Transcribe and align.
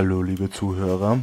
Hallo, 0.00 0.22
liebe 0.22 0.48
Zuhörer. 0.48 1.18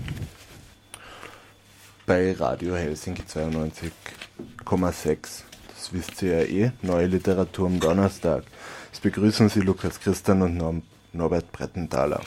Bei 2.05 2.31
Radio 2.33 2.75
Helsinki 2.75 3.23
92,6. 3.23 5.17
Das 5.75 5.93
wisst 5.93 6.21
ihr 6.21 6.43
ja 6.43 6.47
eh. 6.47 6.71
Neue 6.83 7.07
Literatur 7.07 7.65
am 7.65 7.79
Donnerstag. 7.79 8.43
Es 8.93 8.99
begrüßen 8.99 9.49
Sie 9.49 9.61
Lukas 9.61 9.99
Christian 9.99 10.43
und 10.43 10.83
Norbert 11.11 11.51
Brettenthaler. 11.51 12.21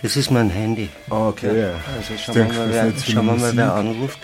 Das 0.00 0.16
ist 0.16 0.30
mein 0.30 0.48
Handy. 0.48 0.88
Oh, 1.10 1.28
okay. 1.28 1.60
Ja, 1.60 1.74
also 1.94 2.16
schauen 2.16 2.34
wir 2.34 2.44
mal, 2.46 2.70
wer, 2.70 2.96
schauen 2.96 3.26
wir 3.26 3.36
mal, 3.36 3.54
wer 3.54 3.74
anruft. 3.74 4.20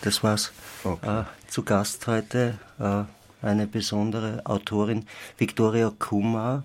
Das 0.00 0.24
war's. 0.24 0.50
Okay. 0.82 1.20
Äh, 1.20 1.24
zu 1.46 1.62
Gast 1.62 2.08
heute 2.08 2.58
äh, 2.80 3.04
eine 3.44 3.66
besondere 3.66 4.42
Autorin, 4.44 5.06
Viktoria 5.38 5.92
Kumar, 5.98 6.64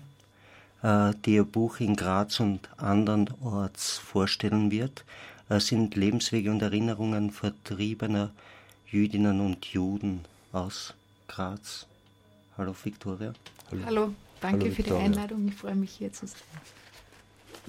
äh, 0.82 1.12
die 1.24 1.34
ihr 1.34 1.44
Buch 1.44 1.80
in 1.80 1.94
Graz 1.94 2.40
und 2.40 2.68
andernorts 2.78 3.98
vorstellen 3.98 4.70
wird. 4.70 5.04
Es 5.48 5.66
sind 5.66 5.96
Lebenswege 5.96 6.50
und 6.50 6.62
Erinnerungen 6.62 7.30
vertriebener 7.30 8.30
Jüdinnen 8.90 9.40
und 9.40 9.66
Juden 9.66 10.24
aus 10.52 10.94
Graz. 11.28 11.86
Hallo 12.56 12.74
Viktoria. 12.82 13.32
Hallo. 13.70 13.82
Hallo. 13.86 14.14
Danke 14.40 14.64
Hallo, 14.66 14.74
für 14.74 14.82
die 14.82 14.92
Einladung. 14.92 15.48
Ich 15.48 15.54
freue 15.54 15.74
mich 15.74 15.90
hier 15.90 16.12
zu 16.12 16.26
sein. 16.26 16.40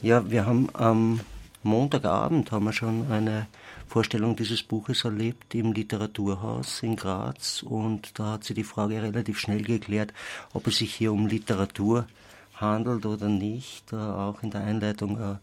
Ja, 0.01 0.29
wir 0.29 0.45
haben 0.45 0.69
am 0.73 1.19
Montagabend 1.63 2.51
haben 2.51 2.65
wir 2.65 2.73
schon 2.73 3.11
eine 3.11 3.47
Vorstellung 3.91 4.37
dieses 4.37 4.63
Buches 4.63 5.03
erlebt 5.03 5.53
im 5.53 5.73
Literaturhaus 5.73 6.81
in 6.81 6.95
Graz 6.95 7.61
und 7.61 8.17
da 8.17 8.31
hat 8.31 8.45
sie 8.45 8.53
die 8.53 8.63
Frage 8.63 9.03
relativ 9.03 9.37
schnell 9.37 9.63
geklärt, 9.63 10.13
ob 10.53 10.67
es 10.67 10.77
sich 10.77 10.95
hier 10.95 11.11
um 11.11 11.27
Literatur 11.27 12.07
handelt 12.55 13.05
oder 13.05 13.27
nicht. 13.27 13.91
Äh, 13.91 13.97
auch 13.97 14.43
in 14.43 14.51
der 14.51 14.61
Einleitung 14.63 15.19
äh, 15.19 15.35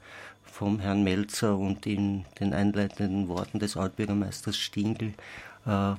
vom 0.51 0.81
Herrn 0.81 1.05
Melzer 1.05 1.59
und 1.59 1.85
in 1.85 2.25
den 2.41 2.55
einleitenden 2.55 3.29
Worten 3.29 3.59
des 3.59 3.77
Altbürgermeisters 3.77 4.57
Stingl 4.57 5.13
äh, 5.67 5.93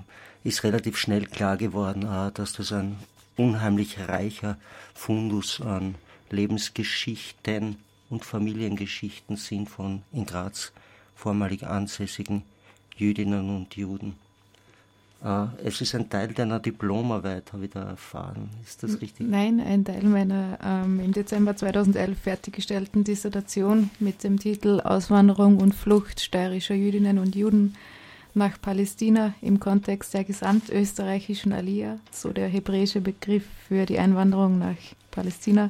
ist 0.43 0.63
relativ 0.63 0.97
schnell 0.97 1.27
klar 1.27 1.55
geworden, 1.55 2.31
dass 2.33 2.53
das 2.53 2.71
ein 2.71 2.97
unheimlich 3.37 3.99
reicher 3.99 4.57
Fundus 4.95 5.61
an 5.61 5.93
Lebensgeschichten 6.31 7.75
und 8.09 8.25
Familiengeschichten 8.25 9.35
sind 9.35 9.69
von 9.69 10.01
in 10.11 10.25
Graz 10.25 10.71
vormalig 11.19 11.67
ansässigen 11.67 12.43
Jüdinnen 12.95 13.55
und 13.55 13.75
Juden. 13.75 14.15
Äh, 15.23 15.47
es 15.65 15.81
ist 15.81 15.93
ein 15.95 16.09
Teil 16.09 16.29
deiner 16.29 16.59
Diplomarbeit, 16.59 17.51
habe 17.51 17.65
ich 17.65 17.71
da 17.71 17.83
erfahren. 17.83 18.49
Ist 18.63 18.83
das 18.83 19.01
richtig? 19.01 19.27
Nein, 19.27 19.59
ein 19.59 19.83
Teil 19.83 20.03
meiner 20.03 20.57
ähm, 20.63 21.01
im 21.01 21.11
Dezember 21.11 21.55
2011 21.55 22.17
fertiggestellten 22.17 23.03
Dissertation 23.03 23.89
mit 23.99 24.23
dem 24.23 24.39
Titel 24.39 24.79
Auswanderung 24.79 25.57
und 25.57 25.75
Flucht 25.75 26.21
steirischer 26.21 26.75
Jüdinnen 26.75 27.19
und 27.19 27.35
Juden 27.35 27.75
nach 28.33 28.61
Palästina 28.61 29.33
im 29.41 29.59
Kontext 29.59 30.13
der 30.13 30.23
gesamtösterreichischen 30.23 31.51
Aliyah, 31.51 31.99
so 32.11 32.29
der 32.29 32.47
hebräische 32.47 33.01
Begriff 33.01 33.43
für 33.67 33.85
die 33.85 33.99
Einwanderung 33.99 34.59
nach 34.59 34.77
Palästina 35.11 35.69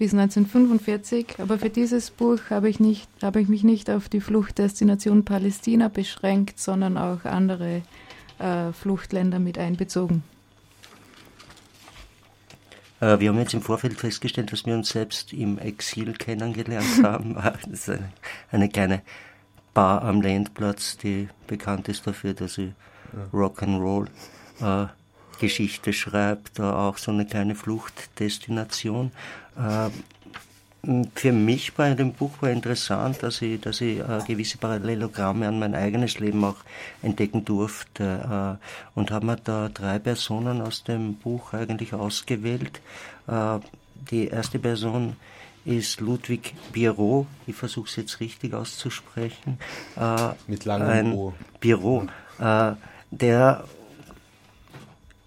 bis 0.00 0.14
1945. 0.14 1.38
Aber 1.38 1.58
für 1.58 1.68
dieses 1.68 2.10
Buch 2.10 2.40
habe 2.48 2.70
ich, 2.70 2.80
nicht, 2.80 3.06
habe 3.22 3.40
ich 3.42 3.48
mich 3.48 3.64
nicht 3.64 3.90
auf 3.90 4.08
die 4.08 4.22
Fluchtdestination 4.22 5.26
Palästina 5.26 5.88
beschränkt, 5.88 6.58
sondern 6.58 6.96
auch 6.96 7.26
andere 7.26 7.82
äh, 8.38 8.72
Fluchtländer 8.72 9.38
mit 9.38 9.58
einbezogen. 9.58 10.22
Äh, 13.00 13.20
wir 13.20 13.28
haben 13.28 13.38
jetzt 13.38 13.52
im 13.52 13.60
Vorfeld 13.60 14.00
festgestellt, 14.00 14.50
dass 14.52 14.64
wir 14.64 14.74
uns 14.74 14.88
selbst 14.88 15.34
im 15.34 15.58
Exil 15.58 16.14
kennengelernt 16.14 16.86
haben. 17.02 17.34
Das 17.34 17.66
ist 17.66 17.90
eine, 17.90 18.10
eine 18.50 18.70
kleine 18.70 19.02
Bar 19.74 20.02
am 20.02 20.22
Landplatz, 20.22 20.96
die 20.96 21.28
bekannt 21.46 21.88
ist 21.90 22.06
dafür, 22.06 22.32
dass 22.32 22.54
sie 22.54 22.72
Rock'n'Roll 23.34 24.06
äh, 24.62 24.86
Geschichte 25.40 25.92
schreibt, 25.92 26.60
auch 26.60 26.98
so 26.98 27.10
eine 27.10 27.26
kleine 27.26 27.54
Fluchtdestination. 27.54 29.10
Äh, 29.56 29.90
für 31.14 31.32
mich 31.32 31.74
bei 31.74 31.92
dem 31.92 32.12
Buch 32.14 32.30
war 32.40 32.50
interessant, 32.50 33.22
dass 33.22 33.42
ich, 33.42 33.60
dass 33.60 33.82
ich 33.82 33.98
äh, 33.98 34.20
gewisse 34.26 34.56
Parallelogramme 34.56 35.46
an 35.46 35.58
mein 35.58 35.74
eigenes 35.74 36.18
Leben 36.18 36.42
auch 36.42 36.56
entdecken 37.02 37.44
durfte 37.44 38.58
äh, 38.58 38.98
und 38.98 39.10
habe 39.10 39.26
mir 39.26 39.36
da 39.36 39.68
drei 39.68 39.98
Personen 39.98 40.62
aus 40.62 40.82
dem 40.84 41.16
Buch 41.16 41.52
eigentlich 41.52 41.92
ausgewählt. 41.92 42.80
Äh, 43.26 43.58
die 44.10 44.28
erste 44.28 44.58
Person 44.58 45.16
ist 45.66 46.00
Ludwig 46.00 46.54
Biro, 46.72 47.26
ich 47.46 47.54
versuche 47.54 47.88
es 47.88 47.96
jetzt 47.96 48.20
richtig 48.20 48.54
auszusprechen. 48.54 49.58
Äh, 49.96 50.30
Mit 50.46 50.64
langem 50.64 51.12
O. 51.12 51.34
Biro, 51.60 52.06
äh, 52.38 52.72
der 53.10 53.64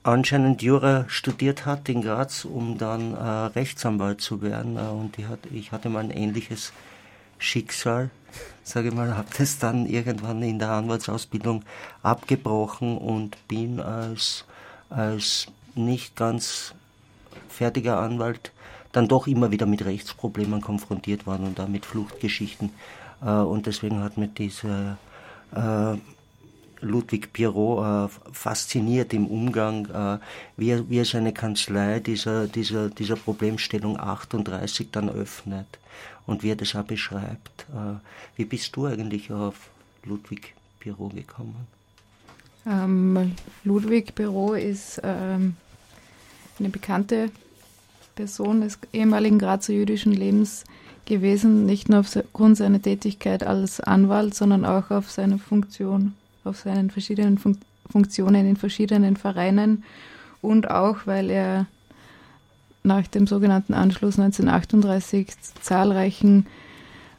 anscheinend 0.03 0.61
Jura 0.61 1.05
studiert 1.07 1.65
hat 1.65 1.89
in 1.89 2.01
Graz, 2.01 2.45
um 2.45 2.77
dann 2.77 3.13
äh, 3.13 3.19
Rechtsanwalt 3.19 4.21
zu 4.21 4.41
werden. 4.41 4.77
Äh, 4.77 4.81
und 4.81 5.17
ich, 5.17 5.27
hat, 5.27 5.39
ich 5.51 5.71
hatte 5.71 5.89
mal 5.89 6.03
ein 6.03 6.11
ähnliches 6.11 6.73
Schicksal, 7.37 8.09
sage 8.63 8.89
ich 8.89 8.93
mal, 8.93 9.17
habe 9.17 9.27
das 9.37 9.59
dann 9.59 9.85
irgendwann 9.85 10.41
in 10.43 10.59
der 10.59 10.71
Anwaltsausbildung 10.71 11.63
abgebrochen 12.01 12.97
und 12.97 13.47
bin 13.47 13.79
als, 13.79 14.45
als 14.89 15.47
nicht 15.75 16.15
ganz 16.15 16.73
fertiger 17.49 17.99
Anwalt 17.99 18.51
dann 18.91 19.07
doch 19.07 19.27
immer 19.27 19.51
wieder 19.51 19.65
mit 19.65 19.83
Rechtsproblemen 19.83 20.61
konfrontiert 20.61 21.25
worden 21.25 21.47
und 21.47 21.59
da 21.59 21.65
mit 21.65 21.85
Fluchtgeschichten. 21.85 22.71
Äh, 23.21 23.29
und 23.29 23.65
deswegen 23.65 24.01
hat 24.01 24.17
mir 24.17 24.27
diese 24.27 24.97
äh, 25.55 25.95
Ludwig 26.83 27.33
Pirot 27.33 28.09
äh, 28.09 28.31
fasziniert 28.31 29.13
im 29.13 29.27
Umgang, 29.27 29.85
äh, 29.85 30.19
wie, 30.57 30.69
er, 30.69 30.89
wie 30.89 30.99
er 30.99 31.05
seine 31.05 31.33
Kanzlei 31.33 31.99
dieser, 31.99 32.47
dieser, 32.47 32.89
dieser 32.89 33.15
Problemstellung 33.15 33.99
38 33.99 34.89
dann 34.91 35.09
öffnet 35.09 35.67
und 36.25 36.43
wie 36.43 36.51
er 36.51 36.55
das 36.55 36.75
auch 36.75 36.83
beschreibt. 36.83 37.65
Äh, 37.73 37.97
wie 38.35 38.45
bist 38.45 38.75
du 38.75 38.85
eigentlich 38.85 39.31
auf 39.31 39.69
Ludwig 40.03 40.53
Pirot 40.79 41.15
gekommen? 41.15 41.67
Ähm, 42.65 43.33
Ludwig 43.63 44.15
Pirot 44.15 44.57
ist 44.59 45.01
ähm, 45.03 45.55
eine 46.59 46.69
bekannte 46.69 47.29
Person 48.15 48.61
des 48.61 48.77
ehemaligen 48.93 49.39
Grazer 49.39 49.73
jüdischen 49.73 50.13
Lebens 50.13 50.63
gewesen, 51.05 51.65
nicht 51.65 51.89
nur 51.89 51.99
aufgrund 51.99 52.57
seiner 52.57 52.81
Tätigkeit 52.81 53.43
als 53.43 53.79
Anwalt, 53.79 54.35
sondern 54.35 54.65
auch 54.65 54.91
auf 54.91 55.11
seine 55.11 55.37
Funktion, 55.37 56.13
auf 56.43 56.59
seinen 56.59 56.89
verschiedenen 56.89 57.37
Fun 57.37 57.57
Funktionen 57.91 58.47
in 58.47 58.55
verschiedenen 58.55 59.17
Vereinen 59.17 59.83
und 60.41 60.71
auch, 60.71 61.05
weil 61.05 61.29
er 61.29 61.65
nach 62.81 63.07
dem 63.07 63.27
sogenannten 63.27 63.73
Anschluss 63.73 64.17
1938 64.17 65.27
zahlreichen 65.61 66.47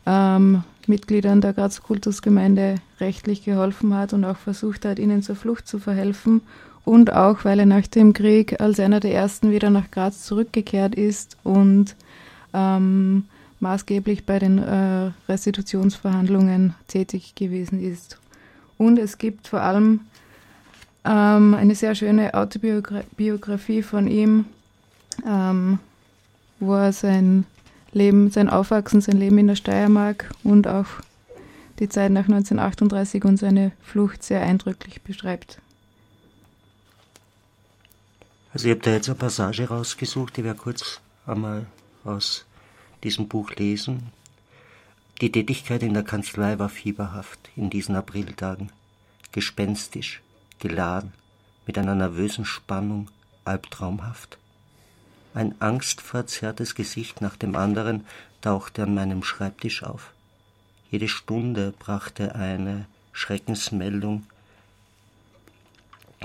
ähm, 0.06 0.64
Mitgliedern 0.86 1.40
der 1.40 1.52
Grazer 1.52 1.82
Kultusgemeinde 1.82 2.76
rechtlich 3.00 3.44
geholfen 3.44 3.94
hat 3.94 4.12
und 4.12 4.24
auch 4.24 4.36
versucht 4.36 4.84
hat, 4.84 4.98
ihnen 4.98 5.22
zur 5.22 5.36
Flucht 5.36 5.66
zu 5.66 5.78
verhelfen 5.78 6.42
und 6.84 7.12
auch, 7.12 7.44
weil 7.44 7.60
er 7.60 7.66
nach 7.66 7.86
dem 7.86 8.12
Krieg 8.12 8.60
als 8.60 8.78
einer 8.78 9.00
der 9.00 9.14
ersten 9.14 9.50
wieder 9.50 9.70
nach 9.70 9.90
Graz 9.90 10.24
zurückgekehrt 10.24 10.94
ist 10.94 11.38
und 11.42 11.96
ähm, 12.52 13.24
maßgeblich 13.60 14.26
bei 14.26 14.38
den 14.38 14.58
äh, 14.58 15.10
Restitutionsverhandlungen 15.28 16.74
tätig 16.88 17.34
gewesen 17.34 17.80
ist. 17.80 18.18
Und 18.78 18.98
es 18.98 19.18
gibt 19.18 19.48
vor 19.48 19.60
allem 19.60 20.00
ähm, 21.04 21.54
eine 21.54 21.74
sehr 21.74 21.94
schöne 21.94 22.34
Autobiografie 22.34 23.82
von 23.82 24.06
ihm, 24.06 24.46
ähm, 25.26 25.78
wo 26.60 26.74
er 26.74 26.92
sein 26.92 27.44
Leben, 27.92 28.30
sein 28.30 28.50
Aufwachsen, 28.50 29.00
sein 29.00 29.18
Leben 29.18 29.38
in 29.38 29.46
der 29.46 29.56
Steiermark 29.56 30.30
und 30.42 30.66
auch 30.66 30.86
die 31.78 31.88
Zeit 31.88 32.10
nach 32.12 32.24
1938 32.24 33.24
und 33.24 33.36
seine 33.36 33.72
Flucht 33.82 34.22
sehr 34.22 34.42
eindrücklich 34.42 35.02
beschreibt. 35.02 35.60
Also 38.52 38.68
ich 38.68 38.70
habe 38.70 38.82
da 38.82 38.92
jetzt 38.92 39.08
eine 39.08 39.18
Passage 39.18 39.68
rausgesucht, 39.68 40.36
die 40.36 40.44
wir 40.44 40.54
kurz 40.54 41.00
einmal 41.26 41.66
aus 42.04 42.44
diesem 43.02 43.26
Buch 43.26 43.50
lesen. 43.56 44.12
Die 45.24 45.32
Tätigkeit 45.32 45.82
in 45.82 45.94
der 45.94 46.02
Kanzlei 46.02 46.58
war 46.58 46.68
fieberhaft 46.68 47.48
in 47.56 47.70
diesen 47.70 47.96
Apriltagen, 47.96 48.70
gespenstisch, 49.32 50.20
geladen, 50.58 51.14
mit 51.66 51.78
einer 51.78 51.94
nervösen 51.94 52.44
Spannung, 52.44 53.10
albtraumhaft. 53.46 54.36
Ein 55.32 55.58
angstverzerrtes 55.62 56.74
Gesicht 56.74 57.22
nach 57.22 57.36
dem 57.36 57.56
anderen 57.56 58.04
tauchte 58.42 58.82
an 58.82 58.94
meinem 58.94 59.22
Schreibtisch 59.22 59.82
auf. 59.82 60.12
Jede 60.90 61.08
Stunde 61.08 61.72
brachte 61.78 62.34
eine 62.34 62.84
Schreckensmeldung. 63.12 64.26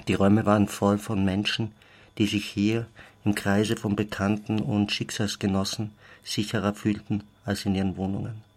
Die 0.09 0.13
Räume 0.13 0.45
waren 0.45 0.67
voll 0.67 0.97
von 0.97 1.23
Menschen, 1.23 1.71
die 2.17 2.25
sich 2.25 2.43
hier 2.43 2.85
im 3.23 3.33
Kreise 3.33 3.77
von 3.77 3.95
Bekannten 3.95 4.59
und 4.59 4.91
Schicksalsgenossen 4.91 5.91
sicherer 6.21 6.73
fühlten 6.73 7.23
als 7.45 7.63
in 7.63 7.75
ihren 7.75 7.95
Wohnungen. 7.95 8.48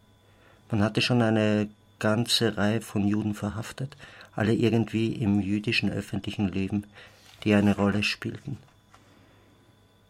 Man 0.73 0.83
hatte 0.83 1.03
schon 1.03 1.21
eine 1.21 1.69
ganze 1.99 2.57
Reihe 2.57 2.81
von 2.81 3.07
Juden 3.07 3.35
verhaftet, 3.35 3.95
alle 4.35 4.55
irgendwie 4.55 5.13
im 5.13 5.41
jüdischen 5.43 5.91
öffentlichen 5.91 6.49
Leben, 6.49 6.85
die 7.45 7.53
eine 7.53 7.77
Rolle 7.77 8.03
spielten. 8.03 8.57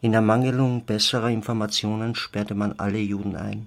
In 0.01 0.15
Ermangelung 0.15 0.85
besserer 0.85 1.31
Informationen 1.31 2.15
sperrte 2.15 2.55
man 2.55 2.79
alle 2.79 2.99
Juden 2.99 3.35
ein, 3.35 3.67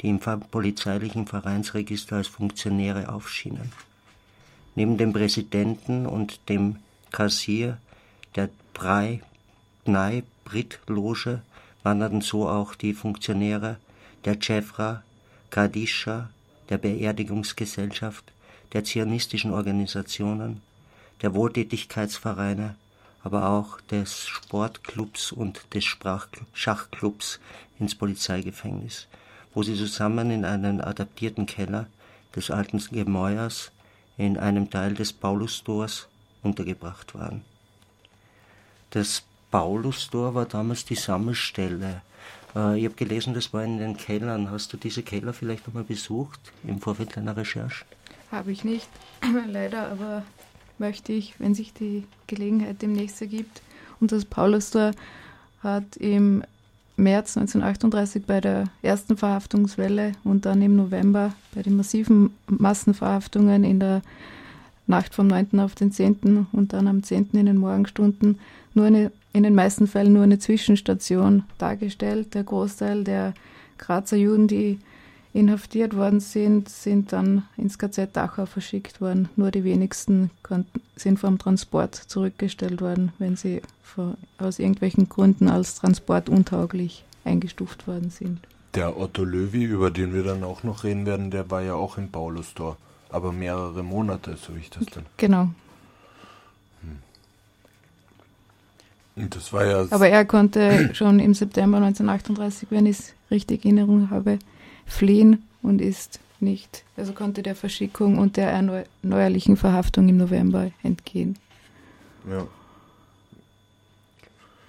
die 0.00 0.08
im 0.08 0.18
polizeilichen 0.18 1.26
Vereinsregister 1.26 2.16
als 2.16 2.28
Funktionäre 2.28 3.10
aufschienen. 3.10 3.70
Neben 4.76 4.96
dem 4.96 5.12
Präsidenten 5.12 6.06
und 6.06 6.48
dem 6.48 6.76
Kassier 7.12 7.76
der 8.34 8.48
Brei 8.72 9.20
Brit 10.44 10.80
Loge 10.86 11.42
wanderten 11.82 12.22
so 12.22 12.48
auch 12.48 12.74
die 12.74 12.94
Funktionäre 12.94 13.76
der 14.24 14.40
Chefra, 14.40 15.02
Kadisha, 15.54 16.30
der 16.68 16.78
Beerdigungsgesellschaft, 16.78 18.32
der 18.72 18.82
zionistischen 18.82 19.52
Organisationen, 19.52 20.62
der 21.22 21.32
Wohltätigkeitsvereine, 21.32 22.74
aber 23.22 23.48
auch 23.50 23.80
des 23.82 24.26
Sportclubs 24.26 25.30
und 25.30 25.72
des 25.72 25.84
Schachclubs 26.54 27.38
ins 27.78 27.94
Polizeigefängnis, 27.94 29.06
wo 29.54 29.62
sie 29.62 29.76
zusammen 29.76 30.32
in 30.32 30.44
einem 30.44 30.80
adaptierten 30.80 31.46
Keller 31.46 31.86
des 32.34 32.50
alten 32.50 32.82
Gemäuers 32.90 33.70
in 34.18 34.36
einem 34.36 34.70
Teil 34.70 34.94
des 34.94 35.12
Paulusdors 35.12 36.08
untergebracht 36.42 37.14
waren. 37.14 37.42
Das 38.90 39.22
Paulustor 39.52 40.34
war 40.34 40.46
damals 40.46 40.84
die 40.84 40.96
Sammelstelle. 40.96 42.02
Äh, 42.54 42.78
ich 42.78 42.84
habe 42.84 42.94
gelesen, 42.94 43.34
das 43.34 43.52
war 43.52 43.64
in 43.64 43.78
den 43.78 43.96
Kellern. 43.96 44.50
Hast 44.50 44.72
du 44.72 44.76
diese 44.76 45.02
Keller 45.02 45.32
vielleicht 45.32 45.66
einmal 45.66 45.84
besucht 45.84 46.40
im 46.66 46.80
Vorfeld 46.80 47.16
deiner 47.16 47.36
Recherche? 47.36 47.84
Habe 48.30 48.52
ich 48.52 48.64
nicht, 48.64 48.88
leider, 49.48 49.90
aber 49.90 50.22
möchte 50.78 51.12
ich, 51.12 51.38
wenn 51.38 51.54
sich 51.54 51.72
die 51.72 52.04
Gelegenheit 52.26 52.82
demnächst 52.82 53.20
ergibt. 53.20 53.62
Und 54.00 54.12
das 54.12 54.24
Paulustor 54.24 54.92
hat 55.62 55.96
im 55.96 56.42
März 56.96 57.36
1938 57.36 58.24
bei 58.24 58.40
der 58.40 58.64
ersten 58.82 59.16
Verhaftungswelle 59.16 60.12
und 60.22 60.46
dann 60.46 60.62
im 60.62 60.76
November 60.76 61.34
bei 61.54 61.62
den 61.62 61.76
massiven 61.76 62.34
Massenverhaftungen 62.46 63.64
in 63.64 63.80
der 63.80 64.02
Nacht 64.86 65.14
vom 65.14 65.26
9. 65.26 65.58
auf 65.60 65.74
den 65.74 65.90
10. 65.90 66.46
und 66.52 66.72
dann 66.72 66.86
am 66.86 67.02
10. 67.02 67.30
in 67.32 67.46
den 67.46 67.56
Morgenstunden 67.56 68.38
nur 68.74 68.86
eine 68.86 69.10
in 69.34 69.42
den 69.42 69.54
meisten 69.54 69.86
Fällen 69.88 70.12
nur 70.12 70.22
eine 70.22 70.38
Zwischenstation 70.38 71.42
dargestellt. 71.58 72.34
Der 72.34 72.44
Großteil 72.44 73.02
der 73.02 73.34
Grazer 73.78 74.16
Juden, 74.16 74.46
die 74.46 74.78
inhaftiert 75.32 75.96
worden 75.96 76.20
sind, 76.20 76.68
sind 76.68 77.12
dann 77.12 77.42
ins 77.56 77.76
KZ 77.76 78.16
Dachau 78.16 78.46
verschickt 78.46 79.00
worden. 79.00 79.28
Nur 79.34 79.50
die 79.50 79.64
wenigsten 79.64 80.30
konnten, 80.44 80.80
sind 80.94 81.18
vom 81.18 81.38
Transport 81.38 81.96
zurückgestellt 81.96 82.80
worden, 82.80 83.12
wenn 83.18 83.34
sie 83.34 83.60
aus 84.38 84.60
irgendwelchen 84.60 85.08
Gründen 85.08 85.48
als 85.48 85.74
transportuntauglich 85.74 87.04
eingestuft 87.24 87.88
worden 87.88 88.10
sind. 88.10 88.38
Der 88.74 88.96
Otto 88.96 89.24
Löwy, 89.24 89.64
über 89.64 89.90
den 89.90 90.14
wir 90.14 90.22
dann 90.22 90.44
auch 90.44 90.62
noch 90.62 90.84
reden 90.84 91.06
werden, 91.06 91.32
der 91.32 91.50
war 91.50 91.62
ja 91.62 91.74
auch 91.74 91.98
in 91.98 92.10
Paulustor, 92.10 92.76
aber 93.10 93.32
mehrere 93.32 93.82
Monate, 93.82 94.36
so 94.36 94.54
wie 94.54 94.60
ich 94.60 94.70
das 94.70 94.86
dann. 94.86 95.06
Genau, 95.16 95.50
Das 99.16 99.52
war 99.52 99.64
ja 99.64 99.86
Aber 99.90 100.08
er 100.08 100.24
konnte 100.24 100.90
schon 100.94 101.20
im 101.20 101.34
September 101.34 101.78
1938, 101.78 102.68
wenn 102.70 102.86
ich 102.86 102.98
es 102.98 103.14
richtig 103.30 103.64
in 103.64 103.78
Erinnerung 103.78 104.10
habe, 104.10 104.38
fliehen 104.86 105.44
und 105.62 105.80
ist 105.80 106.20
nicht, 106.40 106.84
also 106.96 107.12
konnte 107.12 107.42
der 107.42 107.54
Verschickung 107.54 108.18
und 108.18 108.36
der 108.36 108.50
erneuerlichen 108.50 109.56
Verhaftung 109.56 110.08
im 110.08 110.18
November 110.18 110.70
entgehen. 110.82 111.38
Ja. 112.28 112.46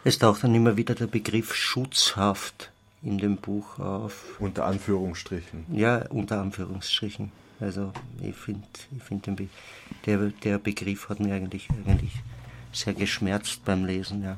Es 0.04 0.20
taucht 0.20 0.44
dann 0.44 0.54
immer 0.54 0.78
wieder 0.78 0.94
der 0.94 1.08
Begriff 1.08 1.56
Schutzhaft 1.56 2.72
in 3.02 3.18
dem 3.18 3.38
Buch 3.38 3.80
auf. 3.80 4.36
Unter 4.40 4.66
Anführungsstrichen. 4.66 5.66
Ja, 5.72 6.06
unter 6.10 6.42
Anführungsstrichen. 6.42 7.32
Also 7.60 7.92
ich 8.22 8.36
finde, 8.36 8.68
ich 8.96 9.04
find 9.04 9.28
der, 10.06 10.18
der 10.44 10.58
Begriff 10.60 11.10
hat 11.10 11.20
mir 11.20 11.34
eigentlich, 11.34 11.70
eigentlich 11.88 12.12
sehr 12.76 12.94
geschmerzt 12.94 13.64
beim 13.66 13.86
Lesen, 13.86 14.24
ja. 14.24 14.38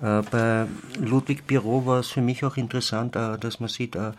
Äh, 0.00 0.22
bei 0.30 0.66
Ludwig 0.98 1.46
Biro 1.46 1.84
war 1.86 2.00
es 2.00 2.08
für 2.08 2.22
mich 2.22 2.44
auch 2.44 2.56
interessant, 2.56 3.16
äh, 3.16 3.38
dass 3.38 3.60
man 3.60 3.68
sieht, 3.68 3.96
äh, 3.96 4.12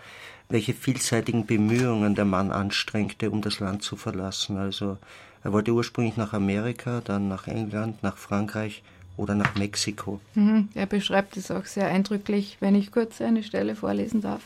welche 0.49 0.73
vielseitigen 0.73 1.45
Bemühungen 1.45 2.13
der 2.15 2.25
Mann 2.25 2.51
anstrengte, 2.51 3.31
um 3.31 3.41
das 3.41 3.59
Land 3.59 3.83
zu 3.83 3.95
verlassen. 3.95 4.57
Also 4.57 4.97
er 5.43 5.53
wollte 5.53 5.71
ursprünglich 5.71 6.17
nach 6.17 6.33
Amerika, 6.33 7.01
dann 7.03 7.27
nach 7.27 7.47
England, 7.47 8.03
nach 8.03 8.17
Frankreich 8.17 8.83
oder 9.17 9.33
nach 9.33 9.55
Mexiko. 9.55 10.19
Mhm, 10.35 10.69
er 10.73 10.85
beschreibt 10.85 11.37
es 11.37 11.51
auch 11.51 11.65
sehr 11.65 11.87
eindrücklich, 11.87 12.57
wenn 12.59 12.75
ich 12.75 12.91
kurz 12.91 13.21
eine 13.21 13.43
Stelle 13.43 13.75
vorlesen 13.75 14.21
darf. 14.21 14.41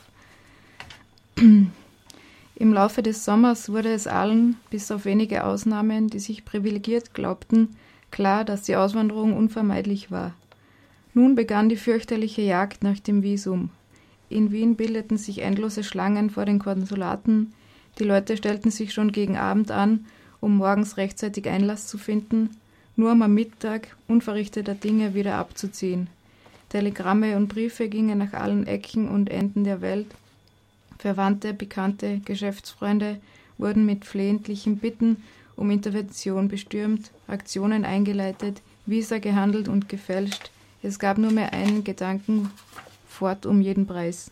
Im 2.57 2.73
Laufe 2.73 3.03
des 3.03 3.25
Sommers 3.25 3.69
wurde 3.69 3.91
es 3.91 4.07
allen, 4.07 4.55
bis 4.69 4.89
auf 4.89 5.03
wenige 5.03 5.43
Ausnahmen, 5.43 6.07
die 6.07 6.19
sich 6.19 6.45
privilegiert 6.45 7.13
glaubten, 7.13 7.75
klar, 8.15 8.45
dass 8.45 8.61
die 8.61 8.77
Auswanderung 8.77 9.35
unvermeidlich 9.35 10.09
war. 10.09 10.33
Nun 11.13 11.35
begann 11.35 11.67
die 11.67 11.75
fürchterliche 11.75 12.41
Jagd 12.41 12.81
nach 12.81 12.97
dem 12.97 13.23
Visum. 13.23 13.71
In 14.29 14.53
Wien 14.53 14.77
bildeten 14.77 15.17
sich 15.17 15.41
endlose 15.41 15.83
Schlangen 15.83 16.29
vor 16.29 16.45
den 16.45 16.59
Konsulaten, 16.59 17.53
die 17.99 18.05
Leute 18.05 18.37
stellten 18.37 18.71
sich 18.71 18.93
schon 18.93 19.11
gegen 19.11 19.35
Abend 19.35 19.69
an, 19.69 20.05
um 20.39 20.55
morgens 20.55 20.95
rechtzeitig 20.95 21.47
Einlass 21.49 21.87
zu 21.87 21.97
finden, 21.97 22.51
nur 22.95 23.11
um 23.11 23.21
am 23.21 23.33
Mittag 23.33 23.97
unverrichteter 24.07 24.75
Dinge 24.75 25.13
wieder 25.13 25.35
abzuziehen. 25.35 26.07
Telegramme 26.69 27.35
und 27.35 27.49
Briefe 27.49 27.89
gingen 27.89 28.17
nach 28.17 28.31
allen 28.31 28.65
Ecken 28.65 29.09
und 29.09 29.29
Enden 29.29 29.65
der 29.65 29.81
Welt. 29.81 30.07
Verwandte, 30.99 31.53
Bekannte, 31.53 32.21
Geschäftsfreunde 32.23 33.17
wurden 33.57 33.85
mit 33.85 34.05
flehentlichen 34.05 34.77
Bitten 34.77 35.17
um 35.55 35.71
Intervention 35.71 36.47
bestürmt, 36.47 37.11
Aktionen 37.27 37.85
eingeleitet, 37.85 38.61
Visa 38.85 39.19
gehandelt 39.19 39.67
und 39.67 39.89
gefälscht. 39.89 40.51
Es 40.83 40.99
gab 40.99 41.17
nur 41.17 41.31
mehr 41.31 41.53
einen 41.53 41.83
Gedanken, 41.83 42.51
fort 43.07 43.45
um 43.45 43.61
jeden 43.61 43.87
Preis. 43.87 44.31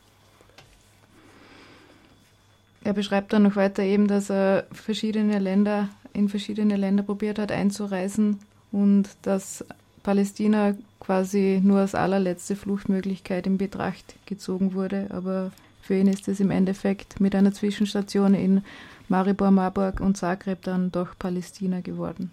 Er 2.84 2.94
beschreibt 2.94 3.32
dann 3.34 3.44
noch 3.44 3.56
weiter 3.56 3.84
eben, 3.84 4.08
dass 4.08 4.30
er 4.30 4.68
verschiedene 4.72 5.40
Länder, 5.40 5.90
in 6.12 6.28
verschiedene 6.28 6.76
Länder 6.76 7.04
probiert 7.04 7.40
hat 7.40 7.52
einzureisen 7.52 8.40
und 8.72 9.10
dass 9.22 9.64
Palästina 10.04 10.76
quasi 11.00 11.62
nur 11.64 11.80
als 11.80 11.96
allerletzte 11.96 12.56
Fluchtmöglichkeit 12.56 13.48
in 13.48 13.58
Betracht 13.58 14.16
gezogen 14.26 14.74
wurde. 14.74 15.08
Aber 15.12 15.52
für 15.82 15.98
ihn 15.98 16.08
ist 16.08 16.28
es 16.28 16.40
im 16.40 16.52
Endeffekt 16.52 17.20
mit 17.20 17.36
einer 17.36 17.54
Zwischenstation 17.54 18.34
in 18.34 18.64
Maribor, 19.10 19.52
Marburg 19.52 20.00
und 20.00 20.18
Zagreb 20.18 20.64
dann 20.64 20.92
doch 20.92 21.18
Palästina 21.18 21.82
geworden. 21.82 22.32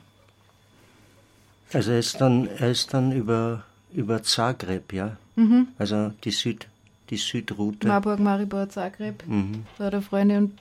Also 1.73 1.93
er 1.93 1.99
ist 1.99 2.21
dann, 2.21 2.47
er 2.47 2.71
ist 2.71 2.93
dann 2.95 3.13
über, 3.13 3.65
über 3.93 4.23
Zagreb, 4.23 4.93
ja? 4.93 5.17
Mhm. 5.37 5.69
Also 5.79 6.13
die, 6.25 6.31
Süd, 6.31 6.67
die 7.11 7.17
Südroute. 7.17 7.87
Marburg, 7.87 8.19
Maribor, 8.19 8.69
Zagreb. 8.69 9.27
Mhm. 9.27 9.67
Da 9.79 9.85
hat 9.85 9.95
er 9.95 10.03
Freunde 10.03 10.39
und 10.39 10.59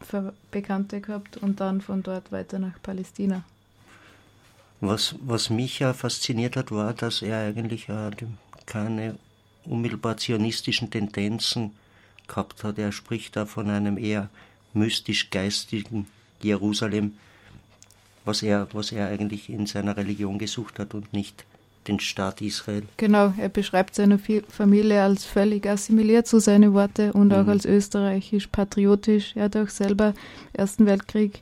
Bekannte 0.51 1.01
gehabt 1.01 1.38
und 1.38 1.60
dann 1.60 1.82
von 1.82 2.04
dort 2.04 2.32
weiter 2.32 2.60
nach 2.60 2.82
Palästina. 2.82 3.44
Was, 4.82 5.16
was 5.22 5.50
mich 5.50 5.80
ja 5.80 5.94
fasziniert 5.94 6.56
hat, 6.56 6.72
war, 6.72 6.94
dass 6.94 7.22
er 7.22 7.39
eigentlich 7.39 7.89
äh, 7.89 8.12
keine 8.66 9.16
unmittelbar 9.66 10.18
zionistischen 10.18 10.89
Tendenzen 10.89 11.72
gehabt 12.28 12.63
hat. 12.63 12.78
Er 12.78 12.92
spricht 12.92 13.36
da 13.36 13.46
von 13.46 13.70
einem 13.70 13.98
eher 13.98 14.30
mystisch-geistigen 14.74 16.08
Jerusalem, 16.42 17.14
was 18.26 18.44
er, 18.44 18.68
was 18.74 18.92
er 18.92 19.08
eigentlich 19.08 19.50
in 19.50 19.66
seiner 19.66 19.98
Religion 19.98 20.40
gesucht 20.40 20.80
hat 20.80 20.94
und 20.94 21.14
nicht 21.14 21.46
den 21.88 22.00
Staat 22.00 22.42
Israel. 22.42 22.84
Genau, 22.98 23.34
er 23.38 23.50
beschreibt 23.50 23.96
seine 23.96 24.20
Familie 24.20 25.02
als 25.02 25.26
völlig 25.26 25.68
assimiliert, 25.68 26.28
so 26.28 26.40
seine 26.40 26.74
Worte, 26.74 27.14
und 27.14 27.34
auch 27.34 27.44
mhm. 27.44 27.50
als 27.50 27.66
österreichisch-patriotisch. 27.66 29.36
Er 29.36 29.46
hat 29.46 29.56
auch 29.58 29.70
selber 29.70 30.10
im 30.54 30.60
Ersten 30.60 30.86
Weltkrieg 30.86 31.42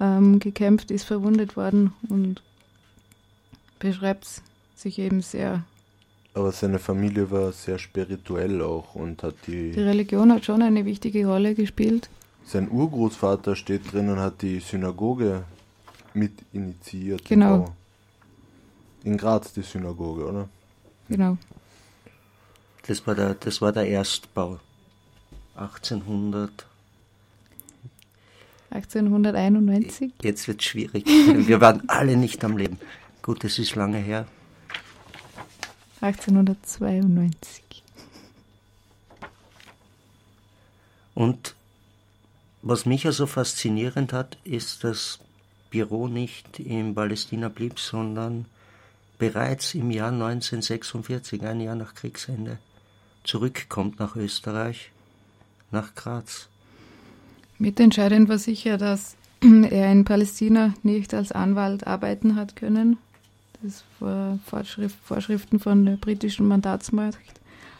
ähm, 0.00 0.38
gekämpft, 0.38 0.90
ist 0.90 1.04
verwundet 1.04 1.56
worden 1.56 1.92
und 2.08 2.42
beschreibt 3.78 4.26
sich 4.76 4.98
eben 4.98 5.20
sehr. 5.20 5.64
Aber 6.34 6.52
seine 6.52 6.78
Familie 6.78 7.30
war 7.30 7.52
sehr 7.52 7.78
spirituell 7.78 8.62
auch 8.62 8.94
und 8.94 9.22
hat 9.22 9.34
die. 9.46 9.72
Die 9.72 9.80
Religion 9.80 10.32
hat 10.32 10.46
schon 10.46 10.62
eine 10.62 10.86
wichtige 10.86 11.26
Rolle 11.26 11.54
gespielt. 11.54 12.08
Sein 12.44 12.70
Urgroßvater 12.70 13.56
steht 13.56 13.92
drin 13.92 14.10
und 14.10 14.18
hat 14.18 14.42
die 14.42 14.60
Synagoge 14.60 15.44
mit 16.14 16.32
initiiert. 16.52 17.24
Genau. 17.24 17.74
In 19.04 19.16
Graz 19.16 19.52
die 19.52 19.62
Synagoge, 19.62 20.26
oder? 20.26 20.48
Genau. 21.08 21.36
Das 22.86 23.06
war 23.06 23.14
der, 23.14 23.34
das 23.34 23.60
war 23.60 23.72
der 23.72 23.86
Erstbau. 23.86 24.58
1800. 25.56 26.66
1891. 28.70 30.12
Jetzt 30.22 30.48
wird 30.48 30.60
es 30.60 30.66
schwierig. 30.66 31.06
Wir 31.06 31.60
waren 31.60 31.88
alle 31.88 32.16
nicht 32.16 32.42
am 32.44 32.56
Leben. 32.56 32.78
Gut, 33.22 33.44
das 33.44 33.58
ist 33.58 33.74
lange 33.74 33.98
her. 33.98 34.26
1892. 36.00 37.62
Und 41.14 41.54
was 42.62 42.86
mich 42.86 43.06
also 43.06 43.26
faszinierend 43.26 44.12
hat, 44.12 44.38
ist, 44.44 44.84
dass 44.84 45.18
Büro 45.70 46.06
nicht 46.06 46.58
in 46.60 46.94
Palästina 46.94 47.48
blieb, 47.48 47.78
sondern 47.78 48.46
bereits 49.18 49.74
im 49.74 49.90
Jahr 49.90 50.12
1946, 50.12 51.42
ein 51.42 51.60
Jahr 51.60 51.74
nach 51.74 51.94
Kriegsende, 51.94 52.58
zurückkommt 53.24 53.98
nach 53.98 54.16
Österreich, 54.16 54.90
nach 55.70 55.94
Graz. 55.94 56.48
Mitentscheidend 57.58 58.28
war 58.28 58.38
sicher, 58.38 58.78
dass 58.78 59.16
er 59.40 59.90
in 59.90 60.04
Palästina 60.04 60.74
nicht 60.82 61.14
als 61.14 61.32
Anwalt 61.32 61.86
arbeiten 61.86 62.36
hat 62.36 62.56
können. 62.56 62.98
Das 63.62 63.84
war 64.00 64.38
Vorschrift, 64.44 64.96
Vorschriften 65.04 65.60
von 65.60 65.86
der 65.86 65.96
britischen 65.96 66.48
Mandatsmacht. 66.48 67.18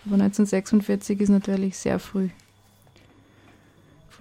Aber 0.06 0.14
1946 0.14 1.20
ist 1.20 1.28
natürlich 1.28 1.76
sehr 1.76 1.98
früh. 1.98 2.28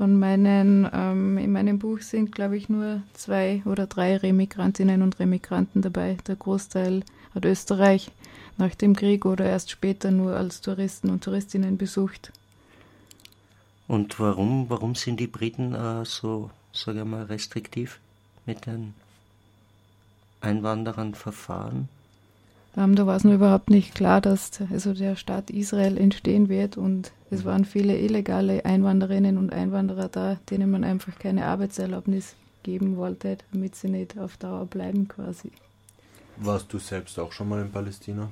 Von 0.02 0.18
meinen, 0.18 0.90
ähm, 0.92 1.38
in 1.38 1.52
meinem 1.52 1.78
Buch 1.78 2.00
sind, 2.00 2.32
glaube 2.32 2.58
ich, 2.58 2.70
nur 2.70 3.04
zwei 3.14 3.62
oder 3.66 3.86
drei 3.86 4.18
Remigrantinnen 4.18 5.04
und 5.04 5.20
Remigranten 5.20 5.84
dabei. 5.84 6.18
Der 6.26 6.36
Großteil 6.38 7.04
hat 7.36 7.46
Österreich 7.46 8.10
nach 8.58 8.74
dem 8.74 8.96
Krieg 8.96 9.26
oder 9.28 9.46
erst 9.46 9.70
später 9.70 10.10
nur 10.10 10.36
als 10.36 10.62
Touristen 10.62 11.12
und 11.12 11.24
Touristinnen 11.24 11.78
besucht. 11.78 12.32
Und 13.88 14.20
warum, 14.20 14.72
warum 14.72 14.96
sind 14.96 15.20
die 15.20 15.28
Briten 15.28 15.76
äh, 15.76 16.04
so, 16.04 16.50
sage 16.74 17.02
ich 17.02 17.06
mal, 17.06 17.26
restriktiv 17.26 18.00
mit 18.48 18.66
den 18.66 18.96
Einwanderern 20.40 21.14
verfahren? 21.14 21.90
Ähm, 22.78 22.96
da 22.96 23.06
war 23.06 23.18
es 23.18 23.24
nur 23.24 23.34
überhaupt 23.34 23.70
nicht 23.70 23.96
klar, 23.96 24.22
dass 24.22 24.52
also 24.72 24.94
der 24.94 25.16
Staat 25.16 25.50
Israel 25.50 25.98
entstehen 25.98 26.48
wird 26.48 26.78
und 26.78 27.12
es 27.30 27.44
mhm. 27.44 27.46
waren 27.46 27.66
viele 27.66 27.98
illegale 27.98 28.66
Einwanderinnen 28.66 29.38
und 29.38 29.52
Einwanderer 29.52 30.08
da, 30.08 30.38
denen 30.50 30.72
man 30.72 30.84
einfach 30.84 31.20
keine 31.20 31.46
Arbeitserlaubnis 31.46 32.36
geben 32.64 32.96
wollte, 32.96 33.38
damit 33.52 33.76
sie 33.76 33.90
nicht 33.90 34.18
auf 34.18 34.38
Dauer 34.38 34.66
bleiben 34.66 35.08
quasi. 35.08 35.52
Warst 36.38 36.72
du 36.72 36.80
selbst 36.80 37.20
auch 37.20 37.32
schon 37.32 37.50
mal 37.50 37.62
in 37.62 37.72
Palästina 37.72 38.30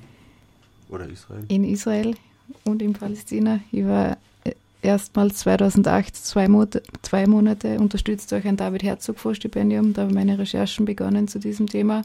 oder 0.89 1.07
Israel? 1.07 1.43
In 1.49 1.63
Israel 1.63 2.15
und 2.63 2.81
in 2.81 2.93
Palästina. 2.93 3.59
Ich 3.71 3.85
war 3.85 4.17
äh, 4.45 4.53
erstmals 4.81 5.39
2008 5.39 6.15
zwei, 6.15 6.47
Monate, 6.47 6.81
zwei 7.01 7.27
Monate 7.27 7.77
unterstützt 7.79 8.31
durch 8.31 8.47
ein 8.47 8.57
David 8.57 8.83
Herzog 8.83 9.19
Vorstipendium. 9.19 9.93
Da 9.93 10.03
habe 10.03 10.11
ich 10.11 10.15
meine 10.15 10.39
Recherchen 10.39 10.85
begonnen 10.85 11.27
zu 11.27 11.39
diesem 11.39 11.67
Thema. 11.67 12.03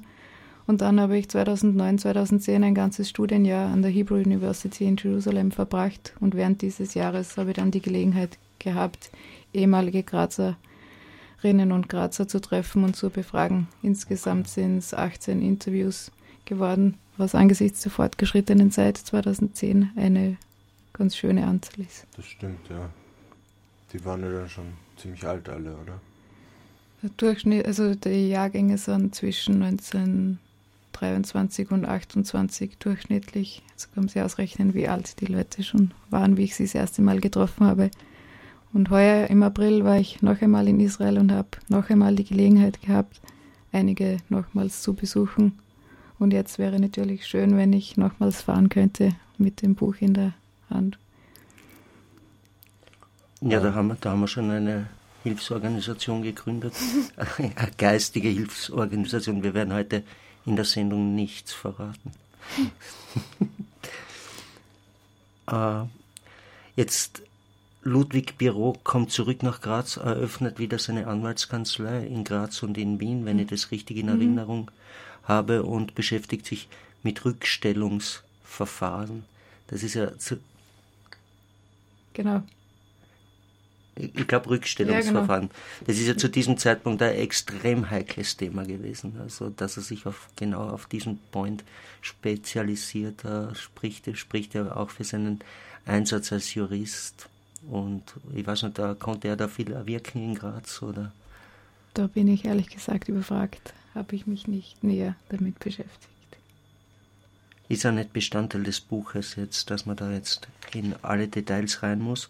Und 0.67 0.81
dann 0.81 0.99
habe 0.99 1.19
ich 1.19 1.29
2009, 1.29 1.99
2010 1.99 2.65
ein 2.65 2.75
ganzes 2.75 3.11
Studienjahr 3.11 3.71
an 3.71 3.83
der 3.83 3.91
Hebrew 3.91 4.17
University 4.17 4.85
in 4.85 4.97
Jerusalem 4.97 5.51
verbracht. 5.51 6.15
Und 6.21 6.35
während 6.35 6.63
dieses 6.63 6.95
Jahres 6.95 7.37
habe 7.37 7.51
ich 7.51 7.57
dann 7.57 7.71
die 7.71 7.83
Gelegenheit 7.83 8.39
gehabt, 8.59 9.11
ehemalige 9.53 10.03
Grazerinnen 10.03 11.73
und 11.73 11.89
Grazer 11.89 12.27
zu 12.27 12.41
treffen 12.41 12.83
und 12.83 12.97
zu 12.97 13.11
befragen. 13.11 13.69
Insgesamt 13.83 14.49
sind 14.49 14.79
es 14.79 14.95
18 14.95 15.43
Interviews 15.43 16.11
geworden, 16.47 16.95
was 17.19 17.35
angesichts 17.35 17.83
der 17.83 17.93
fortgeschrittenen 17.93 18.71
Zeit 18.71 18.97
2010 18.97 19.91
eine 19.97 20.39
ganz 20.95 21.17
schöne 21.17 21.47
Anzahl 21.47 21.81
ist. 21.81 22.07
Das 22.17 22.25
stimmt, 22.25 22.69
ja. 22.71 22.89
Die 23.93 24.05
waren 24.05 24.23
ja 24.23 24.31
dann 24.31 24.49
schon 24.49 24.73
ziemlich 24.97 25.25
alt 25.27 25.49
alle, 25.49 25.77
oder? 25.77 26.01
Der 27.03 27.11
Durchschnitt, 27.17 27.67
also 27.67 27.95
die 27.95 28.31
Jahrgänge 28.31 28.79
sind 28.79 29.15
zwischen 29.15 29.59
19 29.59 30.39
23 30.95 31.71
und 31.71 31.85
28 31.85 32.79
durchschnittlich. 32.79 33.63
Jetzt 33.71 33.93
können 33.95 34.09
Sie 34.09 34.21
ausrechnen, 34.21 34.75
wie 34.75 34.89
alt 34.89 35.21
die 35.21 35.27
Leute 35.27 35.63
schon 35.63 35.93
waren, 36.11 36.37
wie 36.37 36.45
ich 36.45 36.55
sie 36.55 36.65
das 36.65 36.75
erste 36.75 37.03
Mal 37.03 37.21
getroffen 37.21 37.67
habe. 37.67 37.91
Und 38.73 38.91
heuer 38.91 39.29
im 39.29 39.43
April 39.43 39.85
war 39.85 39.99
ich 39.99 40.23
noch 40.23 40.41
einmal 40.43 40.67
in 40.67 40.81
Israel 40.81 41.19
und 41.19 41.31
habe 41.31 41.49
noch 41.69 41.91
einmal 41.91 42.17
die 42.17 42.25
Gelegenheit 42.25 42.81
gehabt, 42.83 43.21
einige 43.73 44.19
nochmals 44.29 44.83
zu 44.83 44.95
besuchen. 44.95 45.59
Und 46.19 46.33
jetzt 46.33 46.59
wäre 46.59 46.81
natürlich 46.81 47.27
schön, 47.27 47.57
wenn 47.57 47.73
ich 47.73 47.97
nochmals 47.97 48.43
fahren 48.43 48.69
könnte 48.69 49.11
mit 49.39 49.63
dem 49.63 49.75
Buch 49.75 49.97
in 50.01 50.15
der 50.15 50.33
Hand. 50.71 50.99
Ja, 53.41 53.61
da 53.61 53.75
haben 53.75 53.89
wir, 53.89 53.97
da 54.01 54.11
haben 54.11 54.21
wir 54.21 54.29
schon 54.29 54.51
eine 54.51 54.87
Hilfsorganisation 55.23 56.23
gegründet, 56.23 56.75
eine 57.39 57.53
geistige 57.77 58.29
Hilfsorganisation. 58.29 59.43
Wir 59.43 59.55
werden 59.55 59.73
heute 59.75 60.03
in 60.47 60.57
der 60.57 60.65
Sendung 60.65 61.15
nichts 61.15 61.53
verraten. 61.53 62.13
äh, 65.51 65.85
jetzt 66.77 67.23
Ludwig 67.83 68.39
Biro 68.39 68.77
kommt 68.83 69.11
zurück 69.11 69.43
nach 69.43 69.61
Graz, 69.61 69.97
eröffnet 69.97 70.59
wieder 70.59 70.79
seine 70.79 71.07
Anwaltskanzlei 71.07 72.07
in 72.07 72.25
Graz 72.25 72.63
und 72.63 72.79
in 72.79 73.01
Wien, 73.01 73.27
wenn 73.27 73.39
ich 73.39 73.49
das 73.49 73.71
richtig 73.71 73.99
in 73.99 74.07
mhm. 74.07 74.13
Erinnerung 74.13 74.61
mhm. 74.63 75.29
habe, 75.29 75.63
und 75.65 75.95
beschäftigt 75.95 76.47
sich 76.47 76.69
mit 77.03 77.25
Rückstellungsverfahren. 77.25 79.25
Das 79.67 79.83
ist 79.83 79.95
ja 79.95 80.17
zu, 80.19 80.39
genau 82.13 82.43
ich 83.97 84.27
glaube, 84.27 84.51
Rückstellungsverfahren. 84.51 85.45
Ja, 85.45 85.49
genau. 85.49 85.87
Das 85.87 85.99
ist 85.99 86.07
ja 86.07 86.17
zu 86.17 86.29
diesem 86.29 86.59
Zeitpunkt 86.59 87.01
ein 87.03 87.15
extrem 87.15 87.91
heikles 87.91 88.37
Thema 88.37 88.65
gewesen. 88.65 89.17
Also, 89.21 89.51
dass 89.51 89.77
er 89.77 89.83
sich 89.83 90.07
auf, 90.07 90.29
genau 90.37 90.69
auf 90.69 90.87
diesen 90.87 91.19
Point 91.31 91.65
spezialisiert, 92.01 93.25
äh, 93.25 93.55
spricht, 93.55 94.17
spricht 94.17 94.55
er 94.55 94.77
auch 94.77 94.91
für 94.91 95.05
seinen 95.05 95.41
Einsatz 95.87 96.33
als 96.33 96.55
Jurist. 96.55 97.29
Und 97.71 98.03
ich 98.35 98.47
weiß 98.47 98.65
nicht, 98.65 98.79
da 98.79 98.95
konnte 98.95 99.29
er 99.29 99.37
da 99.37 99.49
viel 99.49 99.73
erwirken 99.73 100.23
in 100.23 100.35
Graz, 100.35 100.83
oder? 100.83 101.13
Da 101.95 102.09
bin 102.09 102.29
ich 102.29 102.45
ehrlich 102.45 102.69
gesagt 102.69 103.09
überfragt. 103.09 103.73
Habe 103.95 104.17
ich 104.17 104.27
mich 104.27 104.49
nicht 104.49 104.83
näher 104.83 105.15
damit 105.29 105.61
beschäftigt 105.61 106.14
ist 107.69 107.83
ja 107.83 107.93
nicht 107.93 108.13
Bestandteil 108.13 108.63
des 108.63 108.81
Buches 108.81 109.37
jetzt, 109.37 109.71
dass 109.71 109.87
man 109.87 109.97
da 109.97 110.11
jetzt 110.11 110.49
in 110.73 110.95
alle 111.03 111.29
Details 111.29 111.83
rein 111.83 112.01
muss. 112.01 112.29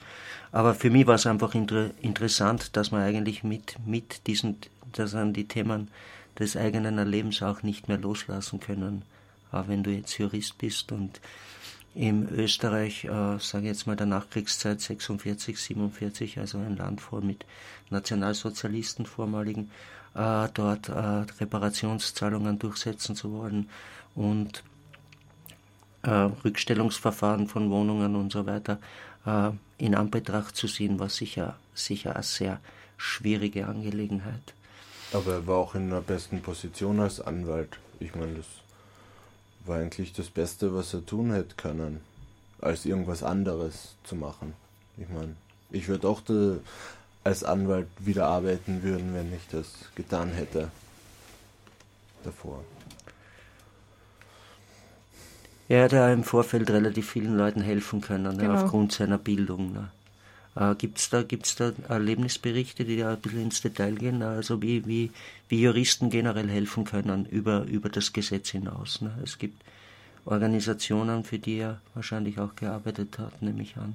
Aber 0.53 0.75
für 0.75 0.91
mich 0.91 1.07
war 1.07 1.17
es 1.17 1.27
einfach 1.27 1.55
inter 1.55 1.91
interessant, 2.01 2.77
dass 2.77 2.93
man 2.93 3.03
eigentlich 3.03 3.43
mit, 3.43 3.77
mit 3.85 4.27
diesen, 4.27 4.59
dass 4.93 5.13
man 5.13 5.33
die 5.33 5.49
Themen 5.49 5.89
des 6.39 6.57
eigenen 6.57 6.99
Erlebens 6.99 7.43
auch 7.43 7.63
nicht 7.63 7.89
mehr 7.89 7.99
loslassen 7.99 8.61
können. 8.61 9.03
Auch 9.51 9.69
wenn 9.69 9.83
du 9.83 9.91
jetzt 9.91 10.19
Jurist 10.19 10.59
bist 10.59 10.93
und 10.93 11.21
im 11.95 12.29
Österreich, 12.29 13.05
äh, 13.05 13.39
sage 13.39 13.65
ich 13.65 13.71
jetzt 13.71 13.87
mal 13.87 13.97
der 13.97 14.07
Nachkriegszeit 14.07 14.81
46, 14.81 15.59
47, 15.59 16.39
also 16.39 16.59
ein 16.59 16.77
Land 16.77 17.01
voll 17.01 17.23
mit 17.23 17.45
Nationalsozialisten 17.91 19.07
vormaligen, 19.07 19.71
äh, 20.15 20.49
dort 20.55 20.89
äh, 20.89 20.93
Reparationszahlungen 20.93 22.59
durchsetzen 22.59 23.15
zu 23.15 23.33
wollen 23.33 23.69
und 24.17 24.65
äh, 26.05 26.11
Rückstellungsverfahren 26.45 27.49
von 27.49 27.71
Wohnungen 27.71 28.15
und 28.17 28.33
so 28.33 28.47
weiter 28.47 28.79
äh, 29.27 29.51
in 29.79 29.95
Anbetracht 29.95 30.57
zu 30.57 30.67
ziehen, 30.67 30.99
war 30.99 31.09
sicher, 31.09 31.57
sicher 31.75 32.15
eine 32.15 32.23
sehr 32.23 32.61
schwierige 32.97 33.67
Angelegenheit. 33.67 34.55
Aber 35.13 35.33
er 35.33 35.47
war 35.47 35.59
auch 35.59 35.75
in 35.75 35.91
der 35.91 36.01
besten 36.01 36.43
Position 36.43 37.01
als 37.01 37.21
Anwalt. 37.21 37.79
Ich 38.01 38.15
meine, 38.15 38.35
das 38.35 38.47
war 39.65 39.79
eigentlich 39.79 40.13
das 40.13 40.29
Beste, 40.29 40.75
was 40.75 40.93
er 40.95 41.07
tun 41.07 41.33
hätte 41.33 41.55
können, 41.57 42.01
als 42.61 42.85
irgendwas 42.85 43.23
anderes 43.23 43.95
zu 44.05 44.17
machen. 44.17 44.55
Ich 44.97 45.09
meine, 45.09 45.35
ich 45.71 45.89
würde 45.89 46.09
auch 46.09 46.21
de, 46.21 46.59
als 47.23 47.45
Anwalt 47.45 47.89
wieder 47.99 48.27
arbeiten 48.27 48.83
würden, 48.83 49.15
wenn 49.15 49.33
ich 49.33 49.47
das 49.51 49.67
getan 49.95 50.31
hätte 50.31 50.71
davor. 52.25 52.63
Er 55.69 55.85
hat 55.85 55.93
ja 55.93 56.13
im 56.13 56.25
Vorfeld 56.25 56.71
relativ 56.71 57.11
vielen 57.11 57.37
Leuten 57.37 57.63
helfen 57.63 58.01
können, 58.01 58.37
genau. 58.37 58.53
ne, 58.53 58.61
aufgrund 58.61 58.93
seiner 58.93 59.19
Bildung. 59.19 59.73
Ne. 59.73 59.89
Äh, 60.57 60.75
Gibt 60.75 60.99
es 60.99 61.09
da, 61.09 61.23
gibt's 61.23 61.57
da 61.57 61.73
Erlebnisberichte, 61.89 62.85
die 62.85 62.99
da 62.99 63.13
ein 63.13 63.21
bisschen 63.21 63.43
ins 63.43 63.63
Detail 63.63 63.95
gehen, 63.95 64.23
also 64.23 64.61
wie, 64.61 64.87
wie, 64.87 65.11
wie 65.49 65.63
Juristen 65.63 66.11
generell 66.11 66.49
helfen 66.49 66.85
können 66.85 67.27
über, 67.27 67.65
über 67.65 67.89
das 67.89 68.13
Gesetz 68.13 68.51
hinaus? 68.51 69.01
Ne? 69.01 69.13
Es 69.23 69.39
gibt 69.39 69.63
Organisationen, 70.27 71.25
für 71.25 71.39
die 71.39 71.59
er 71.59 71.81
wahrscheinlich 71.95 72.39
auch 72.39 72.55
gearbeitet 72.57 73.19
hat, 73.19 73.41
nehme 73.43 73.63
ich 73.63 73.77
an. 73.77 73.95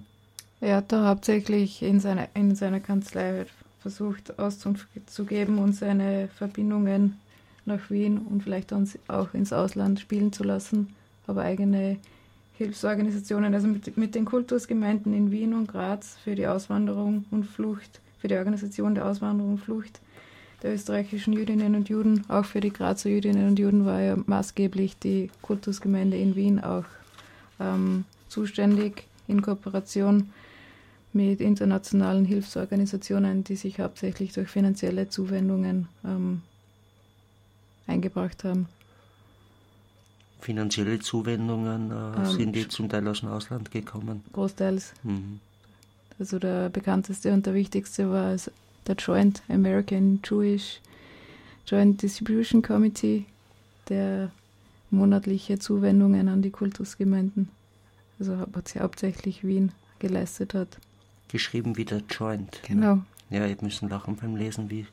Er 0.62 0.78
hat 0.78 0.92
da 0.92 1.08
hauptsächlich 1.08 1.82
in 1.82 2.00
seiner, 2.00 2.28
in 2.34 2.56
seiner 2.56 2.80
Kanzlei 2.80 3.46
versucht 3.82 4.38
Auskunft 4.40 4.88
zu 5.06 5.24
geben 5.24 5.58
und 5.60 5.74
seine 5.74 6.30
Verbindungen 6.36 7.20
nach 7.66 7.90
Wien 7.90 8.18
und 8.18 8.44
vielleicht 8.44 8.74
auch 9.08 9.34
ins 9.34 9.54
Ausland 9.54 10.00
spielen 10.00 10.34
zu 10.34 10.44
lassen 10.44 10.94
aber 11.30 11.44
eigene 11.44 11.98
Hilfsorganisationen, 12.58 13.54
also 13.54 13.68
mit, 13.68 13.96
mit 13.96 14.16
den 14.16 14.26
Kultusgemeinden 14.26 15.14
in 15.14 15.32
Wien 15.32 15.54
und 15.54 15.68
Graz 15.68 16.18
für 16.24 16.36
die 16.36 16.48
Auswanderung 16.48 17.26
und 17.32 17.46
Flucht, 17.46 18.02
für 18.20 18.28
die 18.28 18.36
Organisation 18.36 18.96
der 18.96 19.06
Auswanderung 19.06 19.54
und 19.54 19.60
Flucht 19.60 20.02
der 20.62 20.74
österreichischen 20.74 21.32
Jüdinnen 21.32 21.76
und 21.76 21.88
Juden, 21.88 22.26
auch 22.28 22.44
für 22.44 22.60
die 22.60 22.74
Grazer 22.74 23.10
Jüdinnen 23.10 23.48
und 23.48 23.60
Juden 23.60 23.86
war 23.86 24.02
ja 24.02 24.18
maßgeblich 24.18 24.98
die 24.98 25.32
Kultusgemeinde 25.42 26.18
in 26.18 26.36
Wien 26.36 26.60
auch 26.60 26.84
ähm, 27.62 28.04
zuständig 28.28 29.06
in 29.28 29.42
Kooperation 29.42 30.32
mit 31.14 31.40
internationalen 31.40 32.26
Hilfsorganisationen, 32.26 33.46
die 33.46 33.56
sich 33.56 33.80
hauptsächlich 33.80 34.34
durch 34.34 34.50
finanzielle 34.50 35.08
Zuwendungen 35.08 35.88
ähm, 36.04 36.42
eingebracht 37.88 38.44
haben 38.44 38.68
finanzielle 40.40 41.00
Zuwendungen 41.00 41.92
äh, 41.92 42.18
ähm, 42.18 42.26
sind 42.26 42.56
die 42.56 42.68
zum 42.68 42.90
Teil 42.90 43.08
aus 43.08 43.22
dem 43.22 43.30
Ausland 43.30 43.72
gekommen? 43.72 44.24
Großteils. 44.34 44.94
Mhm. 45.04 45.40
Also 46.18 46.40
der 46.40 46.70
bekannteste 46.70 47.32
und 47.34 47.46
der 47.46 47.54
wichtigste 47.54 48.10
war 48.10 48.36
der 48.88 48.96
Joint 48.96 49.42
American 49.48 50.20
Jewish 50.28 50.82
Joint 51.66 52.02
Distribution 52.02 52.62
Committee, 52.62 53.26
der 53.90 54.32
monatliche 54.90 55.60
Zuwendungen 55.60 56.28
an 56.28 56.42
die 56.42 56.50
Kultusgemeinden, 56.50 57.50
also 58.20 58.38
hauptsächlich 58.80 59.44
Wien, 59.44 59.72
geleistet 60.00 60.56
hat. 60.56 60.80
Geschrieben 61.28 61.78
wie 61.78 61.86
der 61.86 62.02
Joint. 62.10 62.60
Genau. 62.64 63.00
Ja, 63.30 63.46
ich 63.46 63.62
müssen 63.62 63.88
lachen 63.88 64.16
beim 64.16 64.36
Lesen, 64.36 64.72
wie, 64.72 64.88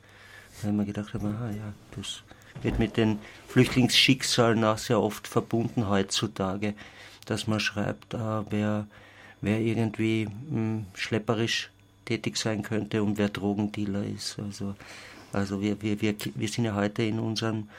weil 0.61 0.73
man 0.73 0.85
gedacht 0.85 1.15
hat, 1.15 1.23
ah 1.23 1.49
ja, 1.49 1.73
das 1.95 2.21
wird 2.63 2.79
mit 2.79 2.97
den 2.97 3.19
Flüchtlingsschicksalen 3.47 4.63
auch 4.63 4.77
sehr 4.77 5.01
oft 5.01 5.27
verbunden 5.27 5.89
heutzutage, 5.89 6.73
dass 7.25 7.47
man 7.47 7.59
schreibt, 7.59 8.13
äh, 8.13 8.17
wer, 8.49 8.87
wer 9.41 9.59
irgendwie 9.59 10.25
mh, 10.25 10.31
hm, 10.49 10.85
schlepperisch 10.93 11.69
tätig 12.05 12.37
sein 12.37 12.63
könnte 12.63 13.03
und 13.03 13.17
wer 13.17 13.29
Drogendealer 13.29 14.03
ist. 14.03 14.39
Also, 14.39 14.75
also 15.33 15.61
wir, 15.61 15.81
wir, 15.81 16.01
wir, 16.01 16.15
wir 16.35 16.47
sind 16.47 16.65
ja 16.65 16.75
heute 16.75 17.03
in 17.03 17.19
unseren 17.19 17.69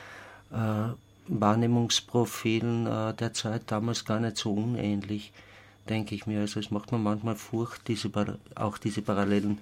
äh, 0.52 0.92
Wahrnehmungsprofilen 1.28 2.86
äh, 2.86 3.14
der 3.14 3.32
Zeit 3.32 3.62
damals 3.66 4.04
gar 4.04 4.20
nicht 4.20 4.36
so 4.36 4.52
unähnlich, 4.52 5.32
denke 5.88 6.14
ich 6.14 6.26
mir. 6.26 6.40
Also 6.40 6.60
es 6.60 6.70
macht 6.70 6.92
mir 6.92 6.98
manchmal 6.98 7.36
Furcht, 7.36 7.88
diese, 7.88 8.10
auch 8.54 8.78
diese 8.78 9.02
Parallelen 9.02 9.58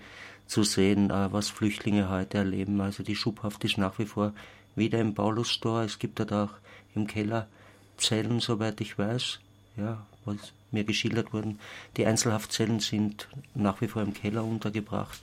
zu 0.46 0.62
sehen, 0.62 1.10
äh, 1.10 1.32
was 1.32 1.48
Flüchtlinge 1.48 2.08
heute 2.08 2.38
erleben. 2.38 2.80
Also 2.80 3.02
die 3.02 3.16
Schubhaft 3.16 3.64
ist 3.64 3.78
nach 3.78 3.98
wie 3.98 4.06
vor 4.06 4.32
wieder 4.76 5.00
im 5.00 5.14
Paulustor. 5.14 5.82
Es 5.82 5.98
gibt 5.98 6.20
dort 6.20 6.32
auch 6.32 6.50
im 6.94 7.06
Keller 7.06 7.48
Zellen, 7.96 8.40
soweit 8.40 8.80
ich 8.80 8.98
weiß, 8.98 9.40
ja, 9.76 10.06
was 10.24 10.52
mir 10.70 10.84
geschildert 10.84 11.32
wurden. 11.32 11.58
Die 11.96 12.06
Einzelhaftzellen 12.06 12.80
sind 12.80 13.28
nach 13.54 13.80
wie 13.80 13.88
vor 13.88 14.02
im 14.02 14.14
Keller 14.14 14.44
untergebracht 14.44 15.20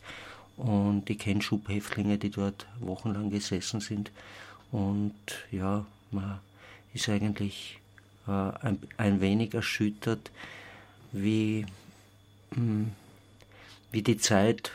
und 0.58 1.10
ich 1.10 1.20
kenne 1.20 1.42
Schubhäftlinge, 1.42 2.18
die 2.18 2.30
dort 2.30 2.68
wochenlang 2.80 3.30
gesessen 3.30 3.80
sind. 3.80 4.12
Und 4.72 5.14
ja, 5.52 5.86
man 6.12 6.40
ist 6.94 7.10
eigentlich 7.10 7.80
äh, 8.28 8.32
ein, 8.32 8.80
ein, 8.98 9.22
wenig 9.22 9.54
erschüttert, 9.54 10.32
wie, 11.12 11.66
mh, 12.52 12.58
hm, 12.58 12.92
wie 13.92 14.02
die 14.02 14.18
Zeit 14.18 14.72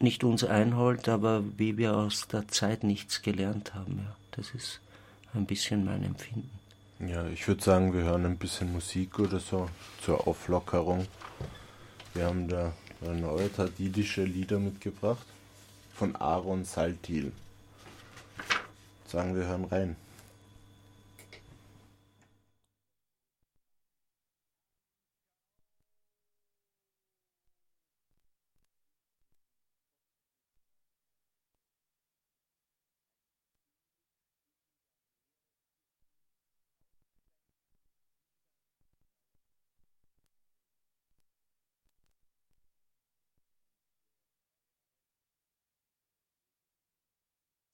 nicht 0.00 0.24
uns 0.24 0.44
einholt, 0.44 1.08
aber 1.08 1.44
wie 1.56 1.76
wir 1.76 1.96
aus 1.96 2.28
der 2.28 2.48
Zeit 2.48 2.84
nichts 2.84 3.22
gelernt 3.22 3.74
haben. 3.74 4.00
Ja, 4.04 4.16
das 4.32 4.50
ist 4.54 4.80
ein 5.34 5.46
bisschen 5.46 5.84
mein 5.84 6.02
Empfinden. 6.02 6.50
Ja, 7.00 7.26
ich 7.28 7.46
würde 7.48 7.62
sagen, 7.62 7.92
wir 7.92 8.02
hören 8.02 8.26
ein 8.26 8.36
bisschen 8.36 8.72
Musik 8.72 9.18
oder 9.18 9.40
so 9.40 9.68
zur 10.02 10.26
Auflockerung. 10.26 11.06
Wir 12.14 12.26
haben 12.26 12.48
da 12.48 12.72
neue 13.00 13.50
tadidische 13.52 14.24
Lieder 14.24 14.58
mitgebracht 14.58 15.24
von 15.94 16.14
Aaron 16.16 16.64
Saltil. 16.64 17.32
Sagen 19.06 19.34
wir 19.34 19.46
hören 19.46 19.64
rein. 19.64 19.96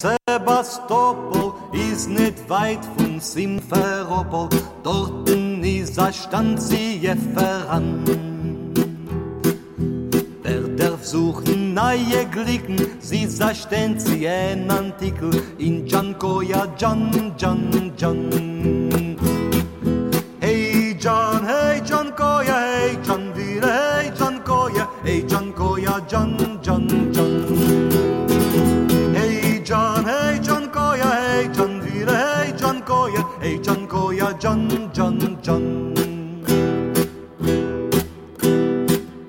Sebastopol 0.06 1.54
ist 1.72 2.08
nicht 2.08 2.48
weit 2.48 2.84
von 2.96 3.18
Simferopol, 3.20 4.48
dorten 4.84 5.64
ist 5.64 5.98
a 5.98 6.12
Stand 6.12 6.62
sie 6.62 7.10
voran. 7.34 8.04
Wer 10.42 10.62
darf 10.76 11.04
suchen 11.04 11.74
neue 11.74 12.24
Glicken, 12.30 12.76
sie 13.00 13.28
stehen 13.54 13.98
sie 13.98 14.28
ein 14.28 14.70
Antikel 14.70 15.30
in 15.58 15.86
Jankoja, 15.86 16.68
Jan, 16.78 17.32
Jan, 17.36 17.92
Jan. 17.96 19.16
Hey 20.40 20.96
Jan, 21.00 21.44
hey 21.44 21.82
Jan 21.84 22.14
Koya, 22.14 22.54
hey 22.54 22.98
Jan 23.06 23.34
Vire, 23.34 23.72
hey 23.96 24.12
Jan 24.16 24.44
Koya, 24.44 24.86
hey 25.02 25.24
Jan 25.26 25.52
Koya, 25.52 26.00
Jan, 26.08 26.36
Can 34.46 34.68
Can 34.94 35.18
Can 35.42 35.92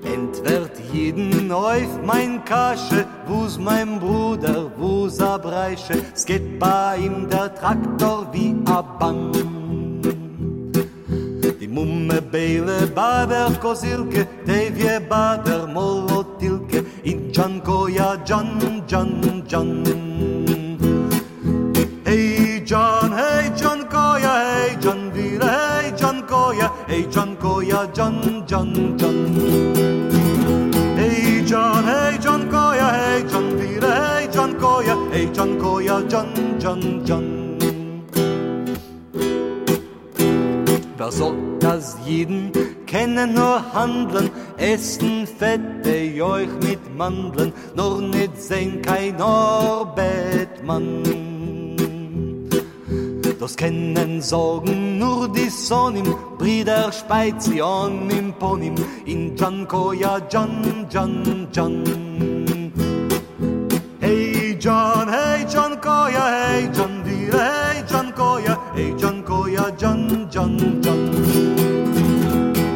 Entwert 0.04 0.70
jeden 0.92 1.50
auf 1.50 2.00
mein 2.06 2.44
Kasche, 2.44 3.04
wo's 3.26 3.58
mein 3.58 3.98
Bruder, 3.98 4.70
wo's 4.76 5.20
a 5.20 5.36
Breiche, 5.36 6.04
es 6.14 6.24
geht 6.24 6.60
bei 6.60 6.98
ihm 6.98 7.28
der 7.28 7.52
Traktor 7.52 8.28
wie 8.30 8.54
a 8.66 8.80
Bang. 8.80 9.32
Die 11.60 11.66
Mumme 11.66 12.22
Beile, 12.22 12.86
Bader 12.86 13.50
Kosilke, 13.60 14.24
Devje 14.46 15.00
Bader 15.00 15.66
Molotilke, 15.66 16.84
in 17.02 17.32
Jankoja 17.32 18.18
Jan 18.24 18.84
Jan 18.86 19.42
Jan. 19.48 19.84
Hey 22.04 22.62
John, 22.64 22.97
Can 27.98 28.46
Can 28.46 28.96
Can 28.96 29.18
Hey 30.96 31.42
Can 31.48 31.84
hey 31.84 32.16
Can 32.22 32.48
Koya 32.48 32.88
hey 32.94 33.22
Can 33.28 33.56
Vire 33.58 33.80
hey 33.80 34.28
Can 34.32 34.54
Koya 34.60 34.94
hey 35.12 35.26
Can 35.34 35.58
Koya 35.58 35.96
Can 36.08 36.60
Can 36.60 37.04
Can 37.04 37.26
Wer 40.96 41.10
soll 41.10 41.34
das 41.58 41.96
jeden 42.06 42.52
kennen 42.86 43.34
nur 43.34 43.74
handeln, 43.74 44.30
essen 44.58 45.26
fette 45.26 46.22
euch 46.22 46.48
mit 46.62 46.96
Mandeln, 46.96 47.52
nur 47.74 48.00
nicht 48.00 48.40
sehen 48.40 48.80
kein 48.80 49.20
Orbetmann. 49.20 51.02
Das 53.38 53.56
kennen 53.56 54.20
sagen 54.20 54.98
nur 54.98 55.28
die 55.28 55.48
Sonim, 55.48 56.16
Brüder 56.38 56.90
Speizion 56.90 58.10
im 58.10 58.32
Ponim, 58.32 58.74
in 59.06 59.36
Jankoja, 59.36 60.20
Jan, 60.28 60.86
Jan, 60.90 61.46
Jan. 61.52 61.84
Hey 64.00 64.56
Jan, 64.58 65.08
hey 65.08 65.46
Jan 65.48 65.80
Koya, 65.80 66.48
hey 66.48 66.68
Jan 66.72 67.04
Dire, 67.04 67.38
hey 67.38 67.84
Jan 67.88 68.12
Koya, 68.12 68.58
hey 68.74 68.92
Jan 68.98 69.24
Koya, 69.24 69.70
Jan, 69.78 70.28
Jan, 70.28 70.82
Jan. 70.82 70.98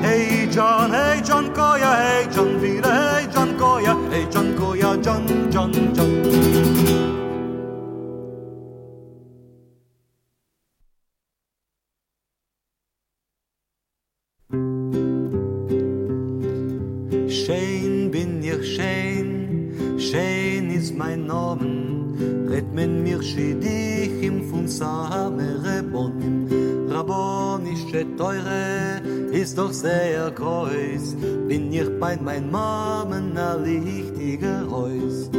Hey 0.01 0.47
Jan, 0.49 0.93
hey 0.93 1.21
Jan 1.23 1.53
Koya, 1.53 1.91
hey 1.97 2.27
Jan 2.33 2.61
Dire, 2.61 2.83
hey 2.85 3.27
Jan 3.35 3.59
Koya, 3.59 3.97
hey 4.13 4.27
Jan 4.31 4.55
Koya, 4.57 5.03
Jan, 5.03 5.51
Jan, 5.51 5.73
Jan. 5.95 6.02
Red 22.53 22.71
men 22.75 23.03
mir 23.03 23.23
schidichim 23.23 24.51
fun 24.51 24.69
same 24.69 25.49
Rebonim, 25.65 26.87
Rabonische 26.93 28.05
teure 28.19 29.01
ist 29.33 29.57
doch 29.57 29.73
sehr 29.73 30.31
groß. 30.31 31.17
Bin 31.49 31.73
ich 31.73 31.89
bei 31.99 32.19
mein 32.23 32.51
Mamen 32.51 33.39
a 33.39 33.55
lichtiger 33.55 34.67
Reus. 34.67 35.31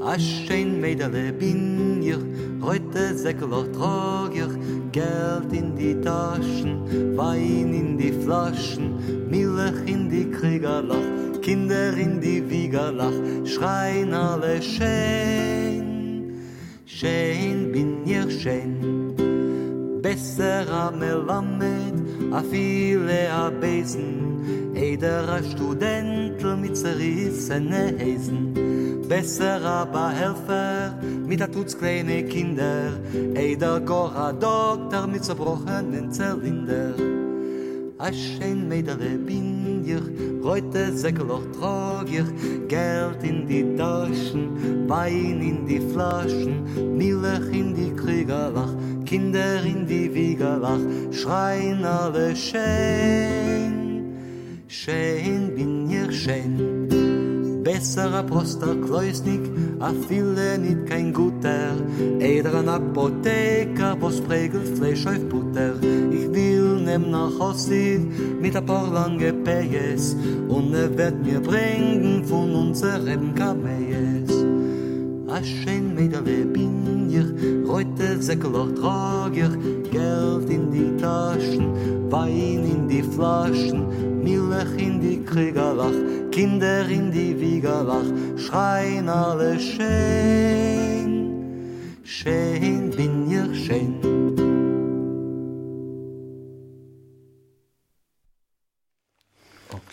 A 0.00 0.18
schein 0.18 0.80
Mädele 0.80 1.30
bin 1.30 2.02
ich, 2.02 2.16
heute 2.62 3.14
Säckeloch 3.14 3.70
trag 3.76 4.32
ich, 4.34 4.54
Geld 4.92 5.52
in 5.52 5.76
die 5.76 6.00
Taschen, 6.00 7.18
Wein 7.18 7.74
in 7.74 7.98
die 7.98 8.12
Flaschen, 8.12 8.94
Milch 9.28 9.80
in 9.84 10.08
die 10.08 10.30
Kriegerlach, 10.30 11.08
Kinder 11.42 11.92
in 11.98 12.18
die 12.18 12.42
Wiegerlach, 12.48 13.18
schreien 13.44 14.14
alle 14.14 14.62
schön, 14.62 15.89
schön 17.00 17.72
bin 17.72 18.04
ich 18.04 18.42
schön. 18.42 19.14
Besser 20.02 20.66
a 20.70 20.90
Melamed, 20.90 21.96
a 22.32 22.42
viele 22.42 23.30
a 23.32 23.50
Besen, 23.50 24.74
Eider 24.76 25.28
a 25.28 25.42
Studentel 25.42 26.56
mit 26.56 26.76
zerrissene 26.76 27.94
Heisen, 27.98 28.54
Besser 29.08 29.64
a 29.64 29.84
Behelfer, 29.84 30.94
mit 31.26 31.42
a 31.42 31.46
tutz 31.46 31.76
kleine 31.78 32.22
Kinder, 32.24 32.92
Eider 33.34 33.80
gor 33.80 34.14
a 34.14 34.32
Doktor 34.32 35.06
mit 35.06 35.24
zerbrochenen 35.24 36.12
Zylinder. 36.12 36.94
A 37.98 38.12
schein 38.12 38.68
Mädele 38.68 39.18
bin 39.18 39.84
ich, 39.84 40.29
heute 40.42 40.96
Säckeloch 40.96 41.44
trag 41.58 42.06
ich, 42.10 42.68
Geld 42.68 43.22
in 43.22 43.46
die 43.46 43.76
Taschen, 43.76 44.88
Wein 44.88 45.40
in 45.40 45.66
die 45.66 45.80
Flaschen, 45.92 46.96
Milch 46.96 47.52
in 47.52 47.74
die 47.74 47.94
Kriegerlach, 47.94 48.74
Kinder 49.04 49.62
in 49.64 49.86
die 49.86 50.12
Wiegerlach, 50.14 50.80
schreien 51.10 51.84
alle 51.84 52.34
schön, 52.36 54.14
schön 54.68 55.54
bin 55.54 55.90
ich 55.90 56.22
schön. 56.22 56.88
Besser 57.62 58.12
a 58.14 58.22
Proster 58.22 58.74
Kleusnik, 58.86 59.42
a 59.80 59.92
viele 60.08 60.58
nit 60.58 60.86
kein 60.88 61.12
guter, 61.12 61.76
Eider 62.20 62.54
an 62.54 62.68
Apotheker, 62.68 63.96
was 64.00 64.20
prägelt 64.20 64.76
Fleisch 64.76 65.06
auf 65.06 65.20
Butter. 65.28 65.74
Ich 66.10 66.32
will 66.32 66.59
nem 66.90 67.10
nach 67.10 67.38
Hossid 67.38 68.00
mit 68.40 68.56
a 68.56 68.60
paar 68.60 68.90
lange 68.92 69.32
Payes, 69.44 70.16
und 70.48 70.74
er 70.74 70.90
wird 70.98 71.24
mir 71.24 71.40
bringen 71.40 72.24
von 72.24 72.52
unserem 72.52 73.34
Kameyes. 73.34 74.30
A 75.28 75.40
schön 75.44 75.94
Mädele 75.94 76.44
bin 76.46 77.08
ich, 77.08 77.68
heute 77.68 78.20
Säckeloch 78.20 78.72
trag 78.74 79.36
ich, 79.36 79.90
Geld 79.92 80.50
in 80.50 80.72
die 80.72 80.90
Taschen, 81.00 81.66
Wein 82.10 82.64
in 82.74 82.88
die 82.88 83.04
Flaschen, 83.04 83.82
Milch 84.24 84.74
in 84.76 85.00
die 85.00 85.22
Kriegerlach, 85.22 85.98
Kinder 86.32 86.88
in 86.88 87.12
die 87.12 87.38
Wiegerlach, 87.40 88.10
schreien 88.36 89.08
alle 89.08 89.60
schön, 89.60 91.12
schön 92.02 92.90
bin 92.90 93.30
ich 93.30 93.66
schön. 93.66 94.19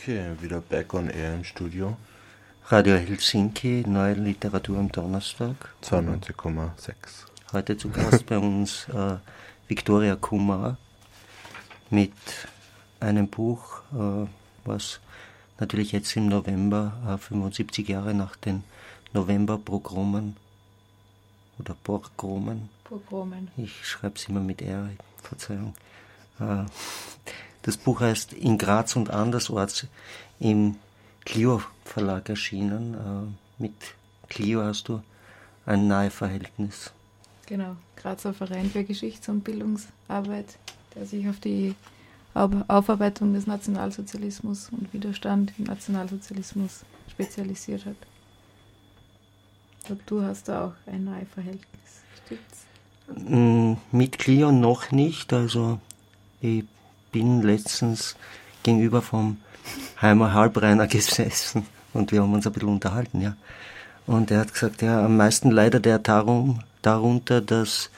Okay, 0.07 0.31
wieder 0.39 0.61
back 0.61 0.93
on 0.93 1.09
air 1.09 1.33
im 1.33 1.43
Studio. 1.43 1.97
Radio 2.67 2.95
Helsinki, 2.95 3.83
neue 3.85 4.13
Literatur 4.13 4.77
am 4.77 4.89
Donnerstag. 4.89 5.55
92,6. 5.83 6.93
Heute 7.51 7.75
zu 7.75 7.89
Gast 7.89 8.25
bei 8.25 8.37
uns 8.37 8.87
äh, 8.87 9.17
Viktoria 9.67 10.15
Kumar 10.15 10.77
mit 11.89 12.13
einem 13.01 13.27
Buch, 13.27 13.81
äh, 13.91 14.27
was 14.63 15.01
natürlich 15.59 15.91
jetzt 15.91 16.15
im 16.15 16.29
November, 16.29 16.93
äh, 17.05 17.17
75 17.17 17.89
Jahre 17.89 18.13
nach 18.13 18.37
den 18.37 18.63
Novemberpogromen 19.11 20.37
oder 21.59 21.75
Pogromen, 21.83 22.69
Pogromen. 22.85 23.49
ich 23.57 23.85
schreibe 23.85 24.15
es 24.15 24.29
immer 24.29 24.39
mit 24.39 24.61
R, 24.61 24.89
Verzeihung. 25.21 25.73
Äh, 26.39 26.63
Das 27.67 27.75
Buch 27.75 27.99
heißt 27.99 28.31
In 28.31 28.57
Graz 28.57 28.95
und 28.95 29.09
andersorts 29.09 29.87
im 30.39 30.75
Clio 31.25 31.61
Verlag 31.83 32.29
erschienen. 32.29 32.93
Äh, 32.93 33.61
Mit 33.61 33.73
Clio 34.29 34.63
hast 34.63 34.87
du 34.87 35.01
ein 35.65 35.85
nahe 35.89 36.09
Verhältnis. 36.09 36.93
Genau, 37.45 37.75
Grazer 37.97 38.33
Verein 38.33 38.69
für 38.71 38.85
Geschichts- 38.85 39.27
und 39.27 39.43
Bildungsarbeit, 39.43 40.57
der 40.95 41.05
sich 41.05 41.27
auf 41.27 41.41
die 41.41 41.75
Au- 42.33 42.63
Aufarbeitung 42.69 43.33
des 43.33 43.47
Nationalsozialismus 43.47 44.69
und 44.69 44.93
Widerstand 44.93 45.51
im 45.57 45.65
Nationalsozialismus 45.65 46.85
spezialisiert 47.11 47.85
hat. 47.85 47.97
Und 49.89 49.99
du 50.05 50.21
hast 50.21 50.47
da 50.47 50.67
auch 50.67 50.73
ein 50.89 51.03
nahe 51.03 51.25
Verhältnis, 51.25 51.65
stimmt's? 52.25 52.65
Mm, 53.29 53.73
Mit 53.91 54.19
Clio 54.19 54.53
noch 54.53 54.91
nicht. 54.91 55.33
Also 55.33 55.81
ich 56.39 56.63
bin 57.11 57.41
letztens 57.41 58.15
gegenüber 58.63 59.01
vom 59.01 59.37
Heimer 60.01 60.33
Halbreiner 60.33 60.87
gesessen 60.87 61.65
und 61.93 62.11
wir 62.11 62.21
haben 62.21 62.33
uns 62.33 62.47
ein 62.47 62.53
bisschen 62.53 62.69
unterhalten, 62.69 63.21
ja. 63.21 63.35
Und 64.05 64.31
er 64.31 64.39
hat 64.39 64.53
gesagt, 64.53 64.81
ja, 64.81 65.03
am 65.03 65.17
meisten 65.17 65.51
leidet 65.51 65.85
er 65.85 65.99
darum, 65.99 66.61
darunter, 66.81 67.41
dass 67.41 67.89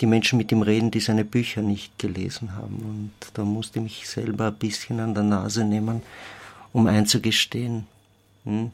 die 0.00 0.06
Menschen 0.06 0.38
mit 0.38 0.50
ihm 0.50 0.62
reden, 0.62 0.90
die 0.90 1.00
seine 1.00 1.24
Bücher 1.24 1.60
nicht 1.60 1.98
gelesen 1.98 2.56
haben. 2.56 2.76
Und 2.76 3.12
da 3.34 3.44
musste 3.44 3.78
ich 3.78 3.82
mich 3.82 4.08
selber 4.08 4.46
ein 4.46 4.54
bisschen 4.54 5.00
an 5.00 5.12
der 5.12 5.24
Nase 5.24 5.64
nehmen, 5.64 6.02
um 6.72 6.86
einzugestehen, 6.86 7.86
hm, 8.44 8.70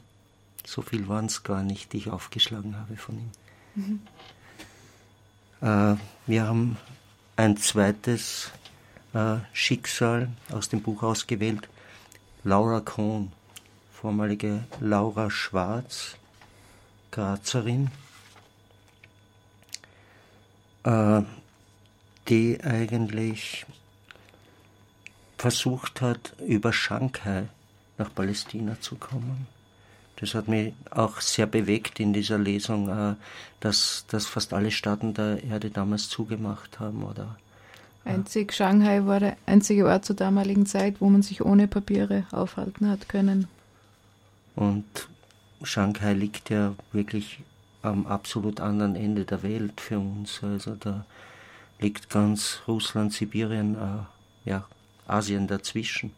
so 0.65 0.83
viel 0.83 1.09
waren 1.09 1.27
es 1.27 1.43
gar 1.43 1.63
nicht, 1.63 1.93
die 1.93 1.99
ich 1.99 2.11
aufgeschlagen 2.11 2.77
habe 2.77 2.97
von 2.97 3.19
ihm. 3.19 4.01
Äh, 5.61 5.97
wir 6.27 6.47
haben 6.47 6.77
ein 7.37 7.57
zweites 7.57 8.51
äh, 9.15 9.37
Schicksal 9.53 10.29
aus 10.53 10.69
dem 10.69 10.83
Buch 10.83 11.03
ausgewählt. 11.03 11.69
Laura 12.45 12.81
Kohn, 12.81 13.33
vormalige 13.93 14.65
Laura 14.81 15.31
Schwarz, 15.31 16.17
Grazerin, 17.11 17.91
äh, 20.85 21.23
die 22.29 22.61
eigentlich 22.63 23.67
versucht 25.39 26.01
hat, 26.01 26.35
über 26.47 26.73
Shanghai 26.73 27.49
nach 27.99 28.15
Palästina 28.15 28.81
zu 28.81 28.97
kommen. 28.97 29.47
Das 30.17 30.35
hat 30.35 30.49
mich 30.49 30.73
auch 30.91 31.21
sehr 31.21 31.47
bewegt 31.47 32.01
in 32.01 32.13
dieser 32.13 32.39
Lesung, 32.39 32.89
äh, 32.89 33.17
dass, 33.61 34.07
dass 34.09 34.27
fast 34.27 34.55
alle 34.55 34.71
Staaten 34.71 35.13
der 35.13 35.43
Erde 35.45 35.71
damals 35.71 36.09
zugemacht 36.09 36.81
haben. 36.81 37.03
Oder 37.03 37.37
Einzig 38.07 38.53
Shanghai 38.53 39.05
war 39.05 39.21
der 39.21 39.37
einzige 39.47 39.87
Ort 39.87 40.05
zur 40.05 40.17
damaligen 40.17 40.67
Zeit, 40.67 41.01
wo 41.01 41.09
man 41.09 41.23
sich 41.23 41.45
ohne 41.45 41.67
Papiere 41.67 42.25
aufhalten 42.31 42.89
hat 42.89 43.09
können. 43.09 43.49
Und 44.55 44.85
Shanghai 45.63 46.15
liegt 46.15 46.51
ja 46.51 46.75
wirklich 46.93 47.41
am 47.83 48.07
absolut 48.07 48.61
anderen 48.61 48.97
Ende 48.97 49.25
der 49.25 49.43
Welt 49.43 49.81
für 49.81 49.99
uns. 49.99 50.43
Also 50.43 50.75
da 50.75 51.05
liegt 51.79 52.11
ganz 52.11 52.61
Russland, 52.67 53.13
Sibirien, 53.13 53.75
äh, 53.75 54.49
ja, 54.51 54.67
Asien 55.07 55.47
dazwischen. 55.47 56.13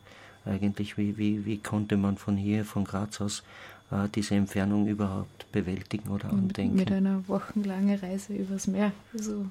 Eigentlich, 0.45 0.97
wie, 0.97 1.19
wie, 1.19 1.45
wie 1.45 1.59
konnte 1.59 1.97
man 1.97 2.17
von 2.17 2.37
hier, 2.37 2.65
von 2.65 2.85
Graz 2.85 3.21
aus, 3.21 3.43
äh, 3.91 4.09
diese 4.15 4.35
Entfernung 4.35 4.87
überhaupt 4.87 5.51
bewältigen 5.53 6.09
oder 6.09 6.31
andenken? 6.31 6.77
mit 6.77 6.93
einer 6.93 7.27
wochenlangen 7.29 7.99
Reise 7.99 8.35
übers 8.35 8.67
Meer. 8.67 8.93
Also 9.13 9.47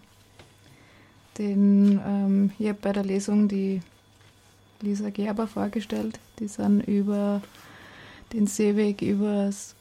den 1.38 2.00
ähm, 2.06 2.52
hier 2.58 2.74
bei 2.74 2.94
der 2.94 3.04
Lesung 3.04 3.48
die 3.48 3.82
Lisa 4.82 5.10
Gerber 5.10 5.48
vorgestellt. 5.48 6.20
Die 6.40 6.48
sind 6.48 6.82
über 6.82 7.42
den 8.34 8.48
Seeweg 8.48 9.02
übers, 9.02 9.76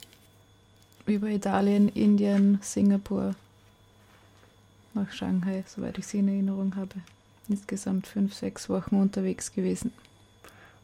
über 1.07 1.29
Italien, 1.29 1.89
Indien, 1.89 2.59
Singapur 2.63 3.35
nach 4.95 5.11
Shanghai, 5.13 5.65
soweit 5.67 5.99
ich 5.99 6.07
sie 6.07 6.19
in 6.19 6.29
Erinnerung 6.29 6.77
habe. 6.77 6.95
Insgesamt 7.49 8.07
fünf, 8.07 8.35
sechs 8.35 8.69
Wochen 8.69 8.97
unterwegs 8.97 9.53
gewesen. 9.53 9.93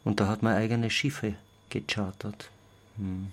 Und 0.03 0.19
da 0.19 0.27
hat 0.27 0.43
man 0.43 0.55
eigene 0.55 0.89
Schiffe 0.89 1.35
gechartert. 1.69 2.49
Hm. 2.97 3.27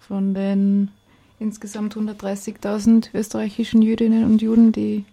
Von 0.00 0.32
den 0.32 0.90
insgesamt 1.38 1.96
130.000 1.96 3.10
österreichischen 3.14 3.82
Jüdinnen 3.82 4.24
und 4.24 4.40
Juden, 4.40 4.72
die, 4.72 5.04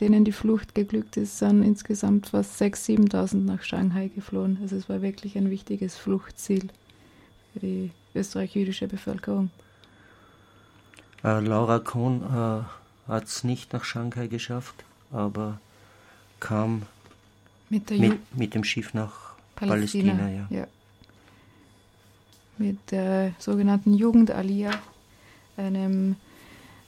denen 0.00 0.24
die 0.24 0.32
Flucht 0.32 0.74
geglückt 0.74 1.16
ist, 1.16 1.38
sind 1.38 1.62
insgesamt 1.62 2.28
fast 2.28 2.60
6.000, 2.60 3.10
7.000 3.12 3.36
nach 3.44 3.62
Shanghai 3.62 4.08
geflohen. 4.08 4.58
Also 4.62 4.76
es 4.76 4.88
war 4.88 5.02
wirklich 5.02 5.36
ein 5.36 5.50
wichtiges 5.50 5.96
Fluchtziel 5.96 6.68
für 7.52 7.60
die 7.60 7.90
österreich-jüdische 8.14 8.88
Bevölkerung. 8.88 9.50
Äh, 11.22 11.40
Laura 11.40 11.78
Kohn 11.78 12.22
äh, 12.22 13.10
hat 13.10 13.24
es 13.24 13.44
nicht 13.44 13.72
nach 13.72 13.84
Shanghai 13.84 14.26
geschafft, 14.26 14.84
aber 15.10 15.60
kam 16.40 16.82
Mit 17.70 17.90
mit, 17.90 18.36
mit 18.36 18.54
dem 18.54 18.64
Schiff 18.64 18.94
nach 18.94 19.34
Palästina, 19.56 20.14
Palästina 20.14 20.46
ja. 20.50 20.58
ja. 20.60 20.66
Mit 22.58 22.78
der 22.90 23.32
sogenannten 23.38 23.94
Jugendalia, 23.94 24.70
einem 25.56 26.16